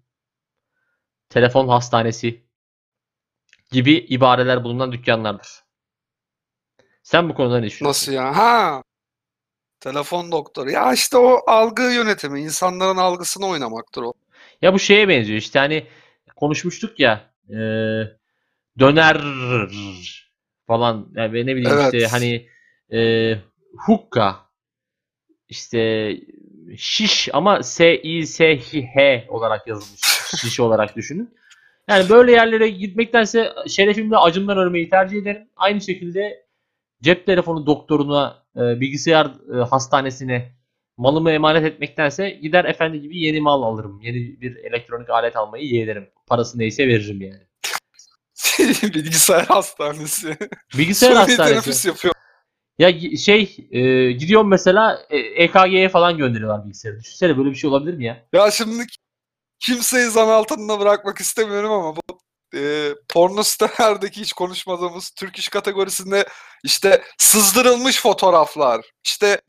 telefon 1.29 1.67
hastanesi 1.67 2.45
gibi 3.71 3.93
ibareler 3.93 4.63
bulunan 4.63 4.91
dükkanlardır. 4.91 5.47
Sen 7.03 7.29
bu 7.29 7.33
konuda 7.33 7.59
ne 7.59 7.65
düşünüyorsun? 7.65 7.89
Nasıl 7.89 8.11
ya? 8.11 8.37
Ha. 8.37 8.83
Telefon 9.79 10.31
doktoru. 10.31 10.71
Ya 10.71 10.93
işte 10.93 11.17
o 11.17 11.39
algı 11.47 11.81
yönetimi. 11.81 12.41
insanların 12.41 12.97
algısını 12.97 13.47
oynamaktır 13.47 14.01
o. 14.01 14.13
Ya 14.61 14.73
bu 14.73 14.79
şeye 14.79 15.07
benziyor 15.07 15.39
işte 15.39 15.59
hani 15.59 15.87
konuşmuştuk 16.35 16.99
ya 16.99 17.33
e, 17.49 17.57
döner 18.79 19.21
falan 20.67 21.11
yani 21.15 21.45
ne 21.45 21.55
bileyim 21.55 21.77
Evet. 21.79 21.93
işte 21.93 22.07
hani 22.07 22.49
e, 22.93 23.35
hukka 23.77 24.49
işte 25.49 25.79
şiş 26.77 27.29
ama 27.33 27.63
S 27.63 28.01
I 28.01 28.27
S 28.27 28.59
H 28.95 29.25
olarak 29.29 29.67
yazılmış 29.67 29.99
şiş 30.41 30.59
olarak 30.59 30.95
düşünün. 30.95 31.33
Yani 31.89 32.09
böyle 32.09 32.31
yerlere 32.31 32.69
gitmektense 32.69 33.53
şerefimle 33.67 34.17
acımdan 34.17 34.57
ölmeyi 34.57 34.89
tercih 34.89 35.17
ederim. 35.17 35.47
Aynı 35.55 35.81
şekilde 35.81 36.45
cep 37.01 37.25
telefonu 37.25 37.65
doktoruna, 37.65 38.43
e, 38.55 38.59
bilgisayar 38.59 39.25
e, 39.25 39.57
hastanesine 39.63 40.51
malımı 40.97 41.31
emanet 41.31 41.65
etmektense 41.65 42.29
gider 42.29 42.65
efendi 42.65 43.01
gibi 43.01 43.19
yeni 43.19 43.41
mal 43.41 43.63
alırım. 43.63 43.99
Yeni 44.01 44.41
bir 44.41 44.55
elektronik 44.55 45.09
alet 45.09 45.35
almayı 45.35 45.65
yeğlerim. 45.65 46.09
Parası 46.27 46.59
neyse 46.59 46.87
veririm 46.87 47.21
yani. 47.21 47.41
Bilgisayar 48.93 49.45
hastanesi. 49.45 50.37
Bilgisayar 50.77 51.15
hastanesi. 51.15 51.87
yapıyor. 51.87 52.13
Ya 52.81 53.17
şey 53.17 53.67
e, 53.71 54.11
gidiyorum 54.11 54.49
mesela 54.49 55.05
e, 55.09 55.17
EKG'ye 55.17 55.89
falan 55.89 56.17
gönderiyorlar 56.17 56.65
bilgisayarı. 56.65 56.99
Düşünsene 56.99 57.37
böyle 57.37 57.49
bir 57.49 57.55
şey 57.55 57.69
olabilir 57.69 57.93
mi 57.93 58.05
ya? 58.05 58.25
Ya 58.33 58.51
şimdi 58.51 58.85
kimseyi 59.59 60.05
zan 60.05 60.27
altında 60.27 60.79
bırakmak 60.79 61.17
istemiyorum 61.17 61.71
ama 61.71 61.95
bu 61.95 62.01
e, 62.55 62.89
porno 63.09 63.43
sitelerdeki 63.43 64.21
hiç 64.21 64.33
konuşmadığımız 64.33 65.09
Türk 65.09 65.39
iş 65.39 65.49
kategorisinde 65.49 66.25
işte 66.63 67.01
sızdırılmış 67.17 68.01
fotoğraflar, 68.01 68.81
işte 69.05 69.41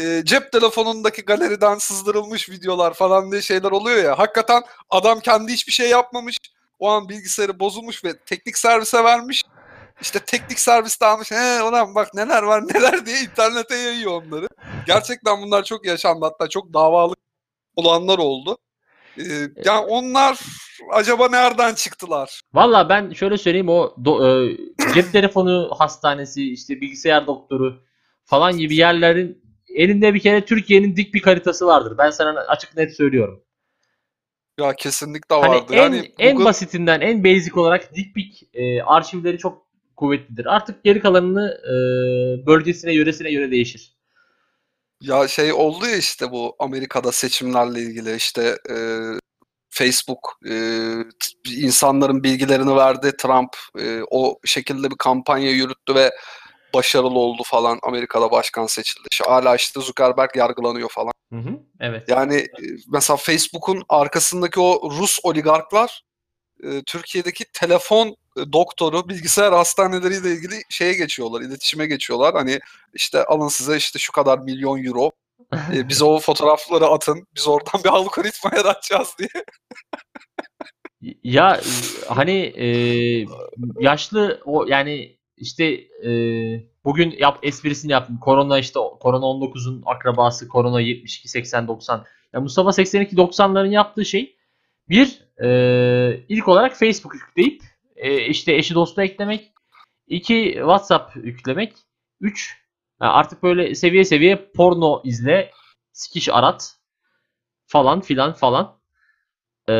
e, 0.00 0.22
cep 0.24 0.52
telefonundaki 0.52 1.22
galeriden 1.22 1.78
sızdırılmış 1.78 2.50
videolar 2.50 2.94
falan 2.94 3.32
diye 3.32 3.42
şeyler 3.42 3.70
oluyor 3.70 4.04
ya. 4.04 4.18
Hakikaten 4.18 4.62
adam 4.90 5.20
kendi 5.20 5.52
hiçbir 5.52 5.72
şey 5.72 5.90
yapmamış. 5.90 6.38
O 6.78 6.88
an 6.88 7.08
bilgisayarı 7.08 7.60
bozulmuş 7.60 8.04
ve 8.04 8.18
teknik 8.18 8.58
servise 8.58 9.04
vermiş. 9.04 9.44
İşte 10.02 10.18
teknik 10.18 10.58
serviste 10.58 11.06
almış. 11.06 11.30
He 11.30 11.62
ulan 11.62 11.94
bak 11.94 12.14
neler 12.14 12.42
var 12.42 12.62
neler 12.74 13.06
diye 13.06 13.20
internete 13.20 13.76
yayıyor 13.76 14.22
onları. 14.22 14.48
Gerçekten 14.86 15.42
bunlar 15.42 15.64
çok 15.64 15.86
yaşandı. 15.86 16.24
Hatta 16.24 16.48
çok 16.48 16.72
davalık 16.74 17.18
olanlar 17.76 18.18
oldu. 18.18 18.58
Ee, 19.18 19.22
yani 19.64 19.86
onlar 19.86 20.38
acaba 20.92 21.28
nereden 21.28 21.74
çıktılar? 21.74 22.40
Valla 22.54 22.88
ben 22.88 23.12
şöyle 23.12 23.38
söyleyeyim 23.38 23.68
o 23.68 23.94
do- 24.04 24.52
e, 24.52 24.94
cep 24.94 25.12
telefonu 25.12 25.70
hastanesi 25.78 26.52
işte 26.52 26.80
bilgisayar 26.80 27.26
doktoru 27.26 27.82
falan 28.24 28.58
gibi 28.58 28.76
yerlerin 28.76 29.42
elinde 29.74 30.14
bir 30.14 30.20
kere 30.20 30.44
Türkiye'nin 30.44 30.96
dik 30.96 31.14
bir 31.14 31.22
haritası 31.22 31.66
vardır. 31.66 31.98
Ben 31.98 32.10
sana 32.10 32.40
açık 32.40 32.76
net 32.76 32.96
söylüyorum. 32.96 33.44
Ya 34.60 34.74
kesinlikle 34.74 35.34
Hani 35.34 35.48
vardı. 35.54 35.74
en 35.74 35.82
yani 35.82 36.12
en 36.18 36.36
Google- 36.36 36.44
basitinden 36.44 37.00
en 37.00 37.24
basic 37.24 37.60
olarak 37.60 37.94
dik 37.94 38.42
e, 38.54 38.82
arşivleri 38.82 39.38
çok 39.38 39.69
kuvvetlidir. 40.00 40.46
Artık 40.46 40.84
geri 40.84 41.00
kalanını 41.00 41.60
e, 41.64 41.74
bölgesine 42.46 42.94
yöresine 42.94 43.30
göre 43.32 43.50
değişir. 43.50 43.96
Ya 45.00 45.28
şey 45.28 45.52
oldu 45.52 45.86
ya 45.86 45.96
işte 45.96 46.30
bu 46.30 46.56
Amerika'da 46.58 47.12
seçimlerle 47.12 47.80
ilgili 47.80 48.16
işte 48.16 48.58
e, 48.70 48.76
Facebook 49.70 50.38
e, 50.50 50.54
insanların 51.56 52.22
bilgilerini 52.22 52.76
verdi. 52.76 53.12
Trump 53.18 53.56
e, 53.78 54.00
o 54.10 54.38
şekilde 54.44 54.90
bir 54.90 54.96
kampanya 54.96 55.50
yürüttü 55.50 55.94
ve 55.94 56.10
başarılı 56.74 57.18
oldu 57.18 57.42
falan. 57.46 57.78
Amerika'da 57.82 58.30
başkan 58.30 58.66
seçildi. 58.66 59.08
İşte 59.10 59.24
hala 59.24 59.56
işte 59.56 59.80
Zuckerberg 59.80 60.36
yargılanıyor 60.36 60.88
falan. 60.88 61.12
Hı 61.32 61.38
hı, 61.38 61.60
evet. 61.80 62.08
Yani 62.08 62.36
e, 62.36 62.64
mesela 62.92 63.16
Facebook'un 63.16 63.82
arkasındaki 63.88 64.60
o 64.60 64.90
Rus 64.90 65.18
oligarklar 65.22 66.02
e, 66.62 66.82
Türkiye'deki 66.82 67.44
telefon 67.52 68.08
e, 68.08 68.52
doktoru, 68.52 69.08
bilgisayar 69.08 69.52
hastaneleriyle 69.52 70.32
ilgili 70.32 70.54
şeye 70.68 70.92
geçiyorlar, 70.94 71.40
iletişime 71.40 71.86
geçiyorlar. 71.86 72.34
Hani 72.34 72.60
işte 72.94 73.24
alın 73.24 73.48
size 73.48 73.76
işte 73.76 73.98
şu 73.98 74.12
kadar 74.12 74.38
milyon 74.38 74.84
euro. 74.84 75.10
E, 75.74 75.88
bize 75.88 76.04
o 76.04 76.18
fotoğrafları 76.18 76.86
atın. 76.86 77.26
Biz 77.36 77.48
oradan 77.48 77.84
bir 77.84 77.88
algoritma 77.94 78.50
yaratacağız 78.56 79.08
diye. 79.18 79.44
Ya 81.24 81.60
hani 82.08 82.52
e, 82.56 82.66
yaşlı 83.78 84.40
o 84.44 84.66
yani 84.66 85.16
işte 85.36 85.64
e, 86.04 86.10
bugün 86.84 87.14
yap 87.18 87.38
esprisini 87.42 87.92
yaptım. 87.92 88.18
Korona 88.18 88.58
işte 88.58 88.80
korona 89.00 89.24
19'un 89.24 89.82
akrabası 89.86 90.48
korona 90.48 90.80
72 90.80 91.28
80 91.28 91.68
90. 91.68 92.04
Ya 92.32 92.40
Mustafa 92.40 92.72
82 92.72 93.16
90'ların 93.16 93.70
yaptığı 93.70 94.04
şey 94.04 94.36
bir 94.90 95.28
e, 95.44 96.24
ilk 96.28 96.48
olarak 96.48 96.76
Facebook 96.76 97.14
yükleyip 97.14 97.62
e, 97.96 98.26
işte 98.26 98.54
eşi 98.54 98.74
dostu 98.74 99.02
eklemek. 99.02 99.52
iki 100.06 100.52
WhatsApp 100.54 101.16
yüklemek. 101.16 101.74
Üç 102.20 102.56
artık 103.00 103.42
böyle 103.42 103.74
seviye 103.74 104.04
seviye 104.04 104.50
porno 104.56 105.02
izle, 105.04 105.50
sikiş 105.92 106.28
arat 106.28 106.76
falan 107.66 108.00
filan 108.00 108.32
falan. 108.32 108.80
Ee, 109.68 109.72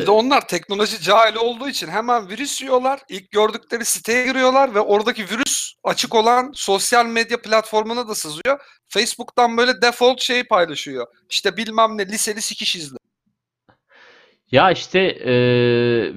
Bir 0.00 0.06
de 0.06 0.10
onlar 0.10 0.48
teknoloji 0.48 1.00
cahili 1.02 1.38
olduğu 1.38 1.68
için 1.68 1.88
hemen 1.88 2.28
virüs 2.28 2.62
yiyorlar. 2.62 3.00
İlk 3.08 3.30
gördükleri 3.30 3.84
siteye 3.84 4.26
giriyorlar 4.26 4.74
ve 4.74 4.80
oradaki 4.80 5.24
virüs 5.24 5.74
açık 5.84 6.14
olan 6.14 6.50
sosyal 6.54 7.06
medya 7.06 7.42
platformuna 7.42 8.08
da 8.08 8.14
sızıyor. 8.14 8.60
Facebook'tan 8.88 9.56
böyle 9.56 9.82
default 9.82 10.20
şey 10.20 10.44
paylaşıyor. 10.44 11.06
İşte 11.30 11.56
bilmem 11.56 11.98
ne 11.98 12.06
liseli 12.06 12.42
sikiş 12.42 12.76
izle. 12.76 12.99
Ya 14.52 14.70
işte 14.70 14.98
e, 15.00 15.32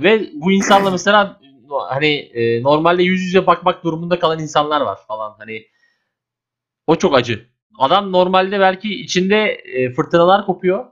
ve 0.04 0.30
bu 0.34 0.52
insanla 0.52 0.92
mesela 0.92 1.40
hani 1.90 2.16
e, 2.16 2.64
normalde 2.64 3.04
yüz 3.04 3.22
yüze 3.22 3.48
bakmak 3.48 3.84
durumunda 3.84 4.20
kalan 4.20 4.40
insanlar 4.40 4.82
var 4.82 5.00
falan 5.08 5.36
hani 5.40 5.68
o 6.88 6.96
çok 6.96 7.16
acı. 7.16 7.50
Adam 7.78 8.12
normalde 8.12 8.60
belki 8.60 9.02
içinde 9.02 9.46
e, 9.46 9.94
fırtınalar 9.94 10.46
kopuyor. 10.46 10.86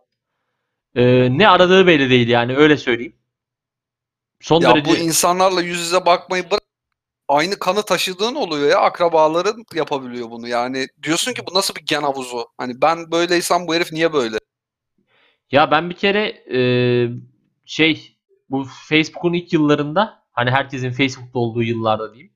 E, 0.96 1.38
ne 1.38 1.50
aradığı 1.50 1.88
belli 1.88 2.10
değil 2.10 2.28
yani 2.28 2.56
öyle 2.56 2.78
söyleyeyim. 2.78 3.16
Son 4.42 4.62
Ya 4.62 4.76
derece 4.76 4.92
bu 4.92 4.96
insanlarla 4.96 5.62
yüz 5.62 5.80
yüze 5.80 6.06
bakmayı 6.06 6.52
bırak. 6.52 6.62
Aynı 7.28 7.60
kanı 7.60 7.84
taşıdığın 7.84 8.36
oluyor 8.36 8.70
ya. 8.70 8.80
Akrabaların 8.80 9.64
yapabiliyor 9.74 10.32
bunu. 10.32 10.48
Yani 10.48 10.88
diyorsun 11.04 11.34
ki 11.34 11.42
bu 11.52 11.54
nasıl 11.54 11.76
bir 11.76 11.86
gen 11.86 12.02
havuzu? 12.02 12.46
Hani 12.58 12.82
ben 12.82 13.12
böyleysem 13.12 13.68
bu 13.68 13.76
herif 13.76 13.92
niye 13.92 14.14
böyle? 14.14 14.38
Ya 15.52 15.72
ben 15.72 15.90
bir 15.90 15.96
kere 15.96 16.44
e, 16.54 16.60
şey 17.72 18.18
bu 18.50 18.68
Facebook'un 18.90 19.34
ilk 19.34 19.54
yıllarında 19.54 20.24
hani 20.32 20.52
herkesin 20.52 20.92
Facebook'ta 20.92 21.40
olduğu 21.40 21.64
yıllarda 21.64 22.14
diyeyim. 22.14 22.34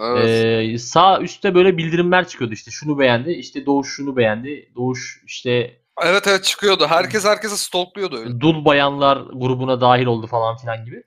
Evet. 0.00 0.74
e, 0.74 0.78
sağ 0.78 1.20
üstte 1.20 1.54
böyle 1.54 1.76
bildirimler 1.76 2.28
çıkıyordu 2.28 2.54
işte 2.54 2.70
şunu 2.70 2.98
beğendi 2.98 3.30
işte 3.30 3.66
Doğuş 3.66 3.96
şunu 3.96 4.16
beğendi 4.16 4.72
Doğuş 4.76 5.22
işte 5.26 5.80
evet 6.02 6.26
evet 6.26 6.44
çıkıyordu. 6.44 6.86
Herkes 6.86 7.24
herkese 7.24 7.56
stalkluyordu 7.56 8.16
öyle. 8.18 8.40
dul 8.40 8.64
bayanlar 8.64 9.16
grubuna 9.16 9.80
dahil 9.80 10.06
oldu 10.06 10.26
falan 10.26 10.56
filan 10.56 10.84
gibi. 10.84 11.02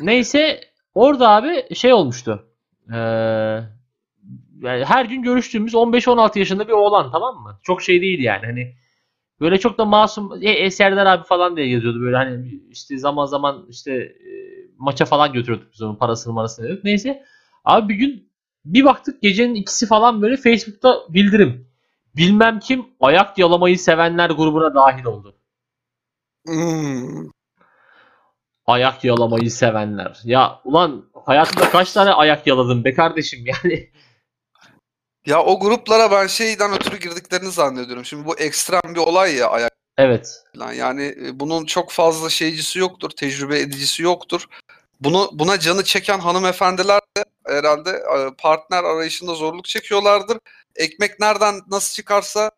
Neyse 0.00 0.60
orada 0.94 1.30
abi 1.30 1.74
şey 1.74 1.92
olmuştu. 1.92 2.48
Ee, 2.92 2.96
yani 4.62 4.84
her 4.84 5.04
gün 5.04 5.22
görüştüğümüz 5.22 5.74
15-16 5.74 6.38
yaşında 6.38 6.68
bir 6.68 6.72
oğlan 6.72 7.12
tamam 7.12 7.36
mı? 7.42 7.60
Çok 7.62 7.82
şey 7.82 8.00
değil 8.00 8.18
yani 8.18 8.46
hani 8.46 8.74
böyle 9.40 9.58
çok 9.58 9.78
da 9.78 9.84
masum 9.84 10.42
e, 10.42 10.50
e, 10.50 10.70
Serdar 10.70 11.06
abi 11.06 11.24
falan 11.24 11.56
diye 11.56 11.68
yazıyordu 11.68 12.00
böyle 12.00 12.16
hani 12.16 12.60
işte 12.70 12.98
zaman 12.98 13.26
zaman 13.26 13.66
işte 13.70 13.92
e, 13.92 14.30
maça 14.78 15.04
falan 15.04 15.32
götürüyorduk 15.32 15.72
biz 15.72 15.82
onun 15.82 15.96
parasını 15.96 16.32
marasını 16.32 16.64
veriyorduk. 16.64 16.84
Neyse 16.84 17.24
abi 17.64 17.88
bir 17.88 17.94
gün 17.94 18.30
bir 18.64 18.84
baktık 18.84 19.22
gecenin 19.22 19.54
ikisi 19.54 19.86
falan 19.86 20.22
böyle 20.22 20.36
Facebook'ta 20.36 21.00
bildirim. 21.08 21.68
Bilmem 22.16 22.60
kim 22.60 22.86
ayak 23.00 23.38
yalamayı 23.38 23.78
sevenler 23.78 24.30
grubuna 24.30 24.74
dahil 24.74 25.04
oldu. 25.04 25.34
Hmm. 26.46 27.30
Ayak 28.66 29.04
yalamayı 29.04 29.50
sevenler. 29.50 30.20
Ya 30.24 30.60
ulan 30.64 31.04
hayatımda 31.24 31.70
kaç 31.70 31.92
tane 31.92 32.10
ayak 32.10 32.46
yaladım 32.46 32.84
be 32.84 32.94
kardeşim 32.94 33.44
yani. 33.46 33.90
Ya 35.26 35.42
o 35.42 35.60
gruplara 35.60 36.10
ben 36.10 36.26
şeyden 36.26 36.72
ötürü 36.72 36.96
girdiklerini 36.96 37.50
zannediyorum. 37.50 38.04
Şimdi 38.04 38.26
bu 38.26 38.38
ekstrem 38.38 38.94
bir 38.94 39.00
olay 39.00 39.34
ya 39.34 39.50
ayak 39.50 39.72
Evet. 39.98 40.44
Yani 40.74 41.14
e, 41.22 41.40
bunun 41.40 41.64
çok 41.66 41.90
fazla 41.90 42.30
şeycisi 42.30 42.78
yoktur, 42.78 43.10
tecrübe 43.10 43.58
edicisi 43.58 44.02
yoktur. 44.02 44.46
Bunu 45.00 45.30
buna 45.32 45.58
canı 45.60 45.84
çeken 45.84 46.18
hanımefendiler 46.18 47.00
de 47.16 47.24
herhalde 47.46 47.90
e, 47.90 48.34
partner 48.38 48.84
arayışında 48.84 49.34
zorluk 49.34 49.64
çekiyorlardır. 49.64 50.38
Ekmek 50.76 51.20
nereden 51.20 51.60
nasıl 51.68 51.94
çıkarsa 51.94 52.50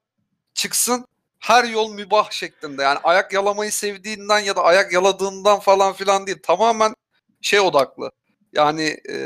çıksın 0.54 1.06
her 1.40 1.64
yol 1.64 1.92
mübah 1.92 2.30
şeklinde. 2.30 2.82
Yani 2.82 2.98
ayak 3.04 3.32
yalamayı 3.32 3.72
sevdiğinden 3.72 4.38
ya 4.38 4.56
da 4.56 4.64
ayak 4.64 4.92
yaladığından 4.92 5.60
falan 5.60 5.92
filan 5.92 6.26
değil. 6.26 6.38
Tamamen 6.42 6.94
şey 7.42 7.60
odaklı. 7.60 8.10
Yani 8.52 8.96
e, 9.10 9.16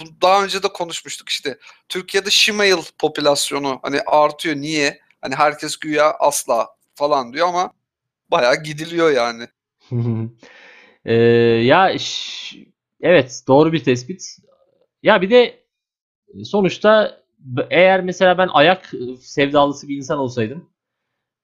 bu 0.00 0.22
daha 0.22 0.44
önce 0.44 0.62
de 0.62 0.68
konuşmuştuk 0.68 1.28
işte. 1.28 1.58
Türkiye'de 1.88 2.30
shemale 2.30 2.80
popülasyonu 2.98 3.78
hani 3.82 4.00
artıyor. 4.00 4.56
Niye? 4.56 5.00
Hani 5.20 5.34
herkes 5.34 5.76
güya 5.76 6.12
asla 6.18 6.68
falan 6.94 7.32
diyor 7.32 7.48
ama 7.48 7.72
bayağı 8.30 8.62
gidiliyor 8.62 9.10
yani. 9.10 9.46
Ee, 11.04 11.14
ya 11.64 11.96
evet 13.00 13.42
doğru 13.48 13.72
bir 13.72 13.84
tespit. 13.84 14.36
Ya 15.02 15.22
bir 15.22 15.30
de 15.30 15.64
sonuçta 16.44 17.20
eğer 17.70 18.00
mesela 18.00 18.38
ben 18.38 18.48
ayak 18.52 18.92
sevdalısı 19.20 19.88
bir 19.88 19.96
insan 19.96 20.18
olsaydım 20.18 20.70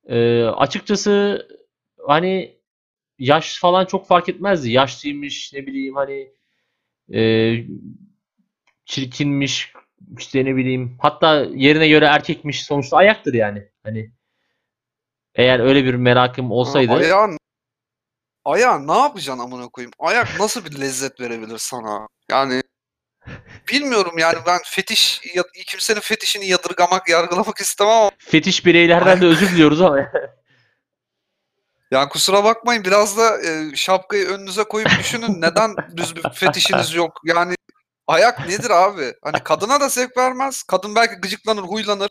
e, 0.07 0.43
açıkçası 0.45 1.47
hani 2.07 2.57
yaş 3.19 3.61
falan 3.61 3.85
çok 3.85 4.07
fark 4.07 4.29
etmezdi. 4.29 4.71
Yaşlıymış 4.71 5.53
ne 5.53 5.67
bileyim 5.67 5.95
hani 5.95 6.33
e, 7.15 7.21
çirkinmiş 8.87 9.73
işte 10.19 10.45
ne 10.45 10.57
bileyim 10.57 10.99
hatta 11.03 11.47
yerine 11.55 11.89
göre 11.89 12.05
erkekmiş 12.05 12.65
sonuçta 12.65 12.97
ayaktır 12.97 13.35
yani. 13.35 13.69
Hani 13.85 14.11
eğer 15.35 15.61
öyle 15.61 15.85
bir 15.85 15.95
merakım 15.95 16.51
olsaydı 16.51 16.93
Ha, 16.93 16.99
Ayağın, 16.99 17.39
ayağı 18.45 18.87
ne 18.89 18.99
yapacaksın 18.99 19.43
amına 19.45 19.69
koyayım? 19.69 19.93
Ayak 19.99 20.41
nasıl 20.41 20.65
bir 20.65 20.81
lezzet 20.81 21.21
verebilir 21.21 21.59
sana? 21.59 22.09
Yani 22.31 22.63
bilmiyorum 23.73 24.19
yani 24.19 24.39
ben 24.47 24.59
fetiş 24.65 25.21
ya- 25.35 25.45
kimsenin 25.67 26.01
fetişini 26.01 26.47
yadırgamak, 26.47 27.09
yargılamak 27.09 27.61
istemem 27.61 27.93
ama 27.93 28.11
fetiş 28.19 28.67
bireylerden 28.67 29.21
de 29.21 29.27
özür 29.27 29.51
diliyoruz 29.51 29.81
ama 29.81 29.99
yani 31.91 32.09
kusura 32.09 32.45
bakmayın 32.45 32.85
biraz 32.85 33.19
da 33.19 33.43
e, 33.43 33.77
şapkayı 33.77 34.27
önünüze 34.27 34.65
koyup 34.65 34.89
düşünün 34.99 35.41
neden 35.43 35.75
düz 35.97 36.17
bir 36.17 36.23
fetişiniz 36.35 36.95
yok? 36.95 37.21
Yani 37.25 37.56
ayak 38.07 38.49
nedir 38.49 38.71
abi? 38.71 39.15
Hani 39.23 39.45
kadına 39.45 39.81
da 39.81 39.89
zevk 39.89 40.17
vermez. 40.17 40.63
Kadın 40.63 40.95
belki 40.95 41.15
gıcıklanır, 41.15 41.63
huylanır. 41.63 42.11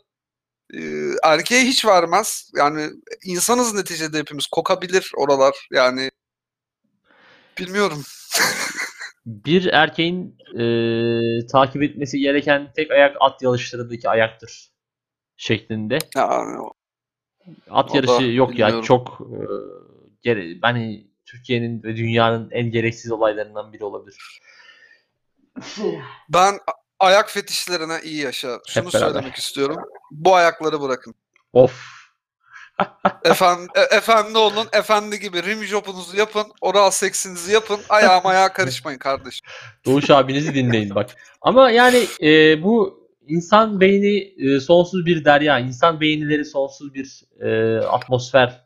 E, 0.74 0.80
erkeğe 1.24 1.64
hiç 1.64 1.84
vermez. 1.84 2.50
Yani 2.56 2.90
insanız 3.24 3.74
neticede 3.74 4.18
hepimiz. 4.18 4.46
Kokabilir 4.46 5.12
oralar. 5.16 5.68
Yani 5.72 6.10
bilmiyorum. 7.58 8.02
bir 9.26 9.66
erkeğin 9.66 10.38
e, 10.58 11.46
takip 11.46 11.82
etmesi 11.82 12.18
gereken 12.18 12.72
tek 12.76 12.90
ayak 12.90 13.16
at 13.20 13.42
yarışlarındaki 13.42 14.08
ayaktır 14.08 14.70
şeklinde. 15.36 15.98
Yani 16.16 16.58
At 17.70 17.90
O 17.90 17.96
yarışı 17.96 18.22
yok 18.22 18.50
ya 18.58 18.66
bilmiyorum. 18.66 18.82
çok 18.86 19.20
e, 19.20 19.38
gere- 20.22 20.58
hani 20.62 21.06
Türkiye'nin 21.24 21.82
ve 21.82 21.96
dünyanın 21.96 22.50
en 22.50 22.70
gereksiz 22.70 23.12
olaylarından 23.12 23.72
biri 23.72 23.84
olabilir. 23.84 24.40
Ben 26.28 26.54
ayak 27.00 27.30
fetişlerine 27.30 28.00
iyi 28.04 28.22
yaşa. 28.22 28.58
Şunu 28.68 28.92
beraber. 28.92 28.98
söylemek 28.98 29.34
istiyorum. 29.34 29.76
Bu 30.10 30.34
ayakları 30.34 30.80
bırakın. 30.80 31.14
Of. 31.52 31.96
Efendi, 33.24 33.66
e- 33.74 33.96
efendi 33.96 34.38
olun. 34.38 34.66
Efendi 34.72 35.20
gibi 35.20 35.42
rim 35.42 35.64
jobunuzu 35.64 36.16
yapın. 36.16 36.44
Oral 36.60 36.90
seksinizi 36.90 37.52
yapın. 37.52 37.80
Ayağıma 37.88 38.30
ayağa 38.30 38.52
karışmayın 38.52 38.98
kardeşim. 38.98 39.46
Doğuş 39.84 40.10
abinizi 40.10 40.54
dinleyin 40.54 40.94
bak. 40.94 41.10
Ama 41.42 41.70
yani 41.70 42.06
e, 42.22 42.62
bu 42.62 43.06
insan 43.26 43.80
beyni 43.80 44.34
e, 44.38 44.60
sonsuz 44.60 45.06
bir 45.06 45.24
derya. 45.24 45.58
İnsan 45.58 46.00
beyinleri 46.00 46.44
sonsuz 46.44 46.94
bir 46.94 47.24
e, 47.40 47.78
atmosfer. 47.86 48.64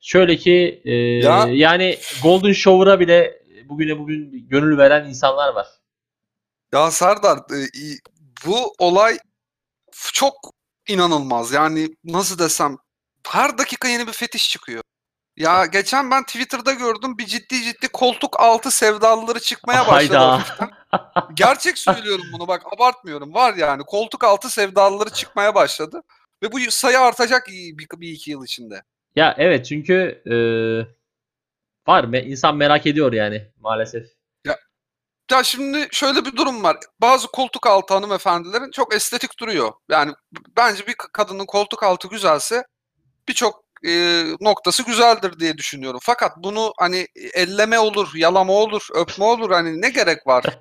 Şöyle 0.00 0.36
ki 0.36 0.82
e, 0.84 0.92
Ya- 0.94 1.48
yani 1.50 1.98
Golden 2.22 2.52
Shower'a 2.52 3.00
bile 3.00 3.42
bugüne 3.68 3.98
bugün 3.98 4.48
gönül 4.48 4.78
veren 4.78 5.08
insanlar 5.08 5.54
var. 5.54 5.66
Ya 6.76 6.90
Serdar 6.90 7.38
e, 7.38 7.60
bu 8.46 8.74
olay 8.78 9.18
çok 10.12 10.34
inanılmaz. 10.88 11.52
Yani 11.52 11.96
nasıl 12.04 12.38
desem 12.38 12.76
her 13.28 13.58
dakika 13.58 13.88
yeni 13.88 14.06
bir 14.06 14.12
fetiş 14.12 14.50
çıkıyor. 14.50 14.82
Ya 15.36 15.66
geçen 15.66 16.10
ben 16.10 16.22
Twitter'da 16.22 16.72
gördüm 16.72 17.18
bir 17.18 17.26
ciddi 17.26 17.62
ciddi 17.62 17.88
koltuk 17.88 18.40
altı 18.40 18.70
sevdalıları 18.70 19.40
çıkmaya 19.40 19.86
başladı. 19.86 20.18
Hayda. 20.18 21.28
Gerçek 21.34 21.78
söylüyorum 21.78 22.24
bunu 22.32 22.48
bak 22.48 22.62
abartmıyorum. 22.76 23.34
Var 23.34 23.54
yani 23.54 23.82
koltuk 23.82 24.24
altı 24.24 24.50
sevdalıları 24.50 25.10
çıkmaya 25.10 25.54
başladı. 25.54 26.02
Ve 26.42 26.52
bu 26.52 26.58
sayı 26.70 27.00
artacak 27.00 27.46
bir, 27.48 27.86
bir, 28.00 28.12
iki 28.12 28.30
yıl 28.30 28.44
içinde. 28.44 28.82
Ya 29.14 29.34
evet 29.38 29.66
çünkü 29.66 30.22
e, 30.26 30.36
var 31.90 32.04
insan 32.04 32.56
merak 32.56 32.86
ediyor 32.86 33.12
yani 33.12 33.50
maalesef. 33.60 34.15
Ya 35.30 35.42
şimdi 35.44 35.88
şöyle 35.92 36.24
bir 36.24 36.36
durum 36.36 36.62
var. 36.62 36.76
Bazı 37.00 37.28
koltuk 37.28 37.66
altı 37.66 37.94
hanımefendilerin 37.94 38.70
çok 38.70 38.94
estetik 38.94 39.40
duruyor. 39.40 39.72
Yani 39.90 40.12
bence 40.56 40.86
bir 40.86 40.94
kadının 41.12 41.46
koltuk 41.46 41.82
altı 41.82 42.08
güzelse 42.08 42.64
birçok 43.28 43.64
e, 43.86 44.22
noktası 44.40 44.82
güzeldir 44.82 45.38
diye 45.40 45.58
düşünüyorum. 45.58 46.00
Fakat 46.02 46.32
bunu 46.36 46.72
hani 46.78 47.06
elleme 47.34 47.78
olur, 47.78 48.08
yalama 48.14 48.52
olur, 48.52 48.88
öpme 48.94 49.24
olur 49.24 49.50
hani 49.50 49.82
ne 49.82 49.90
gerek 49.90 50.26
var? 50.26 50.44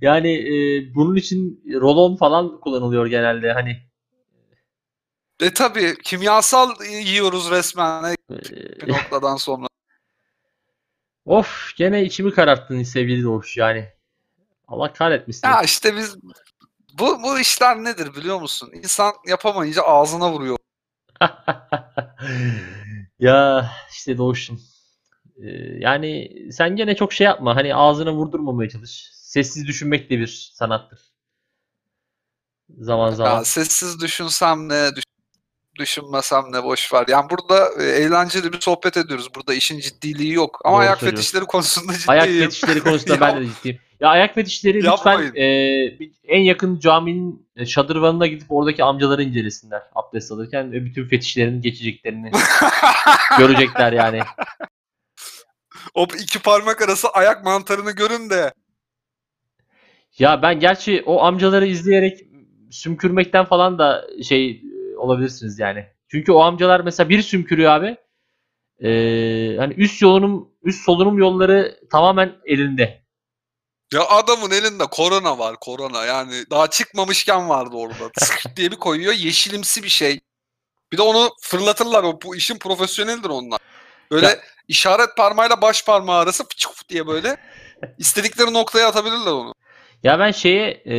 yani 0.00 0.34
e, 0.34 0.94
bunun 0.94 1.16
için 1.16 1.64
rolon 1.80 2.16
falan 2.16 2.60
kullanılıyor 2.60 3.06
genelde 3.06 3.52
hani. 3.52 3.76
E 5.40 5.54
tabi 5.54 5.94
kimyasal 6.04 6.70
yiyoruz 7.04 7.50
resmen 7.50 8.04
Ee, 8.04 8.86
bir 8.86 8.92
noktadan 8.92 9.36
sonra. 9.36 9.66
Of 11.24 11.72
gene 11.76 12.04
içimi 12.04 12.32
kararttın 12.34 12.82
sevgili 12.82 13.22
Doğuş 13.24 13.56
yani. 13.56 13.88
Allah 14.68 14.92
kahretmesin. 14.92 15.48
Ya 15.48 15.62
işte 15.62 15.96
biz 15.96 16.16
bu 16.98 17.22
bu 17.22 17.38
işler 17.38 17.76
nedir 17.76 18.14
biliyor 18.14 18.40
musun? 18.40 18.70
İnsan 18.74 19.12
yapamayınca 19.26 19.82
ağzına 19.82 20.32
vuruyor. 20.32 20.56
ya 23.18 23.70
işte 23.90 24.18
Doğuş'um. 24.18 24.60
Ee, 25.36 25.48
yani 25.78 26.32
sen 26.52 26.76
gene 26.76 26.96
çok 26.96 27.12
şey 27.12 27.24
yapma. 27.24 27.56
Hani 27.56 27.74
ağzına 27.74 28.12
vurdurmamaya 28.12 28.70
çalış. 28.70 29.10
Sessiz 29.12 29.66
düşünmek 29.66 30.10
de 30.10 30.18
bir 30.18 30.50
sanattır. 30.54 31.12
Zaman 32.78 33.10
zaman. 33.10 33.30
Ya 33.30 33.44
sessiz 33.44 34.00
düşünsem 34.00 34.68
ne, 34.68 34.96
düş- 34.96 35.04
düşünmesem 35.78 36.44
ne 36.52 36.64
boş 36.64 36.92
ver. 36.92 37.04
Yani 37.08 37.30
burada 37.30 37.68
e, 37.82 37.84
eğlenceli 37.84 38.52
bir 38.52 38.60
sohbet 38.60 38.96
ediyoruz. 38.96 39.28
Burada 39.34 39.54
işin 39.54 39.80
ciddiliği 39.80 40.32
yok. 40.32 40.60
Ama 40.64 40.76
Doğru 40.76 40.82
ayak 40.82 40.98
söylüyorsun. 40.98 41.16
fetişleri 41.22 41.44
konusunda 41.44 41.92
Ayak 42.08 42.24
ciddiyim. 42.24 42.44
fetişleri 42.44 42.80
konusunda 42.80 43.20
ben 43.20 43.40
de 43.40 43.46
ciddiyim. 43.56 43.78
Ya 44.00 44.08
ayak 44.08 44.34
fetişleri 44.34 44.76
lütfen 44.78 44.90
Yapmayın. 45.12 45.34
e, 45.34 45.98
bir- 46.00 46.12
en 46.24 46.40
yakın 46.40 46.78
caminin 46.78 47.48
e, 47.56 47.66
şadırvanına 47.66 48.26
gidip 48.26 48.46
oradaki 48.52 48.84
amcaları 48.84 49.22
incelesinler 49.22 49.82
abdest 49.94 50.32
alırken 50.32 50.72
ve 50.72 50.84
bütün 50.84 51.08
fetişlerin 51.08 51.62
geçeceklerini 51.62 52.30
görecekler 53.38 53.92
yani. 53.92 54.20
o 55.94 56.06
iki 56.22 56.38
parmak 56.38 56.82
arası 56.82 57.08
ayak 57.08 57.44
mantarını 57.44 57.90
görün 57.90 58.30
de. 58.30 58.52
Ya 60.18 60.42
ben 60.42 60.60
gerçi 60.60 61.02
o 61.06 61.22
amcaları 61.22 61.66
izleyerek 61.66 62.18
sümkürmekten 62.70 63.44
falan 63.44 63.78
da 63.78 64.06
şey 64.22 64.50
e, 64.50 64.62
olabilirsiniz 65.02 65.58
yani. 65.58 65.86
Çünkü 66.10 66.32
o 66.32 66.40
amcalar 66.40 66.80
mesela 66.80 67.08
bir 67.08 67.22
sümkürüyor 67.22 67.72
abi. 67.72 67.96
Ee, 68.80 69.56
hani 69.58 69.74
üst 69.74 70.02
yolunum 70.02 70.48
üst 70.62 70.84
solunum 70.84 71.18
yolları 71.18 71.80
tamamen 71.90 72.32
elinde. 72.44 73.02
Ya 73.92 74.06
adamın 74.08 74.50
elinde 74.50 74.84
korona 74.90 75.38
var 75.38 75.56
korona. 75.60 76.04
Yani 76.04 76.32
daha 76.50 76.70
çıkmamışken 76.70 77.48
vardı 77.48 77.76
orada. 77.76 78.10
Sıkırt 78.18 78.56
diye 78.56 78.70
bir 78.70 78.76
koyuyor 78.76 79.12
yeşilimsi 79.12 79.82
bir 79.82 79.88
şey. 79.88 80.20
Bir 80.92 80.98
de 80.98 81.02
onu 81.02 81.30
fırlatırlar. 81.40 82.04
O 82.04 82.20
bu 82.24 82.36
işin 82.36 82.58
profesyoneldir 82.58 83.28
onlar. 83.28 83.60
Böyle 84.10 84.26
Ya- 84.26 84.38
işaret 84.68 85.16
parmağıyla 85.16 85.62
baş 85.62 85.84
parmağı 85.84 86.18
arası 86.20 86.48
fıçıf 86.48 86.88
diye 86.88 87.06
böyle 87.06 87.36
istedikleri 87.98 88.52
noktaya 88.52 88.88
atabilirler 88.88 89.32
onu. 89.32 89.54
Ya 90.02 90.18
ben 90.18 90.30
şeye 90.30 90.70
e, 90.70 90.96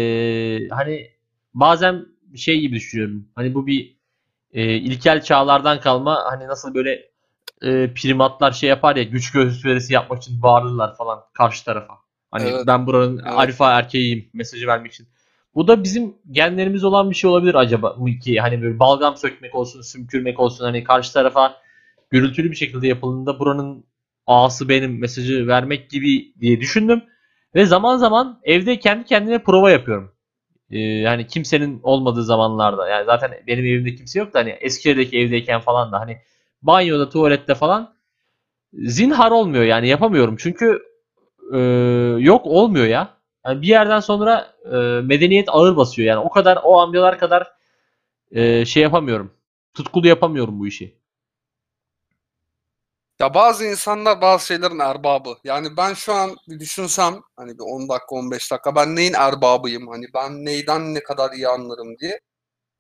hani 0.70 1.12
bazen 1.54 2.06
şey 2.38 2.60
gibi 2.60 2.76
düşünüyorum. 2.76 3.28
Hani 3.36 3.54
bu 3.54 3.68
bir 3.68 3.98
e, 4.54 4.76
ilkel 4.76 5.22
çağlardan 5.22 5.80
kalma 5.80 6.24
hani 6.32 6.48
nasıl 6.48 6.74
böyle 6.74 7.10
e, 7.62 7.94
primatlar 7.94 8.52
şey 8.52 8.70
yapar 8.70 8.96
ya 8.96 9.04
güç 9.04 9.32
gösterisi 9.32 9.94
yapmak 9.94 10.24
için 10.24 10.42
bağırırlar 10.42 10.98
falan 10.98 11.20
karşı 11.34 11.66
tarafa. 11.66 11.94
Hani 12.32 12.50
Evet. 12.50 12.68
ben 12.68 12.88
buranın 12.88 13.18
Evet. 13.18 13.28
alfa 13.28 13.72
erkeğiyim 13.74 14.30
mesajı 14.34 14.68
vermek 14.68 14.94
için. 14.94 15.08
Bu 15.56 15.68
da 15.68 15.84
bizim 15.84 16.16
genlerimiz 16.32 16.84
olan 16.84 17.10
bir 17.10 17.16
şey 17.16 17.30
olabilir 17.30 17.56
acaba 17.56 17.94
mı 17.94 18.20
ki 18.20 18.40
hani 18.40 18.62
böyle 18.62 18.80
balgam 18.80 19.18
sökmek 19.18 19.56
olsun, 19.56 19.82
sümkürmek 19.82 20.40
olsun 20.40 20.66
hani 20.66 20.84
karşı 20.84 21.14
tarafa 21.14 21.56
gürültülü 22.10 22.52
bir 22.52 22.56
şekilde 22.56 22.88
yapıldığında 22.88 23.40
buranın 23.40 23.86
ağası 24.28 24.70
benim 24.70 25.00
mesajı 25.00 25.48
vermek 25.48 25.90
gibi 25.90 26.34
diye 26.40 26.60
düşündüm. 26.62 27.04
Ve 27.56 27.66
zaman 27.66 27.98
zaman 27.98 28.40
evde 28.44 28.80
kendi 28.80 29.06
kendime 29.06 29.44
prova 29.44 29.72
yapıyorum. 29.72 30.13
Ee, 30.72 30.80
yani 30.80 31.28
kimsenin 31.28 31.80
olmadığı 31.84 32.24
zamanlarda. 32.24 32.88
Yani 32.90 33.06
zaten 33.06 33.32
benim 33.48 33.66
evimde 33.66 33.96
kimse 33.96 34.20
yok 34.20 34.34
da 34.34 34.40
hani 34.40 34.50
Eskişehir'deki 34.50 35.20
evdeyken 35.20 35.60
falan 35.60 35.92
da 35.92 36.00
hani 36.00 36.18
banyoda, 36.62 37.10
tuvalette 37.10 37.56
falan 37.56 37.94
zinhar 38.74 39.32
olmuyor 39.32 39.64
yani 39.64 39.88
yapamıyorum. 39.88 40.36
Çünkü 40.40 40.80
e, 41.54 41.58
yok 42.20 42.46
olmuyor 42.46 42.86
ya. 42.86 43.18
Yani 43.46 43.62
bir 43.62 43.68
yerden 43.68 44.00
sonra 44.00 44.54
e, 44.66 44.76
medeniyet 45.02 45.50
ağır 45.52 45.76
basıyor. 45.78 46.08
Yani 46.08 46.20
o 46.20 46.30
kadar 46.30 46.60
o 46.64 46.80
amcalar 46.80 47.20
kadar 47.20 47.48
e, 48.32 48.66
şey 48.66 48.84
yapamıyorum. 48.84 49.32
Tutkulu 49.74 50.08
yapamıyorum 50.08 50.60
bu 50.60 50.68
işi. 50.68 51.03
Ya 53.20 53.34
bazı 53.34 53.66
insanlar 53.66 54.22
bazı 54.22 54.46
şeylerin 54.46 54.80
erbabı. 54.80 55.38
Yani 55.44 55.78
ben 55.78 55.94
şu 55.94 56.14
an 56.14 56.36
bir 56.48 56.60
düşünsem 56.60 57.22
hani 57.36 57.54
bir 57.54 57.64
10 57.64 57.90
dakika 57.90 58.16
15 58.16 58.52
dakika 58.52 58.76
ben 58.76 58.96
neyin 58.96 59.14
erbabıyım? 59.14 59.88
Hani 59.88 60.06
ben 60.14 60.46
neyden 60.46 60.94
ne 60.96 61.04
kadar 61.04 61.32
iyi 61.32 61.48
anlarım 61.48 61.98
diye. 62.00 62.20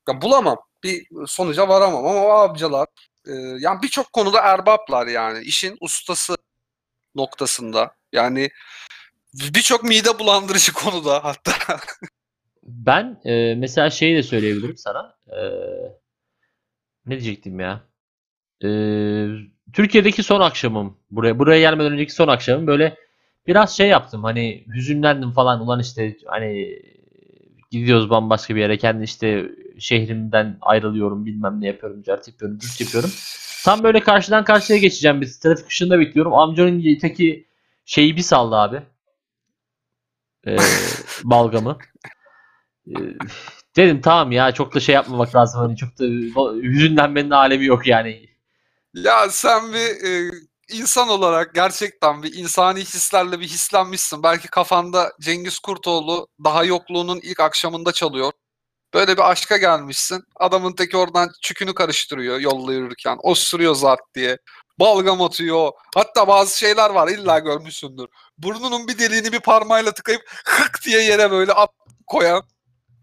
Ya 0.10 0.22
bulamam. 0.22 0.58
Bir 0.84 1.08
sonuca 1.28 1.68
varamam 1.70 2.06
ama 2.08 2.26
o 2.26 2.30
amcalar 2.30 2.88
e, 3.28 3.32
yani 3.60 3.82
birçok 3.84 4.14
konuda 4.14 4.40
erbaplar 4.42 5.08
yani. 5.08 5.44
işin 5.44 5.78
ustası 5.82 6.36
noktasında. 7.16 7.96
Yani 8.14 8.50
birçok 9.34 9.84
mide 9.84 10.20
bulandırıcı 10.20 10.74
konuda 10.84 11.24
hatta. 11.24 11.80
Ben 12.64 13.22
e, 13.26 13.56
mesela 13.56 13.90
şeyi 13.90 14.16
de 14.18 14.24
söyleyebilirim 14.24 14.78
sana. 14.78 15.16
E, 15.28 15.40
ne 17.06 17.12
diyecektim 17.20 17.60
ya? 17.60 17.88
E, 18.64 18.68
Türkiye'deki 19.74 20.24
son 20.24 20.42
akşamım. 20.42 20.98
Buraya 21.12 21.40
buraya 21.40 21.60
gelmeden 21.60 21.92
önceki 21.92 22.14
son 22.14 22.28
akşamım 22.28 22.68
böyle 22.68 22.98
biraz 23.48 23.78
şey 23.78 23.88
yaptım. 23.88 24.24
Hani 24.24 24.66
hüzünlendim 24.76 25.32
falan. 25.32 25.62
Ulan 25.62 25.80
işte 25.80 26.18
hani 26.26 26.80
gidiyoruz 27.72 28.10
bambaşka 28.10 28.56
bir 28.56 28.60
yere. 28.60 28.78
Kendi 28.78 29.04
işte 29.04 29.52
şehrimden 29.80 30.58
ayrılıyorum. 30.62 31.26
Bilmem 31.26 31.62
ne 31.62 31.68
yapıyorum. 31.68 32.04
Cart 32.04 32.28
yapıyorum. 32.28 32.60
Düz 32.60 32.82
yapıyorum. 32.82 33.10
Tam 33.66 33.84
böyle 33.84 34.00
karşıdan 34.00 34.44
karşıya 34.44 34.80
geçeceğim. 34.80 35.22
Bir 35.22 35.28
trafik 35.44 35.68
ışığında 35.68 36.00
bekliyorum. 36.00 36.34
Amcanın 36.34 37.00
teki 37.00 37.48
şeyi 37.86 38.18
bir 38.18 38.22
saldı 38.22 38.56
abi. 38.56 38.82
E, 40.48 40.58
balgamı. 41.24 41.78
Ee, 42.88 42.94
dedim 43.76 44.02
tamam 44.02 44.32
ya 44.32 44.52
çok 44.52 44.76
da 44.76 44.80
şey 44.80 44.96
yapmamak 44.96 45.36
lazım 45.36 45.62
hani 45.62 45.78
çok 45.78 46.00
da 46.00 46.06
yüzündenmenin 46.56 47.30
alemi 47.30 47.66
yok 47.66 47.88
yani. 47.88 48.33
Ya 48.94 49.30
sen 49.30 49.74
bir 49.74 50.06
e, 50.06 50.32
insan 50.72 51.10
olarak 51.10 51.56
gerçekten 51.56 52.24
bir 52.24 52.34
insani 52.34 52.80
hislerle 52.80 53.40
bir 53.40 53.48
hislenmişsin. 53.48 54.24
Belki 54.24 54.48
kafanda 54.48 55.12
Cengiz 55.22 55.60
Kurtoğlu 55.60 56.28
daha 56.44 56.64
yokluğunun 56.64 57.20
ilk 57.24 57.40
akşamında 57.40 57.92
çalıyor. 57.92 58.32
Böyle 58.94 59.18
bir 59.18 59.32
aşka 59.32 59.58
gelmişsin. 59.58 60.24
Adamın 60.36 60.74
teki 60.74 60.98
oradan 60.98 61.30
çükünü 61.42 61.74
karıştırıyor 61.74 62.40
yolda 62.40 62.74
yürürken. 62.74 63.18
Osuruyor 63.24 63.76
zart 63.76 64.00
diye. 64.16 64.38
Balgam 64.80 65.22
atıyor. 65.22 65.72
Hatta 65.96 66.28
bazı 66.28 66.60
şeyler 66.60 66.90
var 66.90 67.08
illa 67.08 67.40
görmüşsündür. 67.40 68.08
Burnunun 68.38 68.88
bir 68.88 69.00
deliğini 69.00 69.32
bir 69.32 69.40
parmağıyla 69.40 69.92
tıkayıp 69.92 70.22
hık 70.46 70.80
diye 70.86 71.02
yere 71.02 71.32
böyle 71.32 71.54
at 71.54 71.70
koyan. 72.08 72.44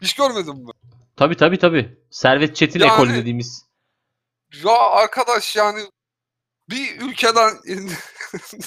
Hiç 0.01 0.13
görmedin 0.13 0.65
mi? 0.65 0.71
Tabi 1.17 1.37
tabi 1.37 1.59
tabi. 1.59 1.97
Servet 2.11 2.55
Çetin 2.55 2.79
Yani- 2.79 2.93
ekolü 2.93 3.13
dediğimiz. 3.13 3.70
Ya 4.63 4.77
arkadaş 4.77 5.55
yani 5.55 5.79
bir 6.69 7.01
ülkeden 7.01 7.51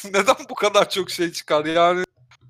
neden 0.04 0.36
bu 0.50 0.54
kadar 0.54 0.90
çok 0.90 1.10
şey 1.10 1.32
çıkar 1.32 1.64
yani 1.64 2.04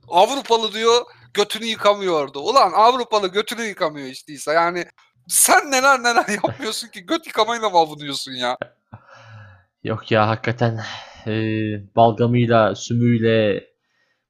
Avrupalı 0.09 0.73
diyor 0.73 1.03
götünü 1.35 1.65
yıkamıyordu. 1.67 2.39
Ulan 2.39 2.73
Avrupalı 2.73 3.29
götünü 3.29 3.63
yıkamıyor 3.63 4.09
işte 4.09 4.33
ise 4.33 4.53
yani 4.53 4.85
sen 5.29 5.71
neler 5.71 6.03
neler 6.03 6.29
yapmıyorsun 6.45 6.89
ki 6.89 7.07
göt 7.07 7.27
yıkamayla 7.27 7.71
mı 7.71 7.79
avunuyorsun 7.79 8.33
ya? 8.33 8.59
Yok 9.85 10.11
ya 10.11 10.29
hakikaten 10.29 10.81
e, 11.27 11.33
balgamıyla, 11.97 12.75
sümüyle 12.75 13.65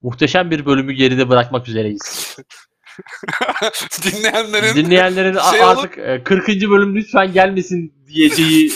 muhteşem 0.03 0.51
bir 0.51 0.67
bölümü 0.67 0.93
geride 0.93 1.29
bırakmak 1.29 1.69
üzereyiz. 1.69 2.37
Dinleyenlerin 4.03 4.75
Dinleyenlerin 4.75 5.39
şey 5.51 5.63
artık 5.63 5.99
e, 5.99 6.25
40. 6.25 6.49
bölüm 6.49 6.97
lütfen 6.97 7.33
gelmesin 7.33 7.95
diyeceği 8.07 8.73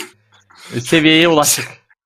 seviyeye 0.85 1.29
ulaştık. 1.29 1.64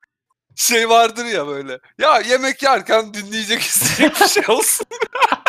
şey 0.57 0.89
vardır 0.89 1.25
ya 1.25 1.47
böyle. 1.47 1.79
Ya 1.99 2.19
yemek 2.21 2.63
yerken 2.63 3.15
dinleyecek 3.15 3.61
isteyecek 3.61 4.21
bir 4.21 4.29
şey 4.29 4.45
olsun. 4.49 4.87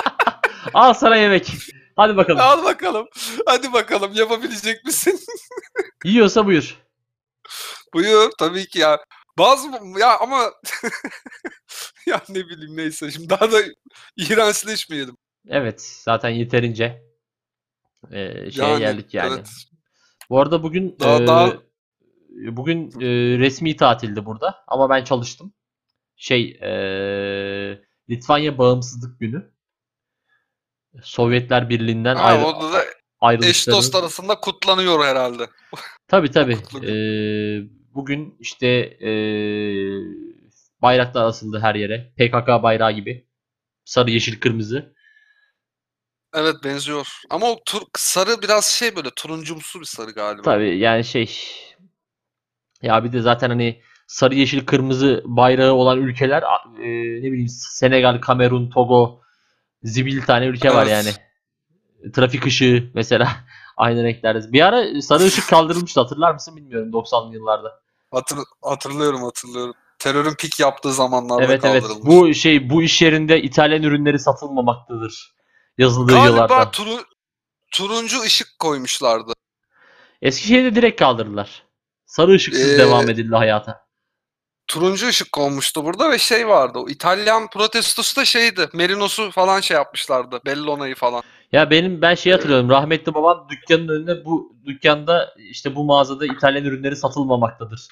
Al 0.73 0.93
sana 0.93 1.15
yemek. 1.15 1.51
Hadi 1.95 2.17
bakalım. 2.17 2.39
Al 2.41 2.63
bakalım. 2.63 3.07
Hadi 3.45 3.73
bakalım 3.73 4.13
yapabilecek 4.13 4.85
misin? 4.85 5.19
Yiyorsa 6.05 6.45
buyur. 6.45 6.77
Buyur 7.93 8.31
tabii 8.39 8.67
ki 8.67 8.79
ya. 8.79 8.99
Bazı 9.37 9.67
ya 9.99 10.19
ama 10.19 10.51
ya 12.05 12.21
ne 12.29 12.35
bileyim 12.47 12.77
neyse 12.77 13.11
şimdi 13.11 13.29
daha 13.29 13.51
da 13.51 13.57
iğrençleşmeyelim. 14.17 15.17
Evet 15.47 15.81
zaten 15.81 16.29
yeterince 16.29 17.03
e, 18.11 18.51
şeye 18.51 18.67
Yani, 18.69 18.79
geldik 18.79 19.13
yani. 19.13 19.33
evet. 19.33 19.47
Bu 20.29 20.41
arada 20.41 20.63
bugün 20.63 20.95
Daha- 20.99 21.23
e, 21.23 21.27
daha- 21.27 21.53
bugün 22.33 22.91
e, 23.01 23.07
resmi 23.39 23.75
tatildi 23.75 24.25
burada 24.25 24.63
ama 24.67 24.89
ben 24.89 25.03
çalıştım. 25.03 25.53
Şey 26.15 26.59
e, 26.61 26.71
Litvanya 28.09 28.57
bağımsızlık 28.57 29.19
günü. 29.19 29.53
Sovyetler 31.01 31.69
Birliği'nden 31.69 32.15
Ha, 32.15 32.23
ayrı, 32.23 32.45
orada 32.45 32.73
da 32.73 32.83
eş 32.83 32.89
ayrılışları. 33.21 33.75
dost 33.75 33.95
arasında 33.95 34.39
kutlanıyor 34.39 35.05
herhalde. 35.05 35.47
Tabii 36.07 36.31
tabii. 36.31 36.55
Kutlu 36.55 36.81
gün. 36.81 36.89
Ee, 36.89 37.67
bugün 37.93 38.35
işte 38.39 38.67
ee, 38.67 39.11
bayraklar 40.81 41.25
asıldı 41.25 41.59
her 41.59 41.75
yere. 41.75 42.13
PKK 42.17 42.63
bayrağı 42.63 42.91
gibi. 42.91 43.27
Sarı, 43.85 44.11
yeşil, 44.11 44.39
kırmızı. 44.39 44.93
Evet 46.35 46.55
benziyor. 46.63 47.07
Ama 47.29 47.51
o 47.51 47.63
tur, 47.65 47.81
sarı 47.97 48.41
biraz 48.41 48.65
şey 48.65 48.95
böyle 48.95 49.09
turuncumsu 49.09 49.79
bir 49.79 49.85
sarı 49.85 50.11
galiba. 50.11 50.41
Tabii 50.41 50.77
yani 50.77 51.03
şey 51.03 51.39
ya 52.83 53.03
bir 53.03 53.13
de 53.13 53.21
zaten 53.21 53.49
hani 53.49 53.81
sarı, 54.07 54.35
yeşil, 54.35 54.65
kırmızı 54.65 55.21
bayrağı 55.25 55.73
olan 55.73 55.97
ülkeler 55.97 56.43
ee, 56.43 56.87
ne 57.21 57.31
bileyim 57.31 57.49
Senegal, 57.49 58.21
Kamerun, 58.21 58.69
Togo, 58.69 59.21
zibil 59.83 60.21
tane 60.21 60.45
ülke 60.45 60.73
var 60.73 60.87
Evet. 60.87 60.91
yani. 60.91 62.13
Trafik 62.13 62.45
ışığı 62.45 62.91
mesela 62.93 63.29
aynı 63.77 64.03
renklerde. 64.03 64.51
Bir 64.53 64.61
ara 64.61 65.01
sarı 65.01 65.23
ışık 65.23 65.49
kaldırılmıştı 65.49 66.01
hatırlar 66.01 66.33
mısın 66.33 66.55
bilmiyorum 66.55 66.91
90'lı 66.91 67.33
yıllarda. 67.33 67.79
Hatır, 68.11 68.37
hatırlıyorum 68.61 69.23
hatırlıyorum. 69.23 69.73
Terörün 69.99 70.33
pik 70.33 70.59
yaptığı 70.59 70.93
zamanlarda 70.93 71.43
Evet 71.43 71.65
evet. 71.65 71.83
Bu 72.03 72.33
şey 72.33 72.69
bu 72.69 72.81
iş 72.83 73.01
yerinde 73.01 73.41
İtalyan 73.41 73.83
ürünleri 73.83 74.19
satılmamaktadır. 74.19 75.33
Yazıldığı 75.77 76.13
Galiba 76.13 76.27
yıllarda. 76.27 76.71
turu, 76.71 77.03
turuncu 77.71 78.21
ışık 78.21 78.59
koymuşlardı. 78.59 79.33
Eskişehir'de 80.21 80.75
direkt 80.75 80.99
kaldırdılar. 80.99 81.63
Sarı 82.13 82.31
ışıksız 82.31 82.73
Ee, 82.73 82.77
devam 82.77 83.09
edildi 83.09 83.35
hayata. 83.35 83.85
Turuncu 84.67 85.07
ışık 85.07 85.31
konmuştu 85.31 85.85
burada 85.85 86.11
ve 86.11 86.17
şey 86.17 86.47
vardı. 86.47 86.79
O 86.79 86.89
İtalyan 86.89 87.49
protestosu 87.49 88.15
da 88.15 88.25
şeydi. 88.25 88.69
Merinos'u 88.73 89.31
falan 89.31 89.61
şey 89.61 89.75
yapmışlardı. 89.75 90.39
Bellona'yı 90.45 90.95
falan. 90.95 91.23
Ya 91.51 91.69
benim 91.69 92.01
ben 92.01 92.15
şey 92.15 92.31
hatırlıyorum. 92.33 92.69
Rahmetli 92.69 93.13
babam 93.13 93.47
dükkanın 93.49 93.87
önünde 93.87 94.25
bu 94.25 94.55
dükkanda 94.65 95.35
işte 95.37 95.75
bu 95.75 95.83
mağazada 95.83 96.25
İtalyan 96.25 96.65
ürünleri 96.65 96.95
satılmamaktadır. 96.95 97.87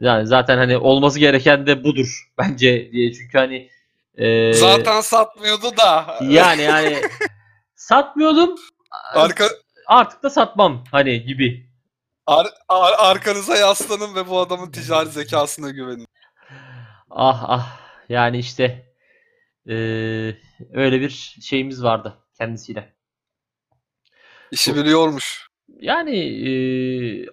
Yani 0.00 0.26
zaten 0.26 0.56
hani 0.56 0.78
olması 0.78 1.18
gereken 1.18 1.66
de 1.66 1.84
budur 1.84 2.30
bence 2.38 2.92
diye. 2.92 3.12
Çünkü 3.12 3.38
hani 3.38 3.70
e, 4.14 4.52
Zaten 4.52 5.00
satmıyordu 5.00 5.76
da. 5.76 6.18
yani 6.22 6.62
yani 6.62 7.02
satmıyordum. 7.74 8.54
Arka, 9.14 9.48
Artık 9.86 10.22
da 10.22 10.30
satmam 10.30 10.84
hani 10.92 11.22
gibi. 11.24 11.69
Ar- 12.30 12.54
ar- 12.68 13.10
arkanıza 13.10 13.56
yaslanın 13.56 14.14
ve 14.14 14.28
bu 14.28 14.40
adamın 14.40 14.70
ticari 14.70 15.08
zekasına 15.08 15.70
güvenin. 15.70 16.06
Ah 17.10 17.44
ah 17.48 17.80
yani 18.08 18.38
işte 18.38 18.94
eee, 19.66 20.40
öyle 20.72 21.00
bir 21.00 21.36
şeyimiz 21.42 21.82
vardı 21.82 22.18
kendisiyle. 22.38 22.94
İşi 24.50 24.76
biliyormuş. 24.76 25.48
Yani 25.68 26.16
eee, 26.16 27.26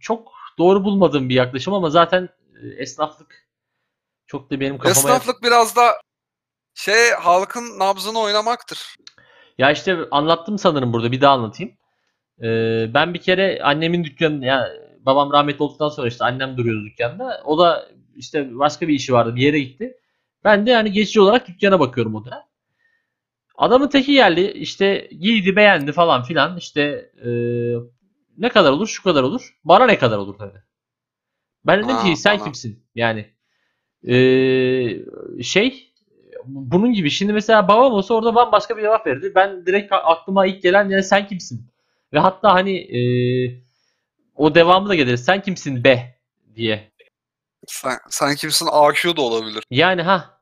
çok 0.00 0.32
doğru 0.58 0.84
bulmadığım 0.84 1.28
bir 1.28 1.34
yaklaşım 1.34 1.74
ama 1.74 1.90
zaten 1.90 2.28
e, 2.62 2.82
esnaflık 2.82 3.48
çok 4.26 4.50
da 4.50 4.60
benim 4.60 4.78
kafama 4.78 5.08
Esnaflık 5.08 5.42
biraz 5.42 5.76
da 5.76 6.00
şey 6.74 7.10
halkın 7.10 7.78
nabzını 7.78 8.18
oynamaktır. 8.18 8.96
Ya 9.58 9.70
işte 9.70 9.98
anlattım 10.10 10.58
sanırım 10.58 10.92
burada 10.92 11.12
bir 11.12 11.20
daha 11.20 11.32
anlatayım. 11.32 11.76
Eee, 12.42 12.90
ben 12.94 13.14
bir 13.14 13.18
kere 13.20 13.60
annemin 13.62 14.04
dükkanı 14.04 14.44
ya 14.44 14.68
babam 15.00 15.32
rahmetli 15.32 15.62
olduktan 15.62 15.88
sonra 15.88 16.08
işte 16.08 16.24
annem 16.24 16.56
duruyordu 16.56 16.84
dükkanda. 16.86 17.42
O 17.44 17.58
da 17.58 17.88
işte 18.16 18.58
başka 18.58 18.88
bir 18.88 18.94
işi 18.94 19.12
vardı 19.12 19.36
bir 19.36 19.42
yere 19.42 19.58
gitti. 19.60 19.96
Ben 20.44 20.66
de 20.66 20.70
yani 20.70 20.92
geçici 20.92 21.20
olarak 21.20 21.48
dükkana 21.48 21.80
bakıyorum 21.80 22.14
o 22.14 22.24
dönem. 22.24 22.42
Adamın 23.56 23.88
teki 23.88 24.12
geldi 24.12 24.40
işte 24.40 25.08
giydi 25.20 25.56
beğendi 25.56 25.92
falan 25.92 26.22
filan 26.22 26.56
işte 26.56 27.10
eee, 27.24 27.76
ne 28.38 28.48
kadar 28.48 28.70
olur 28.72 28.86
şu 28.86 29.02
kadar 29.02 29.22
olur. 29.22 29.56
Bana 29.64 29.86
ne 29.86 29.98
kadar 29.98 30.18
olur 30.18 30.38
dedi. 30.38 30.62
Ben 31.66 31.84
dedim 31.84 31.96
ki 32.04 32.16
sen 32.16 32.34
bana. 32.36 32.44
kimsin 32.44 32.84
yani 32.94 33.26
eee, 34.02 35.04
şey 35.42 35.92
bunun 36.46 36.92
gibi 36.92 37.10
şimdi 37.10 37.32
mesela 37.32 37.68
babam 37.68 37.92
olsa 37.92 38.14
orada 38.14 38.34
bambaşka 38.34 38.76
bir 38.76 38.82
cevap 38.82 39.06
verirdi. 39.06 39.32
Ben 39.34 39.66
direkt 39.66 39.92
aklıma 39.92 40.46
ilk 40.46 40.62
gelen 40.62 40.88
yani 40.88 41.02
sen 41.04 41.26
kimsin? 41.26 41.66
Ve 42.12 42.18
hatta 42.18 42.52
hani 42.54 42.72
eee, 42.80 43.62
o 44.34 44.54
devamı 44.54 44.88
da 44.88 44.94
gelir. 44.94 45.16
Sen 45.16 45.42
kimsin 45.42 45.84
be 45.84 46.20
diye. 46.56 46.92
Sen, 47.68 47.98
sen 48.10 48.34
kimsin? 48.36 48.68
AQ 48.72 49.16
da 49.16 49.22
olabilir. 49.22 49.64
Yani 49.70 50.02
ha 50.02 50.40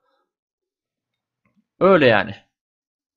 öyle 1.80 2.06
yani. 2.06 2.34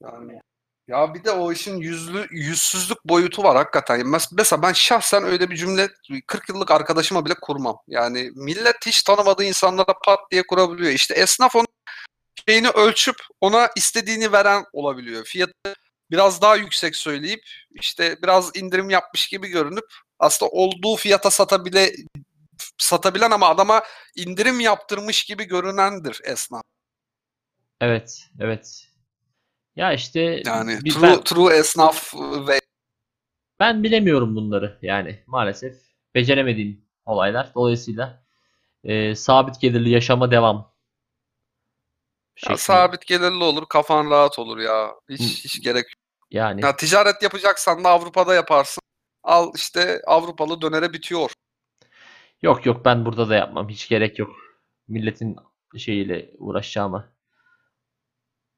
Yani 0.03 0.41
ya 0.87 1.13
bir 1.13 1.23
de 1.23 1.31
o 1.31 1.51
işin 1.51 1.77
yüzlü 1.77 2.27
yüzsüzlük 2.31 3.05
boyutu 3.05 3.43
var 3.43 3.57
hakikaten. 3.57 3.99
Mes- 4.01 4.29
Mesela 4.37 4.61
ben 4.61 4.73
şahsen 4.73 5.23
öyle 5.23 5.49
bir 5.49 5.55
cümle 5.55 5.89
40 6.27 6.49
yıllık 6.49 6.71
arkadaşıma 6.71 7.25
bile 7.25 7.33
kurmam. 7.41 7.77
Yani 7.87 8.31
millet 8.35 8.75
hiç 8.85 9.03
tanımadığı 9.03 9.43
insanlara 9.43 9.93
pat 10.05 10.19
diye 10.31 10.43
kurabiliyor. 10.47 10.91
İşte 10.91 11.13
esnaf 11.13 11.55
onun 11.55 11.67
şeyini 12.49 12.69
ölçüp 12.69 13.15
ona 13.41 13.69
istediğini 13.75 14.31
veren 14.31 14.65
olabiliyor. 14.73 15.25
Fiyatı 15.25 15.75
biraz 16.11 16.41
daha 16.41 16.55
yüksek 16.55 16.95
söyleyip 16.95 17.41
işte 17.71 18.17
biraz 18.23 18.55
indirim 18.55 18.89
yapmış 18.89 19.27
gibi 19.27 19.47
görünüp 19.47 19.85
aslında 20.19 20.49
olduğu 20.51 20.95
fiyata 20.95 21.29
satabile 21.31 21.91
satabilen 22.77 23.31
ama 23.31 23.47
adama 23.49 23.83
indirim 24.15 24.59
yaptırmış 24.59 25.25
gibi 25.25 25.43
görünendir 25.43 26.21
esnaf. 26.23 26.63
Evet, 27.81 28.23
evet. 28.39 28.87
Ya 29.75 29.93
işte 29.93 30.41
Yani 30.45 30.79
bir- 30.85 30.91
true, 30.93 31.01
ben, 31.03 31.23
true 31.23 31.55
esnaf 31.57 32.13
ve 32.47 32.59
ben 33.59 33.83
bilemiyorum 33.83 34.35
bunları 34.35 34.79
yani 34.81 35.23
maalesef 35.27 35.75
beceremediğim 36.15 36.85
olaylar. 37.05 37.51
Dolayısıyla 37.55 38.23
eee, 38.83 39.15
sabit 39.15 39.61
gelirli 39.61 39.89
yaşama 39.89 40.31
devam. 40.31 40.57
Ya 40.57 40.67
şeklinde. 42.35 42.57
sabit 42.57 43.05
gelirli 43.07 43.43
olur, 43.43 43.65
kafan 43.69 44.09
rahat 44.09 44.39
olur 44.39 44.57
ya. 44.57 44.95
Hiç 45.09 45.21
Hı. 45.21 45.25
hiç 45.25 45.61
gerek. 45.63 45.85
Yani 46.31 46.61
Ya 46.65 46.75
ticaret 46.75 47.23
yapacaksan 47.23 47.83
da 47.83 47.89
Avrupa'da 47.89 48.33
yaparsın. 48.35 48.81
Al 49.23 49.51
işte 49.55 50.01
Avrupalı 50.07 50.61
dönere 50.61 50.93
bitiyor. 50.93 51.31
yok 52.41 52.65
yok 52.65 52.85
ben 52.85 53.05
burada 53.05 53.29
da 53.29 53.35
yapmam. 53.35 53.69
Hiç 53.69 53.89
gerek 53.89 54.19
yok. 54.19 54.35
Milletin 54.87 55.35
şeyiyle 55.77 56.31
uğraşacağıma. 56.37 57.05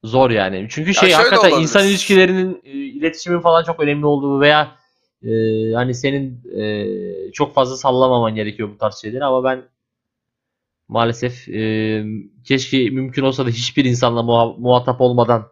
Zor 0.04 0.30
yani. 0.32 0.68
Çünkü 0.70 0.94
şey 0.94 1.02
şöyle 1.10 1.16
hakikaten 1.16 1.50
olabilir. 1.50 1.62
insan 1.62 1.88
ilişkilerinin 1.88 2.62
e, 2.64 2.70
iletişimin 2.72 3.40
falan 3.40 3.64
çok 3.64 3.80
önemli 3.80 4.06
olduğu 4.06 4.42
veya 4.42 4.76
e, 5.24 5.30
hani 5.74 5.94
senin 5.96 6.44
e, 6.60 7.32
çok 7.32 7.54
fazla 7.54 7.78
sallamaman 7.78 8.36
gerekiyor 8.36 8.70
bu 8.70 8.78
tarz 8.78 8.96
şeyleri 8.96 9.26
ama 9.26 9.44
ben 9.44 9.70
maalesef 10.88 11.50
e, 11.50 12.04
keşke 12.44 12.90
mümkün 12.90 13.24
olsa 13.24 13.46
da 13.46 13.50
hiçbir 13.50 13.86
insanla 13.86 14.20
muha- 14.20 14.60
muhatap 14.60 15.02
olmadan 15.02 15.48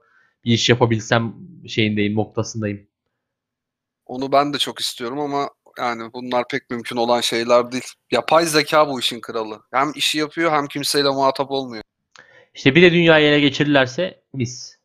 bir 0.45 0.51
iş 0.53 0.69
yapabilsem 0.69 1.33
şeyindeyim, 1.67 2.15
noktasındayım. 2.15 2.87
Onu 4.05 4.31
ben 4.31 4.53
de 4.53 4.57
çok 4.57 4.79
istiyorum 4.79 5.19
ama 5.19 5.49
yani 5.77 6.13
bunlar 6.13 6.47
pek 6.47 6.69
mümkün 6.69 6.97
olan 6.97 7.21
şeyler 7.21 7.71
değil. 7.71 7.83
Yapay 8.11 8.45
zeka 8.45 8.89
bu 8.89 8.99
işin 8.99 9.21
kralı. 9.21 9.61
Hem 9.73 9.91
işi 9.95 10.17
yapıyor 10.17 10.51
hem 10.51 10.67
kimseyle 10.67 11.09
muhatap 11.09 11.51
olmuyor. 11.51 11.83
İşte 12.53 12.75
bir 12.75 12.81
de 12.81 12.91
dünyayı 12.91 13.27
ele 13.27 13.39
geçirirlerse 13.39 14.21
mis. 14.33 14.77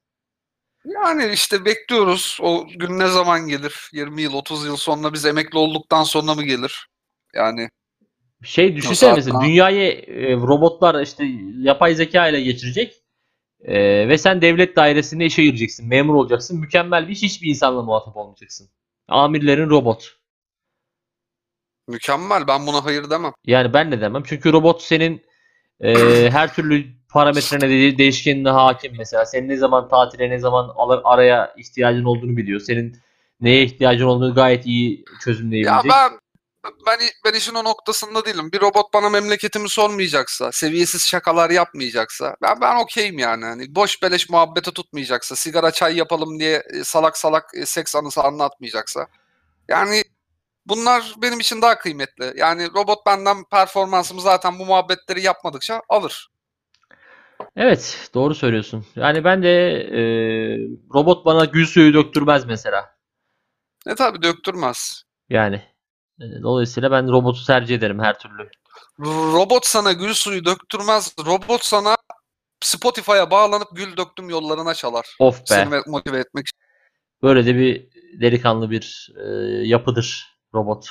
Yani 0.84 1.32
işte 1.32 1.64
bekliyoruz. 1.64 2.38
O 2.42 2.66
gün 2.76 2.98
ne 2.98 3.08
zaman 3.08 3.48
gelir? 3.48 3.90
20 3.92 4.22
yıl, 4.22 4.34
30 4.34 4.66
yıl 4.66 4.76
sonra 4.76 5.12
biz 5.12 5.26
emekli 5.26 5.58
olduktan 5.58 6.02
sonra 6.02 6.34
mı 6.34 6.42
gelir? 6.42 6.88
Yani 7.34 7.68
Şey 8.42 8.76
düşünsene 8.76 9.12
mesela 9.12 9.40
dünyayı 9.40 9.92
e, 9.92 10.32
robotlar 10.32 11.02
işte 11.02 11.24
yapay 11.58 11.94
zeka 11.94 12.28
ile 12.28 12.40
geçirecek 12.40 13.01
E, 13.64 14.08
ve 14.08 14.18
sen 14.18 14.42
devlet 14.42 14.76
dairesinde 14.76 15.26
işe 15.26 15.44
gireceksin, 15.44 15.88
memur 15.88 16.14
olacaksın. 16.14 16.60
Mükemmel 16.60 17.08
bir 17.08 17.12
iş, 17.12 17.22
hiçbir 17.22 17.48
insanla 17.48 17.82
muhatap 17.82 18.16
olmayacaksın. 18.16 18.68
Amirlerin 19.08 19.70
robot. 19.70 20.16
mükemmel. 21.88 22.46
Ben 22.48 22.66
buna 22.66 22.84
hayır 22.84 23.10
demem. 23.10 23.32
Yani 23.46 23.74
ben 23.74 23.90
ne 23.90 24.00
demem. 24.00 24.22
Çünkü 24.26 24.52
robot 24.52 24.82
senin 24.82 25.22
e, 25.80 25.94
her 26.30 26.54
türlü 26.54 26.86
parametrene, 27.12 27.68
de- 27.70 27.98
değişkenine 27.98 28.50
hakim 28.50 28.94
mesela. 28.98 29.26
Senin 29.26 29.48
ne 29.48 29.56
zaman 29.56 29.88
tatile, 29.88 30.30
ne 30.30 30.38
zaman 30.38 30.68
alır, 30.74 31.00
araya 31.04 31.54
ihtiyacın 31.58 32.04
olduğunu 32.04 32.36
biliyor. 32.36 32.60
Senin 32.60 32.96
neye 33.40 33.62
ihtiyacın 33.64 34.06
olduğunu 34.06 34.34
gayet 34.34 34.66
iyi 34.66 34.90
Ya 34.98 35.04
çözümleyebilecek. 35.24 35.90
ben 35.90 36.12
ben 36.64 36.98
ben 37.24 37.32
işin 37.34 37.54
o 37.54 37.64
noktasında 37.64 38.24
değilim. 38.24 38.52
Bir 38.52 38.60
robot 38.60 38.94
bana 38.94 39.08
memleketimi 39.08 39.68
sormayacaksa, 39.68 40.52
seviyesiz 40.52 41.08
şakalar 41.08 41.50
yapmayacaksa 41.50 42.36
ben 42.42 42.60
ben 42.60 42.76
okeyim 42.76 43.18
yani. 43.18 43.44
Hani 43.44 43.74
boş 43.74 44.02
beleş 44.02 44.30
muhabbete 44.30 44.70
tutmayacaksa, 44.70 45.36
sigara 45.36 45.70
çay 45.70 45.96
yapalım 45.96 46.40
diye 46.40 46.62
e, 46.74 46.84
salak 46.84 47.16
salak 47.16 47.50
e, 47.54 47.66
seks 47.66 47.96
anısı 47.96 48.22
anlatmayacaksa. 48.22 49.06
Yani 49.68 50.04
bunlar 50.66 51.14
benim 51.22 51.40
için 51.40 51.62
daha 51.62 51.78
kıymetli. 51.78 52.32
Yani 52.36 52.68
robot 52.74 53.06
benden 53.06 53.44
performansımı 53.44 54.20
zaten 54.20 54.58
bu 54.58 54.66
muhabbetleri 54.66 55.22
yapmadıkça 55.22 55.82
alır. 55.88 56.28
Evet, 57.56 58.10
doğru 58.14 58.34
söylüyorsun. 58.34 58.86
Yani 58.96 59.24
ben 59.24 59.42
de 59.42 59.70
e, 59.72 60.02
robot 60.94 61.24
bana 61.26 61.44
gül 61.44 61.66
suyu 61.66 61.94
döktürmez 61.94 62.44
mesela. 62.44 62.96
E 63.86 63.94
tabi 63.94 64.22
döktürmez. 64.22 65.02
Yani 65.30 65.71
Dolayısıyla 66.42 66.90
ben 66.90 67.08
robotu 67.08 67.44
tercih 67.46 67.74
ederim 67.74 67.98
her 67.98 68.18
türlü. 68.18 68.50
Robot 69.32 69.66
sana 69.66 69.92
gül 69.92 70.14
suyu 70.14 70.44
döktürmez. 70.44 71.14
Robot 71.26 71.64
sana 71.64 71.96
Spotify'a 72.60 73.30
bağlanıp 73.30 73.68
gül 73.72 73.96
döktüm 73.96 74.30
yollarına 74.30 74.74
çalar. 74.74 75.16
Of 75.18 75.40
be. 75.40 75.42
Seni 75.46 75.80
motive 75.86 76.18
etmek 76.18 76.46
için. 76.48 76.58
Böyle 77.22 77.46
de 77.46 77.54
bir 77.54 77.88
delikanlı 78.20 78.70
bir 78.70 79.12
e, 79.16 79.24
yapıdır 79.66 80.36
robot. 80.54 80.88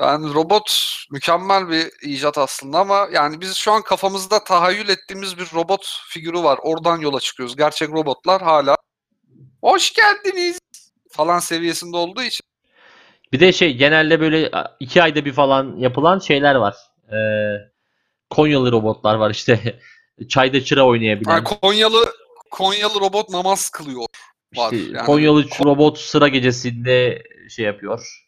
Yani 0.00 0.34
robot 0.34 0.96
mükemmel 1.10 1.68
bir 1.68 1.92
icat 2.02 2.38
aslında 2.38 2.78
ama 2.78 3.08
yani 3.12 3.40
biz 3.40 3.54
şu 3.54 3.72
an 3.72 3.82
kafamızda 3.82 4.44
tahayyül 4.44 4.88
ettiğimiz 4.88 5.38
bir 5.38 5.48
robot 5.54 6.00
figürü 6.08 6.38
var. 6.42 6.58
Oradan 6.62 7.00
yola 7.00 7.20
çıkıyoruz. 7.20 7.56
Gerçek 7.56 7.90
robotlar 7.90 8.42
hala 8.42 8.76
hoş 9.60 9.92
geldiniz 9.92 10.58
falan 11.10 11.38
seviyesinde 11.38 11.96
olduğu 11.96 12.22
için. 12.22 12.46
Bir 13.32 13.40
de 13.40 13.52
şey 13.52 13.76
genelde 13.76 14.20
böyle 14.20 14.50
iki 14.80 15.02
ayda 15.02 15.24
bir 15.24 15.32
falan 15.32 15.76
yapılan 15.76 16.18
şeyler 16.18 16.54
var. 16.54 16.76
E, 17.12 17.18
Konyalı 18.30 18.72
robotlar 18.72 19.14
var 19.14 19.30
işte. 19.30 19.80
Çayda 20.28 20.64
çıra 20.64 20.86
oynayabilen. 20.86 21.30
Yani 21.30 21.44
Konyalı 21.44 22.12
Konyalı 22.50 23.00
robot 23.00 23.30
namaz 23.30 23.70
kılıyor. 23.70 24.06
var. 24.56 24.72
İşte 24.72 24.96
Yani 24.96 25.06
Konyalı 25.06 25.44
robot 25.64 25.98
sıra 25.98 26.28
gecesinde 26.28 27.22
şey 27.50 27.64
yapıyor. 27.64 28.22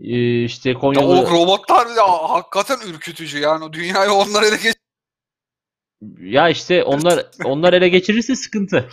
E, 0.00 0.44
işte 0.44 0.70
Ya 0.70 0.78
Konyalı 0.78 1.20
o 1.20 1.30
robotlar 1.30 1.86
ya 1.96 2.06
hakikaten 2.30 2.88
ürkütücü 2.88 3.38
yani 3.38 3.72
dünyayı 3.72 4.12
onlar 4.12 4.42
ele 4.42 4.56
geç. 4.62 4.76
Ya 6.20 6.48
işte 6.48 6.84
onlar 6.84 7.26
onlar 7.44 7.72
ele 7.72 7.88
geçirirse 7.88 8.36
sıkıntı. 8.36 8.88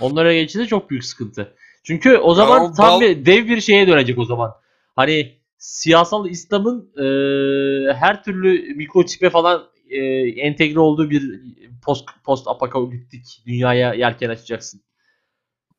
Onlar 0.00 0.26
ele 0.26 0.40
geçirirse 0.42 0.68
çok 0.68 0.90
büyük 0.90 1.04
sıkıntı. 1.04 1.56
Çünkü 1.82 2.16
o 2.16 2.34
zaman 2.34 2.62
o 2.62 2.72
tam 2.72 3.00
bir 3.00 3.26
dev 3.26 3.48
bir 3.48 3.60
şeye 3.60 3.86
dönecek 3.88 4.18
o 4.18 4.24
zaman. 4.24 4.52
Hani 4.96 5.38
siyasal 5.58 6.28
İslam'ın 6.28 6.92
e, 6.96 7.04
her 7.94 8.24
türlü 8.24 8.74
mikroçipe 8.74 9.30
falan 9.30 9.62
e, 9.90 9.98
entegre 10.28 10.80
olduğu 10.80 11.10
bir 11.10 11.40
post 11.84 12.04
post 12.24 12.48
apokaliptik 12.48 13.42
dünyaya 13.46 13.94
yelken 13.94 14.30
açacaksın. 14.30 14.80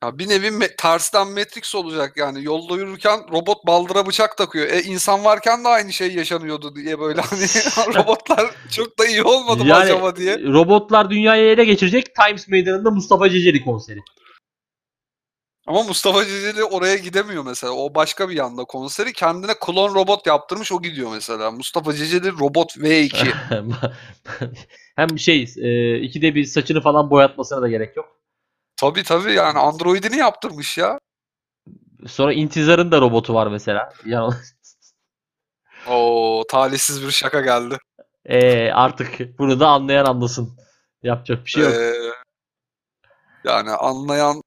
Ya 0.02 0.18
bir 0.18 0.28
nevi 0.28 0.46
me- 0.46 0.76
tersten 0.76 1.28
Matrix 1.28 1.74
olacak 1.74 2.16
yani 2.16 2.44
yolda 2.44 2.76
yürürken 2.76 3.20
robot 3.32 3.66
baldıra 3.66 4.06
bıçak 4.06 4.38
takıyor. 4.38 4.68
E 4.68 4.82
insan 4.82 5.24
varken 5.24 5.64
de 5.64 5.68
aynı 5.68 5.92
şey 5.92 6.14
yaşanıyordu 6.14 6.76
diye 6.76 7.00
böyle 7.00 7.20
hani 7.30 7.42
robotlar 7.94 8.50
çok 8.70 8.98
da 8.98 9.06
iyi 9.06 9.22
olmadı 9.22 9.64
mı 9.64 9.70
Yani 9.70 9.82
acaba 9.82 10.16
diye. 10.16 10.38
robotlar 10.38 11.10
dünyayı 11.10 11.44
ele 11.50 11.64
geçirecek 11.64 12.06
Times 12.14 12.48
Meydanı'nda 12.48 12.90
Mustafa 12.90 13.30
Ceceli 13.30 13.64
konseri. 13.64 13.98
Ama 15.66 15.82
Mustafa 15.82 16.24
Ceceli 16.24 16.64
oraya 16.64 16.96
gidemiyor 16.96 17.44
mesela. 17.44 17.72
O 17.72 17.94
başka 17.94 18.28
bir 18.28 18.34
yanda 18.36 18.64
konseri. 18.64 19.12
Kendine 19.12 19.54
klon 19.60 19.94
robot 19.94 20.26
yaptırmış 20.26 20.72
o 20.72 20.82
gidiyor 20.82 21.10
mesela. 21.10 21.50
Mustafa 21.50 21.92
Ceceli 21.92 22.32
robot 22.32 22.76
V2. 22.76 23.32
Hem 24.96 25.18
şey 25.18 25.54
e, 25.56 25.98
ikide 26.00 26.34
bir 26.34 26.44
saçını 26.44 26.80
falan 26.80 27.10
boyatmasına 27.10 27.62
da 27.62 27.68
gerek 27.68 27.96
yok. 27.96 28.08
tabii 28.76 29.02
tabii 29.02 29.32
yani 29.32 29.58
androidini 29.58 30.16
yaptırmış 30.16 30.78
ya. 30.78 30.98
Sonra 32.06 32.32
İntizar'ın 32.32 32.92
da 32.92 33.00
robotu 33.00 33.34
var 33.34 33.46
mesela. 33.46 33.92
Yani, 34.06 34.34
Oo 35.88 36.44
talihsiz 36.48 37.02
bir 37.06 37.10
şaka 37.10 37.40
geldi. 37.40 37.78
e, 38.24 38.70
artık 38.70 39.38
bunu 39.38 39.60
da 39.60 39.68
anlayan 39.68 40.04
anlasın. 40.04 40.58
Yapacak 41.02 41.44
bir 41.44 41.50
şey 41.50 41.62
yok. 41.62 41.72
Ee, 41.74 41.94
yani 43.44 43.70
anlayan 43.70 44.41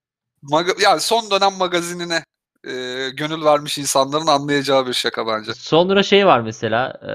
maga- 0.52 0.84
yani 0.84 1.00
son 1.02 1.32
dönem 1.32 1.54
magazinine 1.60 2.24
e, 2.68 2.72
gönül 3.14 3.44
vermiş 3.46 3.78
insanların 3.78 4.28
anlayacağı 4.28 4.88
bir 4.88 4.94
şaka 4.94 5.28
bence. 5.28 5.54
Sonra 5.54 6.04
şey 6.04 6.26
var 6.28 6.40
mesela. 6.42 7.00
e, 7.02 7.12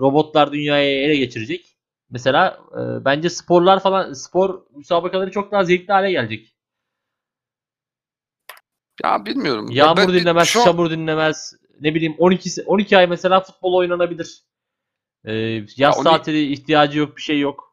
robotlar 0.00 0.52
dünyayı 0.52 0.98
ele 1.04 1.16
geçirecek. 1.16 1.66
Mesela 2.10 2.58
e, 2.72 3.04
bence 3.04 3.30
sporlar 3.30 3.80
falan 3.82 4.12
spor 4.12 4.62
müsabakaları 4.76 5.30
çok 5.30 5.52
daha 5.52 5.64
zevkli 5.64 5.92
hale 5.92 6.10
gelecek. 6.10 6.54
Ya 9.04 9.24
bilmiyorum. 9.26 9.68
Yağmur 9.70 9.96
Ben- 9.96 10.08
dinlemez, 10.08 10.48
şu- 10.48 10.64
çamur 10.64 10.90
dinlemez. 10.90 11.54
Ne 11.80 11.94
bileyim 11.94 12.14
12 12.18 12.48
se- 12.50 12.64
12 12.64 12.96
ay 12.98 13.06
mesela 13.06 13.40
futbol 13.40 13.74
oynanabilir. 13.74 14.42
E, 15.24 15.32
yaz 15.34 15.76
Ya 15.76 15.92
tatili 15.92 16.52
ihtiyacı 16.52 16.98
yok, 16.98 17.16
bir 17.16 17.22
şey 17.22 17.40
yok. 17.40 17.69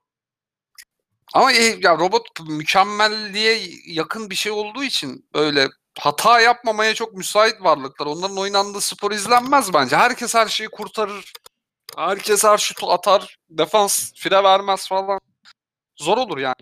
Ama 1.33 1.51
e, 1.51 1.77
ya 1.81 1.97
robot 1.97 2.47
mükemmelliğe 2.49 3.59
yakın 3.85 4.29
bir 4.29 4.35
şey 4.35 4.51
olduğu 4.51 4.83
için 4.83 5.29
öyle 5.33 5.67
hata 5.99 6.39
yapmamaya 6.39 6.93
çok 6.93 7.13
müsait 7.13 7.63
varlıklar. 7.63 8.05
Onların 8.05 8.37
oynandığı 8.37 8.81
spor 8.81 9.11
izlenmez 9.11 9.73
bence. 9.73 9.95
Herkes 9.95 10.35
her 10.35 10.47
şeyi 10.47 10.69
kurtarır. 10.69 11.33
Herkes 11.97 12.43
her 12.43 12.57
şutu 12.57 12.91
atar. 12.91 13.37
Defans 13.49 14.13
fire 14.15 14.43
vermez 14.43 14.87
falan. 14.87 15.19
Zor 15.95 16.17
olur 16.17 16.37
yani. 16.37 16.55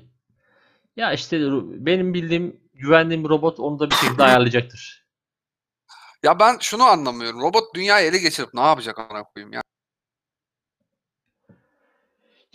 Ya 0.96 1.14
işte 1.14 1.40
benim 1.86 2.14
bildiğim, 2.14 2.62
güvendiğim 2.74 3.24
bir 3.24 3.30
robot 3.30 3.60
onu 3.60 3.80
da 3.80 3.90
bir 3.90 3.96
şekilde 3.96 4.24
ayarlayacaktır. 4.24 5.06
Ya 6.24 6.40
ben 6.40 6.58
şunu 6.62 6.84
anlamıyorum. 6.84 7.42
Robot 7.42 7.76
dünyayı 7.76 8.10
ele 8.10 8.18
geçirip 8.18 8.54
ne 8.54 8.62
yapacak 8.62 9.00
ana 9.00 9.24
koyayım 9.24 9.54
ya? 9.54 9.62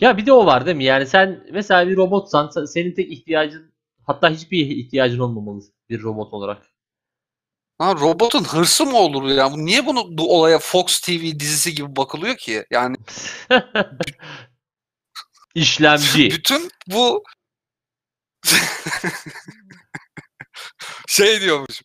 Ya 0.01 0.17
bir 0.17 0.25
de 0.25 0.33
o 0.33 0.45
var 0.45 0.65
değil 0.65 0.77
mi? 0.77 0.83
Yani 0.83 1.07
sen 1.07 1.43
mesela 1.51 1.87
bir 1.89 1.95
robotsan 1.97 2.47
se- 2.47 2.67
senin 2.67 2.95
tek 2.95 3.11
ihtiyacın 3.11 3.73
hatta 4.07 4.29
hiçbir 4.29 4.65
ihtiyacın 4.65 5.19
olmamalı 5.19 5.63
bir 5.89 6.01
robot 6.03 6.33
olarak. 6.33 6.67
Ha, 7.77 7.93
robotun 7.95 8.43
hırsı 8.43 8.85
mı 8.85 8.97
olur 8.97 9.29
ya? 9.29 9.51
Bu- 9.51 9.65
Niye 9.65 9.85
bunu 9.85 10.17
bu 10.17 10.37
olaya 10.39 10.59
Fox 10.59 10.99
TV 11.01 11.39
dizisi 11.39 11.75
gibi 11.75 11.95
bakılıyor 11.95 12.35
ki? 12.37 12.65
Yani 12.71 12.95
İşlemci. 15.55 16.29
bütün 16.31 16.69
bu 16.87 17.23
şey 21.07 21.41
diyormuş. 21.41 21.81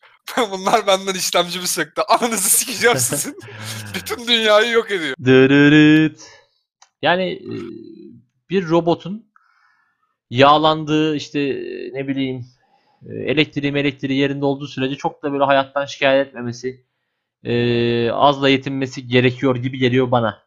Bunlar 0.50 0.86
benden 0.86 1.14
işlemcimi 1.14 1.68
söktü. 1.68 2.02
Ananızı 2.08 2.50
sikeceğim 2.50 2.98
sizin. 2.98 3.36
Bütün 3.94 4.26
dünyayı 4.28 4.70
yok 4.72 4.90
ediyor. 4.90 5.14
Dırırıt. 5.24 6.35
Yani 7.06 7.32
e, 7.32 7.54
bir 8.50 8.68
robotun 8.68 9.32
yağlandığı 10.30 11.16
işte 11.16 11.40
e, 11.40 11.92
ne 11.92 12.08
bileyim 12.08 12.46
e, 13.08 13.14
elektriği 13.14 13.76
elektriği 13.76 14.18
yerinde 14.18 14.44
olduğu 14.44 14.66
sürece 14.66 14.96
çok 14.96 15.22
da 15.22 15.32
böyle 15.32 15.44
hayattan 15.44 15.86
şikayet 15.86 16.28
etmemesi 16.28 16.86
azla 18.12 18.48
yetinmesi 18.48 19.06
gerekiyor 19.06 19.56
gibi 19.56 19.78
geliyor 19.78 20.10
bana. 20.10 20.46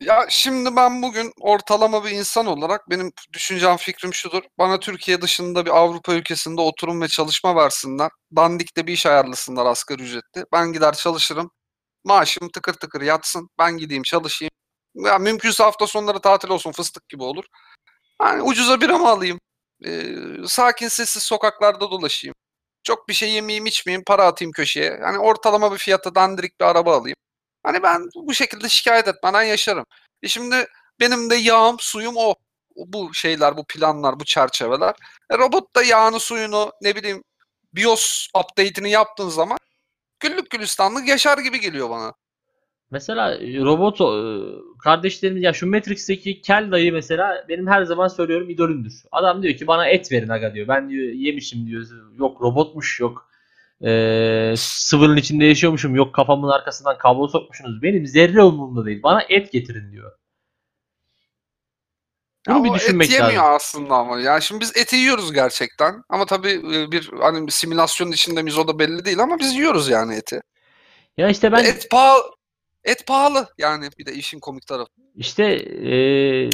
Ya 0.00 0.26
şimdi 0.28 0.76
ben 0.76 1.02
bugün 1.02 1.32
ortalama 1.40 2.04
bir 2.04 2.10
insan 2.10 2.46
olarak 2.46 2.90
benim 2.90 3.12
düşüncem 3.32 3.76
fikrim 3.76 4.14
şudur. 4.14 4.42
Bana 4.58 4.80
Türkiye 4.80 5.22
dışında 5.22 5.66
bir 5.66 5.70
Avrupa 5.70 6.14
ülkesinde 6.14 6.60
oturum 6.60 7.00
ve 7.00 7.08
çalışma 7.08 7.56
versinler. 7.56 8.10
Dandik'te 8.36 8.86
bir 8.86 8.92
iş 8.92 9.06
ayarlasınlar 9.06 9.66
asgari 9.66 10.02
ücretli. 10.02 10.44
Ben 10.52 10.72
gider 10.72 10.92
çalışırım. 10.92 11.50
Maaşım 12.04 12.48
tıkır 12.48 12.74
tıkır 12.74 13.00
yatsın. 13.00 13.48
Ben 13.58 13.76
gideyim 13.76 14.02
çalışayım. 14.02 14.51
Ya 14.94 15.18
mümkünse 15.18 15.62
hafta 15.62 15.86
sonları 15.86 16.20
tatil 16.20 16.48
olsun 16.48 16.72
fıstık 16.72 17.08
gibi 17.08 17.22
olur. 17.22 17.44
Hani 18.18 18.42
ucuza 18.42 18.80
bir 18.80 18.90
ama 18.90 19.10
alayım. 19.10 19.40
Ee, 19.86 20.14
sakin 20.46 20.88
sessiz 20.88 21.22
sokaklarda 21.22 21.80
dolaşayım. 21.90 22.34
Çok 22.82 23.08
bir 23.08 23.14
şey 23.14 23.32
yemeyeyim 23.32 23.66
içmeyeyim 23.66 24.04
para 24.06 24.26
atayım 24.26 24.52
köşeye. 24.52 25.00
Hani 25.02 25.18
ortalama 25.18 25.72
bir 25.72 25.78
fiyata 25.78 26.14
dandirik 26.14 26.60
bir 26.60 26.64
araba 26.64 26.96
alayım. 26.96 27.16
Hani 27.62 27.82
ben 27.82 28.08
bu 28.14 28.34
şekilde 28.34 28.68
şikayet 28.68 29.08
etmeden 29.08 29.42
yaşarım. 29.42 29.84
E 30.22 30.28
şimdi 30.28 30.66
benim 31.00 31.30
de 31.30 31.36
yağım, 31.36 31.76
suyum 31.80 32.14
o. 32.16 32.34
Bu 32.76 33.14
şeyler, 33.14 33.56
bu 33.56 33.64
planlar, 33.66 34.20
bu 34.20 34.24
çerçeveler. 34.24 34.94
E 35.30 35.38
robot 35.38 35.76
da 35.76 35.82
yağını, 35.82 36.20
suyunu, 36.20 36.72
ne 36.82 36.96
bileyim 36.96 37.24
BIOS 37.74 38.28
update'ini 38.34 38.90
yaptığın 38.90 39.28
zaman 39.28 39.58
güllük 40.20 40.50
gülistanlık 40.50 41.08
yaşar 41.08 41.38
gibi 41.38 41.60
geliyor 41.60 41.90
bana. 41.90 42.14
Mesela 42.92 43.34
e, 43.34 43.58
robot 43.58 44.00
e, 44.00 44.08
kardeşlerim 44.78 45.42
ya 45.42 45.52
şu 45.52 45.66
Matrix'teki 45.66 46.40
Kel 46.40 46.70
dayı 46.70 46.92
mesela 46.92 47.44
benim 47.48 47.66
her 47.66 47.82
zaman 47.82 48.08
söylüyorum 48.08 48.50
idolümdür. 48.50 48.92
Adam 49.12 49.42
diyor 49.42 49.54
ki 49.54 49.66
bana 49.66 49.86
et 49.86 50.12
verin 50.12 50.28
aga 50.28 50.54
diyor. 50.54 50.68
Ben 50.68 50.90
diyor 50.90 51.12
yemişim 51.12 51.66
diyor. 51.66 51.86
Yok 52.18 52.42
robotmuş 52.42 53.00
yok. 53.00 53.28
E, 53.84 54.54
sıvının 54.56 55.16
içinde 55.16 55.44
yaşıyormuşum. 55.44 55.94
Yok 55.94 56.14
kafamın 56.14 56.48
arkasından 56.48 56.98
kablo 56.98 57.28
sokmuşsunuz. 57.28 57.82
Benim 57.82 58.06
zerre 58.06 58.42
umurumda 58.42 58.86
değil. 58.86 59.02
Bana 59.02 59.22
et 59.28 59.52
getirin 59.52 59.92
diyor. 59.92 60.12
Bunu 62.48 62.56
Ya 62.58 62.64
bir 62.64 62.78
düşünmek 62.78 63.08
et 63.08 63.14
yemiyor 63.14 63.42
lazım. 63.42 63.54
aslında 63.54 63.94
ama. 63.94 64.20
Yani 64.20 64.42
şimdi 64.42 64.60
biz 64.60 64.76
eti 64.76 64.96
yiyoruz 64.96 65.32
gerçekten. 65.32 66.02
Ama 66.08 66.26
tabii 66.26 66.62
e, 66.74 66.90
bir 66.92 67.10
hani 67.20 67.50
simülasyonun 67.50 68.12
içinde 68.12 68.42
miyiz 68.42 68.58
o 68.58 68.68
da 68.68 68.78
belli 68.78 69.04
değil 69.04 69.18
ama 69.18 69.38
biz 69.38 69.54
yiyoruz 69.54 69.88
yani 69.88 70.14
eti. 70.14 70.40
Ya 71.16 71.28
işte 71.28 71.52
ben 71.52 71.64
Et 71.64 71.90
pahalı. 71.90 72.22
Et 72.84 73.06
pahalı 73.06 73.48
yani 73.58 73.88
bir 73.98 74.06
de 74.06 74.12
işin 74.14 74.40
komik 74.40 74.66
tarafı. 74.66 74.90
İşte 75.16 75.56
eee, 75.64 76.50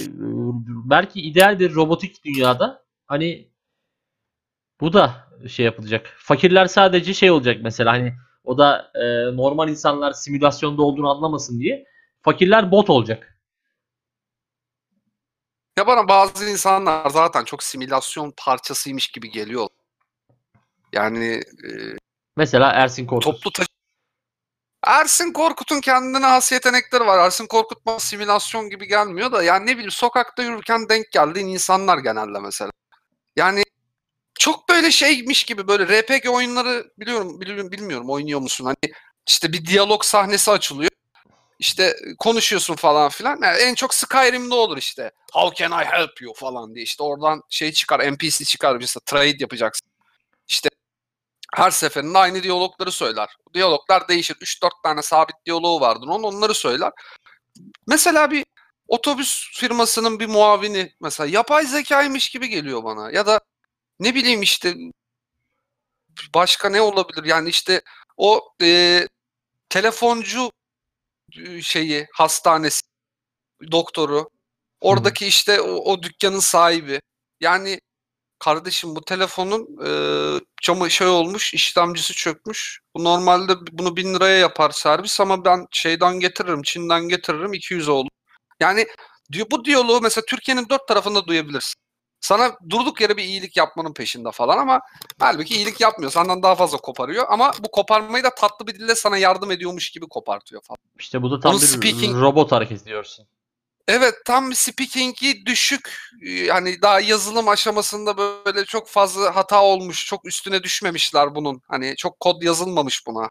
belki 0.90 1.20
ideal 1.20 1.58
bir 1.58 1.74
robotik 1.74 2.24
dünyada 2.24 2.84
hani 3.06 3.48
bu 4.80 4.92
da 4.92 5.28
şey 5.48 5.64
yapılacak. 5.66 6.14
Fakirler 6.18 6.66
sadece 6.66 7.14
şey 7.14 7.30
olacak 7.30 7.56
mesela 7.62 7.92
hani 7.92 8.14
O 8.44 8.58
da 8.58 8.92
e, 8.94 9.36
normal 9.36 9.68
insanlar 9.68 10.12
simülasyonda 10.12 10.82
olduğunu 10.82 11.10
anlamasın 11.10 11.60
diye. 11.60 11.84
Fakirler 12.22 12.70
bot 12.70 12.90
olacak. 12.90 13.40
Ya 15.78 15.86
bana 15.86 16.08
bazı 16.08 16.44
insanlar 16.50 17.10
zaten 17.10 17.44
çok 17.44 17.62
simülasyon 17.62 18.34
parçasıymış 18.36 19.08
gibi 19.08 19.30
geliyor. 19.30 19.68
Yani 20.92 21.26
e, 21.64 21.70
Mesela 22.36 22.70
Ersin 22.72 23.06
Korkut. 23.06 23.24
toplu 23.34 23.52
taşı... 23.52 23.67
Ersin 24.86 25.32
Korkut'un 25.32 25.80
kendine 25.80 26.26
has 26.26 26.52
yetenekleri 26.52 27.06
var. 27.06 27.18
Ersin 27.18 27.46
Korkut 27.46 27.86
bana 27.86 27.98
simülasyon 28.00 28.70
gibi 28.70 28.86
gelmiyor 28.86 29.32
da 29.32 29.42
yani 29.42 29.66
ne 29.66 29.72
bileyim 29.72 29.90
sokakta 29.90 30.42
yürürken 30.42 30.88
denk 30.88 31.12
geldiğin 31.12 31.46
insanlar 31.48 31.98
genelde 31.98 32.38
mesela. 32.38 32.70
Yani 33.36 33.62
çok 34.38 34.68
böyle 34.68 34.90
şeymiş 34.90 35.44
gibi 35.44 35.68
böyle 35.68 36.00
RPG 36.00 36.28
oyunları 36.28 36.90
biliyorum 36.98 37.40
biliyorum 37.40 37.72
bilmiyorum 37.72 38.10
oynuyor 38.10 38.40
musun? 38.40 38.64
Hani 38.64 38.94
işte 39.26 39.52
bir 39.52 39.66
diyalog 39.66 40.04
sahnesi 40.04 40.50
açılıyor. 40.50 40.90
İşte 41.58 41.96
konuşuyorsun 42.18 42.74
falan 42.74 43.08
filan. 43.08 43.38
Yani 43.42 43.58
en 43.58 43.74
çok 43.74 43.94
Skyrim'de 43.94 44.54
olur 44.54 44.76
işte. 44.78 45.10
How 45.32 45.64
can 45.64 45.82
I 45.82 45.84
help 45.84 46.22
you 46.22 46.34
falan 46.34 46.74
diye. 46.74 46.84
İşte 46.84 47.02
oradan 47.02 47.42
şey 47.50 47.72
çıkar, 47.72 48.12
NPC 48.12 48.44
çıkar. 48.44 48.76
Mesela 48.76 49.02
trade 49.06 49.36
yapacaksın. 49.40 49.88
İşte 50.48 50.68
her 51.54 51.70
seferinde 51.70 52.18
aynı 52.18 52.42
diyalogları 52.42 52.92
söyler. 52.92 53.36
Diyaloglar 53.54 54.08
değişir. 54.08 54.36
3-4 54.40 54.70
tane 54.82 55.02
sabit 55.02 55.36
diyaloğu 55.46 55.80
vardır. 55.80 56.06
Onun 56.08 56.22
onları 56.22 56.54
söyler. 56.54 56.92
Mesela 57.86 58.30
bir 58.30 58.44
otobüs 58.88 59.50
firmasının 59.52 60.20
bir 60.20 60.26
muavini 60.26 60.92
mesela 61.00 61.26
yapay 61.26 61.66
zekaymış 61.66 62.30
gibi 62.30 62.48
geliyor 62.48 62.84
bana. 62.84 63.10
Ya 63.10 63.26
da 63.26 63.40
ne 64.00 64.14
bileyim 64.14 64.42
işte 64.42 64.74
başka 66.34 66.70
ne 66.70 66.80
olabilir? 66.80 67.24
Yani 67.24 67.48
işte 67.48 67.82
o 68.16 68.54
e, 68.62 69.06
telefoncu 69.68 70.52
e, 71.38 71.62
şeyi 71.62 72.06
hastanesi 72.12 72.82
doktoru 73.72 74.30
oradaki 74.80 75.26
işte 75.26 75.60
o, 75.60 75.92
o 75.92 76.02
dükkanın 76.02 76.40
sahibi 76.40 77.00
yani 77.40 77.80
kardeşim 78.38 78.96
bu 78.96 79.04
telefonun 79.04 79.68
e, 79.86 79.90
camı 80.62 80.90
şey 80.90 81.06
olmuş 81.06 81.54
işlemcisi 81.54 82.14
çökmüş 82.14 82.80
bu 82.96 83.04
normalde 83.04 83.52
bunu 83.72 83.96
bin 83.96 84.14
liraya 84.14 84.38
yapar 84.38 84.70
servis 84.70 85.20
ama 85.20 85.44
ben 85.44 85.66
şeyden 85.70 86.20
getiririm 86.20 86.62
Çin'den 86.62 87.08
getiririm 87.08 87.52
200 87.54 87.88
olur 87.88 88.08
yani 88.60 88.86
diyor 89.32 89.46
bu 89.50 89.64
diyaloğu 89.64 90.00
mesela 90.00 90.24
Türkiye'nin 90.28 90.68
dört 90.68 90.88
tarafında 90.88 91.26
duyabilirsin 91.26 91.74
sana 92.20 92.56
durduk 92.70 93.00
yere 93.00 93.16
bir 93.16 93.24
iyilik 93.24 93.56
yapmanın 93.56 93.92
peşinde 93.92 94.30
falan 94.30 94.58
ama 94.58 94.80
halbuki 95.18 95.54
iyilik 95.56 95.80
yapmıyor. 95.80 96.12
Senden 96.12 96.42
daha 96.42 96.54
fazla 96.54 96.78
koparıyor 96.78 97.24
ama 97.28 97.52
bu 97.60 97.70
koparmayı 97.70 98.24
da 98.24 98.34
tatlı 98.34 98.66
bir 98.66 98.74
dille 98.74 98.94
sana 98.94 99.18
yardım 99.18 99.50
ediyormuş 99.50 99.90
gibi 99.90 100.06
kopartıyor 100.08 100.62
falan. 100.62 100.78
İşte 100.98 101.22
bu 101.22 101.30
da 101.30 101.40
tam 101.40 101.52
Bunun 101.52 101.62
bir 101.62 101.66
speaking- 101.66 102.20
robot 102.20 102.52
hareketi 102.52 102.84
diyorsun. 102.84 103.26
Evet 103.88 104.14
tam 104.24 104.54
speaking'i 104.54 105.46
düşük 105.46 106.10
hani 106.50 106.82
daha 106.82 107.00
yazılım 107.00 107.48
aşamasında 107.48 108.16
böyle 108.16 108.64
çok 108.64 108.88
fazla 108.88 109.36
hata 109.36 109.62
olmuş. 109.62 110.06
Çok 110.06 110.26
üstüne 110.26 110.62
düşmemişler 110.62 111.34
bunun. 111.34 111.62
Hani 111.68 111.96
çok 111.96 112.20
kod 112.20 112.42
yazılmamış 112.42 113.06
buna. 113.06 113.30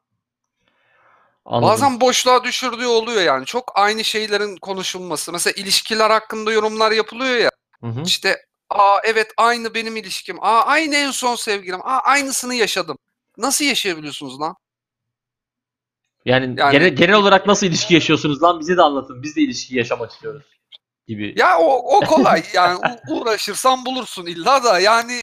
Anladım. 1.45 1.69
Bazen 1.69 2.01
boşluğa 2.01 2.43
düşürdüğü 2.43 2.85
oluyor 2.85 3.21
yani. 3.21 3.45
Çok 3.45 3.71
aynı 3.75 4.03
şeylerin 4.03 4.57
konuşulması. 4.57 5.31
Mesela 5.31 5.53
ilişkiler 5.57 6.09
hakkında 6.09 6.51
yorumlar 6.51 6.91
yapılıyor 6.91 7.35
ya. 7.37 7.51
Hı 7.81 7.87
hı. 7.87 8.03
İşte 8.05 8.45
aa 8.69 8.97
evet 9.03 9.31
aynı 9.37 9.73
benim 9.73 9.95
ilişkim. 9.95 10.43
Aa 10.43 10.61
aynı 10.65 10.95
en 10.95 11.11
son 11.11 11.35
sevgilim. 11.35 11.81
Aa 11.83 11.99
aynısını 11.99 12.55
yaşadım. 12.55 12.97
Nasıl 13.37 13.65
yaşayabiliyorsunuz 13.65 14.39
lan? 14.39 14.55
Yani, 16.27 16.55
Yani- 16.57 16.71
genel, 16.71 16.95
genel 16.95 17.15
olarak 17.15 17.47
nasıl 17.47 17.67
ilişki 17.67 17.93
yaşıyorsunuz 17.93 18.43
lan 18.43 18.59
bize 18.59 18.77
de 18.77 18.81
anlatın. 18.81 19.23
Biz 19.23 19.35
de 19.35 19.41
ilişki 19.41 19.75
yaşamak 19.77 20.11
istiyoruz 20.11 20.43
gibi. 21.07 21.33
Ya 21.37 21.59
o, 21.59 21.97
o 21.97 21.99
kolay. 22.05 22.43
Yani 22.53 22.79
uğraşırsan 23.09 23.85
bulursun 23.85 24.25
illa 24.25 24.63
da 24.63 24.79
yani 24.79 25.21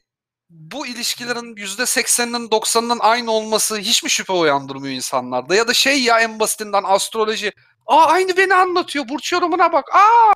bu 0.49 0.87
ilişkilerin 0.87 1.55
yüzde 1.55 1.85
sekseninin 1.85 2.51
doksanının 2.51 2.99
aynı 2.99 3.31
olması 3.31 3.77
hiç 3.77 4.03
mi 4.03 4.09
şüphe 4.09 4.33
uyandırmıyor 4.33 4.93
insanlarda? 4.95 5.55
Ya 5.55 5.67
da 5.67 5.73
şey 5.73 6.03
ya 6.03 6.19
en 6.19 6.39
basitinden 6.39 6.83
astroloji. 6.85 7.51
Aa 7.87 8.05
aynı 8.05 8.37
beni 8.37 8.55
anlatıyor. 8.55 9.09
Burç 9.09 9.33
yorumuna 9.33 9.73
bak. 9.73 9.95
Aa 9.95 10.33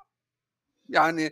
yani 0.90 1.32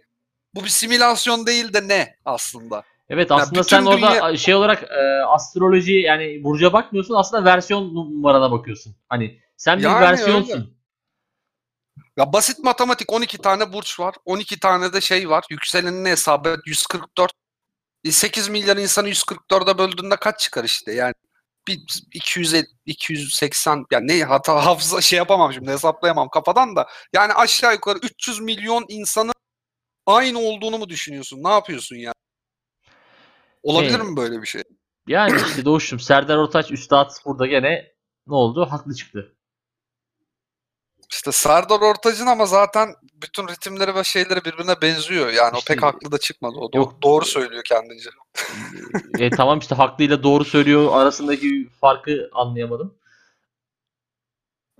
bu 0.55 0.63
bir 0.63 0.69
simülasyon 0.69 1.45
değil 1.45 1.73
de 1.73 1.87
ne 1.87 2.15
aslında? 2.25 2.83
Evet 3.09 3.31
aslında 3.31 3.63
sen 3.63 3.85
orada 3.85 3.97
dünya- 3.97 4.37
şey 4.37 4.55
olarak 4.55 4.83
e, 4.83 5.23
astroloji 5.25 5.93
yani 5.93 6.43
burca 6.43 6.73
bakmıyorsun 6.73 7.13
aslında 7.13 7.45
versiyon 7.45 7.95
numarana 7.95 8.51
bakıyorsun. 8.51 8.95
Hani 9.09 9.39
sen 9.57 9.77
bir 9.79 9.83
Yani 9.83 10.01
versiyonsun. 10.01 10.77
Ya 12.17 12.33
basit 12.33 12.59
matematik 12.63 13.13
12 13.13 13.37
tane 13.37 13.73
burç 13.73 13.99
var. 13.99 14.15
12 14.25 14.59
tane 14.59 14.93
de 14.93 15.01
şey 15.01 15.29
var. 15.29 15.43
Yükselenini 15.49 16.09
hesap 16.09 16.47
et 16.47 16.59
144. 16.65 17.31
E, 18.03 18.11
8 18.11 18.49
milyar 18.49 18.77
insanı 18.77 19.09
144'e 19.09 19.77
böldüğünde 19.77 20.15
kaç 20.15 20.39
çıkar 20.39 20.63
işte 20.63 20.93
yani? 20.93 21.13
Bir 21.67 21.79
250 22.13 22.65
280 22.85 23.85
yani 23.91 24.07
ne 24.07 24.23
hata 24.23 24.55
hafıza 24.65 25.01
şey 25.01 25.17
yapamam 25.17 25.53
şimdi 25.53 25.71
hesaplayamam 25.71 26.29
kafadan 26.29 26.75
da. 26.75 26.87
Yani 27.13 27.33
aşağı 27.33 27.73
yukarı 27.73 27.99
300 27.99 28.39
milyon 28.39 28.85
insanın 28.87 29.33
aynı 30.05 30.39
olduğunu 30.39 30.77
mu 30.77 30.89
düşünüyorsun? 30.89 31.43
Ne 31.43 31.49
yapıyorsun 31.49 31.95
ya? 31.95 32.13
Olabilir 33.67 33.99
Hey. 33.99 34.07
mi 34.07 34.17
böyle 34.17 34.41
bir 34.41 34.47
şey? 34.47 34.63
Yani 35.07 35.35
işte 35.47 35.65
Doğuş'um 35.65 35.99
Serdar 35.99 36.37
Ortaç 36.37 36.71
Üstad 36.71 37.09
burada 37.25 37.45
gene 37.47 37.91
ne 38.27 38.35
oldu? 38.35 38.67
Haklı 38.69 38.95
çıktı. 38.95 39.33
İşte 41.11 41.31
Serdar 41.31 41.79
Ortaç'ın 41.81 42.25
ama 42.25 42.45
zaten 42.45 42.95
bütün 43.13 43.47
ritimleri 43.47 43.95
ve 43.95 44.03
şeyleri 44.03 44.45
birbirine 44.45 44.81
benziyor. 44.81 45.29
Yani 45.33 45.55
o 45.55 45.57
İşte- 45.59 45.73
pek 45.73 45.83
haklı 45.83 46.11
da 46.11 46.17
çıkmadı. 46.17 46.55
O 46.57 46.65
do- 46.71 46.77
Yok. 46.77 47.03
doğru 47.03 47.25
söylüyor 47.25 47.63
kendince. 47.63 48.09
e, 49.19 49.29
tamam 49.29 49.59
işte 49.59 49.75
haklıyla 49.75 50.23
doğru 50.23 50.45
söylüyor 50.45 50.89
arasındaki 50.93 51.69
farkı 51.81 52.29
anlayamadım. 52.33 52.97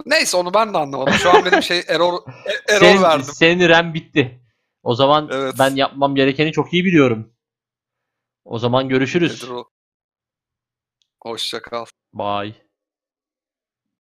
Neyse 0.06 0.38
onu 0.38 0.54
ben 0.54 0.74
de 0.74 0.78
anlamadım. 0.78 1.14
Şu 1.14 1.30
an 1.30 1.46
benim 1.46 1.64
şey 1.64 1.84
error 1.88 2.14
e- 2.46 2.74
error 2.74 2.80
Senin, 2.86 3.02
verdim. 3.04 3.26
senin 3.34 3.70
RAM 3.70 3.94
bitti. 3.94 4.42
O 4.84 4.96
zaman 4.96 5.30
Evet. 5.32 5.56
ben 5.60 5.76
yapmam 5.76 6.16
gerekeni 6.16 6.52
çok 6.52 6.74
iyi 6.74 6.86
biliyorum. 6.86 7.34
O 8.48 8.60
zaman 8.60 8.90
görüşürüz. 8.90 9.44
Nedir 9.44 9.54
o? 9.54 9.70
Hoşça 11.24 11.62
kal. 11.62 11.86
Bye. 12.14 12.67